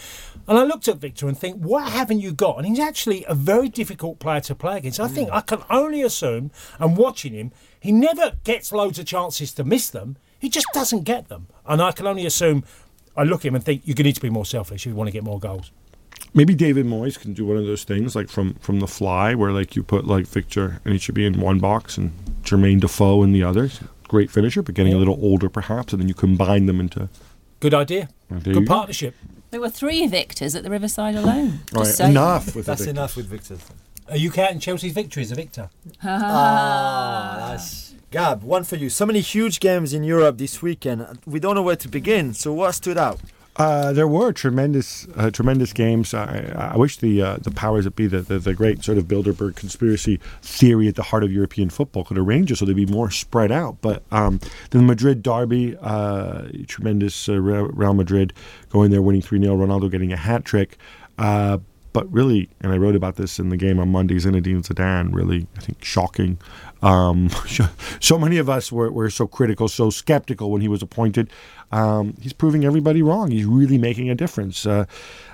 And 0.47 0.57
I 0.57 0.63
looked 0.63 0.87
at 0.87 0.97
Victor 0.97 1.27
and 1.27 1.37
think, 1.37 1.61
what 1.61 1.91
haven't 1.91 2.19
you 2.19 2.31
got? 2.31 2.57
And 2.57 2.65
he's 2.67 2.79
actually 2.79 3.25
a 3.27 3.35
very 3.35 3.69
difficult 3.69 4.17
player 4.17 4.41
to 4.41 4.55
play 4.55 4.77
against. 4.77 4.99
I 4.99 5.07
think 5.07 5.29
I 5.31 5.41
can 5.41 5.61
only 5.69 6.01
assume, 6.01 6.49
and 6.79 6.97
watching 6.97 7.33
him, 7.33 7.51
he 7.79 7.91
never 7.91 8.33
gets 8.43 8.71
loads 8.71 8.97
of 8.97 9.05
chances 9.05 9.53
to 9.53 9.63
miss 9.63 9.89
them. 9.91 10.17
He 10.43 10.49
just 10.49 10.67
doesn't 10.73 11.05
get 11.05 11.29
them. 11.29 11.47
And 11.65 11.81
I 11.81 11.93
can 11.93 12.05
only 12.05 12.25
assume. 12.25 12.65
I 13.15 13.23
look 13.23 13.41
at 13.41 13.45
him 13.45 13.55
and 13.55 13.63
think 13.63 13.83
you're 13.85 13.95
going 13.95 14.03
to 14.03 14.09
need 14.09 14.15
to 14.15 14.21
be 14.21 14.29
more 14.29 14.45
selfish 14.45 14.85
if 14.85 14.89
you 14.89 14.93
want 14.93 15.07
to 15.07 15.13
get 15.13 15.23
more 15.23 15.39
goals. 15.39 15.71
Maybe 16.33 16.53
David 16.53 16.85
Moyes 16.85 17.17
can 17.17 17.31
do 17.31 17.45
one 17.45 17.55
of 17.55 17.65
those 17.65 17.85
things 17.85 18.13
like 18.13 18.27
from 18.27 18.55
from 18.55 18.81
the 18.81 18.87
fly 18.87 19.35
where 19.35 19.53
like 19.53 19.77
you 19.77 19.83
put 19.83 20.05
like 20.05 20.27
Victor 20.27 20.81
Anichebe 20.83 21.25
in 21.25 21.39
one 21.39 21.59
box 21.59 21.97
and 21.97 22.11
Jermaine 22.43 22.81
Defoe 22.81 23.23
in 23.23 23.31
the 23.31 23.41
other. 23.41 23.69
Great 24.09 24.29
finisher, 24.29 24.61
but 24.61 24.75
getting 24.75 24.93
a 24.93 24.97
little 24.97 25.17
older 25.21 25.47
perhaps, 25.47 25.93
and 25.93 26.01
then 26.01 26.09
you 26.09 26.13
combine 26.13 26.65
them 26.65 26.81
into 26.81 27.07
Good 27.61 27.73
idea. 27.73 28.09
Good 28.29 28.53
you 28.53 28.65
partnership. 28.65 29.15
There 29.51 29.61
were 29.61 29.69
three 29.69 30.07
victors 30.07 30.55
at 30.55 30.63
the 30.63 30.69
Riverside 30.69 31.15
alone. 31.15 31.59
Right, 31.71 31.87
saying. 31.87 32.11
enough 32.11 32.53
with 32.53 32.65
That's 32.65 32.83
the 32.83 32.89
enough 32.89 33.15
with 33.15 33.27
Victor. 33.27 33.59
Are 34.09 34.17
you 34.17 34.29
counting 34.29 34.59
Chelsea's 34.59 34.91
victory 34.91 35.23
as 35.23 35.31
a 35.31 35.35
victor? 35.35 35.69
Ah, 36.03 37.47
that's 37.51 37.92
Gab. 38.13 38.43
One 38.43 38.63
for 38.63 38.75
you. 38.75 38.91
So 38.91 39.07
many 39.07 39.21
huge 39.21 39.59
games 39.59 39.91
in 39.91 40.03
Europe 40.03 40.37
this 40.37 40.61
weekend. 40.61 41.17
We 41.25 41.39
don't 41.39 41.55
know 41.55 41.63
where 41.63 41.75
to 41.75 41.87
begin. 41.87 42.35
So 42.35 42.53
what 42.53 42.73
stood 42.73 42.95
out? 42.95 43.19
Uh, 43.55 43.91
there 43.91 44.07
were 44.07 44.31
tremendous, 44.31 45.07
uh, 45.15 45.31
tremendous 45.31 45.73
games. 45.73 46.13
I, 46.13 46.71
I 46.73 46.77
wish 46.77 46.97
the 46.97 47.23
uh, 47.23 47.37
the 47.37 47.49
powers 47.49 47.85
that 47.85 47.95
be, 47.95 48.05
the, 48.05 48.21
the 48.21 48.37
the 48.37 48.53
great 48.53 48.83
sort 48.83 48.99
of 48.99 49.05
Bilderberg 49.05 49.55
conspiracy 49.55 50.19
theory 50.43 50.87
at 50.87 50.93
the 50.93 51.01
heart 51.01 51.23
of 51.23 51.31
European 51.31 51.71
football, 51.71 52.03
could 52.03 52.19
arrange 52.19 52.51
it 52.51 52.57
so 52.57 52.65
they'd 52.65 52.75
be 52.75 52.85
more 52.85 53.09
spread 53.09 53.51
out. 53.51 53.77
But 53.81 54.03
um, 54.11 54.39
the 54.69 54.83
Madrid 54.83 55.23
derby, 55.23 55.75
uh, 55.81 56.49
tremendous 56.67 57.27
uh, 57.27 57.41
Real 57.41 57.95
Madrid 57.95 58.31
going 58.69 58.91
there, 58.91 59.01
winning 59.01 59.23
three 59.23 59.41
0 59.41 59.57
Ronaldo 59.57 59.89
getting 59.89 60.13
a 60.13 60.17
hat 60.17 60.45
trick. 60.45 60.77
Uh, 61.17 61.57
but 61.93 62.11
really, 62.11 62.49
and 62.61 62.71
I 62.71 62.77
wrote 62.77 62.95
about 62.95 63.15
this 63.15 63.39
in 63.39 63.49
the 63.49 63.57
game 63.57 63.79
on 63.79 63.89
Monday, 63.89 64.15
Zinedine 64.15 64.63
Zidane, 64.63 65.13
really, 65.13 65.47
I 65.55 65.61
think, 65.61 65.83
shocking. 65.83 66.39
Um, 66.81 67.29
so 67.99 68.17
many 68.17 68.37
of 68.37 68.49
us 68.49 68.71
were, 68.71 68.91
were 68.91 69.09
so 69.09 69.27
critical, 69.27 69.67
so 69.67 69.89
skeptical 69.89 70.51
when 70.51 70.61
he 70.61 70.67
was 70.67 70.81
appointed. 70.81 71.29
Um, 71.71 72.15
he's 72.19 72.33
proving 72.33 72.65
everybody 72.65 73.01
wrong. 73.01 73.31
He's 73.31 73.45
really 73.45 73.77
making 73.77 74.09
a 74.09 74.15
difference. 74.15 74.65
Uh, 74.65 74.85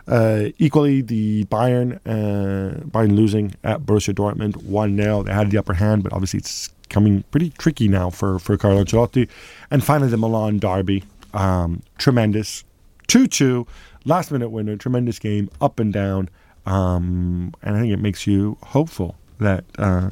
uh, 0.07 0.49
equally, 0.57 1.01
the 1.01 1.45
Bayern, 1.45 1.99
uh, 2.05 2.81
Bayern 2.85 3.15
losing 3.15 3.55
at 3.63 3.81
Borussia 3.81 4.13
Dortmund 4.13 4.63
1 4.63 4.97
0. 4.97 5.23
They 5.23 5.33
had 5.33 5.51
the 5.51 5.57
upper 5.57 5.73
hand, 5.73 6.03
but 6.03 6.13
obviously 6.13 6.39
it's 6.39 6.69
coming 6.89 7.23
pretty 7.31 7.51
tricky 7.51 7.87
now 7.87 8.09
for, 8.09 8.37
for 8.39 8.57
Carlo 8.57 8.83
Ancelotti. 8.83 9.29
And 9.71 9.83
finally, 9.83 10.09
the 10.09 10.17
Milan 10.17 10.59
derby. 10.59 11.03
Um, 11.33 11.83
tremendous. 11.97 12.63
2 13.07 13.27
2, 13.27 13.65
last 14.05 14.31
minute 14.31 14.49
winner, 14.49 14.75
tremendous 14.75 15.19
game, 15.19 15.49
up 15.61 15.79
and 15.79 15.91
down. 15.91 16.29
Um, 16.69 17.53
and 17.63 17.75
I 17.75 17.81
think 17.81 17.93
it 17.93 17.99
makes 17.99 18.27
you 18.27 18.57
hopeful 18.61 19.15
that 19.39 19.63
uh, 19.77 20.11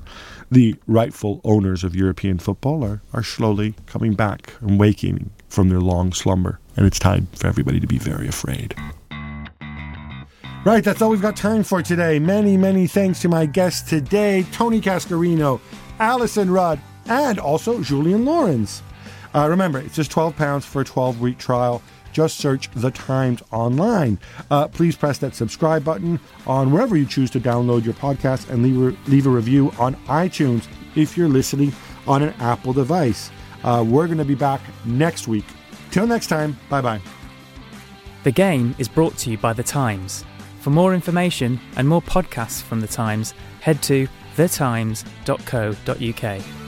the 0.49 0.76
rightful 0.88 1.39
owners 1.43 1.84
of 1.84 1.95
European 1.95 2.39
football 2.39 2.84
are, 2.84 3.01
are 3.14 3.24
slowly 3.24 3.76
coming 3.86 4.14
back 4.14 4.53
and 4.62 4.80
waking 4.80 5.30
from 5.49 5.70
their 5.70 5.82
long 5.82 6.14
slumber. 6.14 6.60
And 6.76 6.86
it's 6.86 6.97
time 6.97 7.28
for 7.36 7.47
everybody 7.47 7.80
to 7.80 7.88
be 7.88 7.99
very 7.99 8.28
afraid. 8.28 8.74
Right, 10.66 10.84
that's 10.84 11.01
all 11.01 11.10
we've 11.12 11.22
got 11.22 11.38
time 11.38 11.64
for 11.64 11.82
today. 11.82 12.20
Many, 12.20 12.58
many 12.58 12.88
thanks 12.88 13.22
to 13.22 13.30
my 13.30 13.45
guests 13.45 13.88
today 13.88 14.45
Tony 14.51 14.82
Cascarino, 14.82 15.62
Alyson 15.99 16.49
Rudd, 16.49 16.80
and 17.05 17.39
also 17.39 17.82
Julien 17.84 18.26
Laurens. 18.26 18.82
Uh, 19.36 19.47
remember, 19.47 19.80
it's 19.80 19.95
just 19.95 20.12
£12 20.12 20.64
for 20.64 20.82
a 20.82 20.86
12 20.86 21.22
week 21.22 21.38
trial. 21.38 21.84
Just 22.18 22.39
search 22.39 22.72
The 22.72 22.89
Times 22.89 23.43
online. 23.51 24.18
Uh, 24.49 24.68
please 24.68 24.95
press 24.95 25.20
that 25.20 25.36
subscribe 25.36 25.84
button 25.84 26.20
on 26.47 26.72
wherever 26.72 26.97
you 26.97 27.05
choose 27.05 27.30
to 27.30 27.39
download 27.39 27.86
your 27.86 27.93
podcast 27.93 28.49
and 28.49 28.63
leave 28.63 29.07
leave 29.07 29.28
a 29.28 29.30
review 29.30 29.72
on 29.78 29.93
iTunes 30.07 30.65
if 30.95 31.15
you're 31.15 31.30
listening 31.30 31.72
on 32.07 32.24
an 32.24 32.34
Apple 32.39 32.74
device. 32.74 33.30
Uh, 33.63 33.86
we're 33.88 34.07
going 34.07 34.18
to 34.18 34.26
be 34.26 34.34
back 34.34 34.61
next 34.84 35.28
week. 35.28 35.45
Till 35.91 36.07
next 36.07 36.26
time, 36.26 36.57
bye 36.70 36.82
bye. 36.82 36.99
The 38.24 38.32
game 38.32 38.74
is 38.80 38.88
brought 38.88 39.15
to 39.20 39.30
you 39.30 39.38
by 39.38 39.53
The 39.53 39.61
Times. 39.61 40.26
For 40.61 40.72
more 40.72 40.95
information 40.95 41.59
and 41.76 41.88
more 41.88 42.01
podcasts 42.01 42.63
from 42.63 42.82
The 42.82 42.88
Times, 42.88 43.36
head 43.61 43.84
to 43.84 44.07
thetimes.co.uk. 44.36 46.66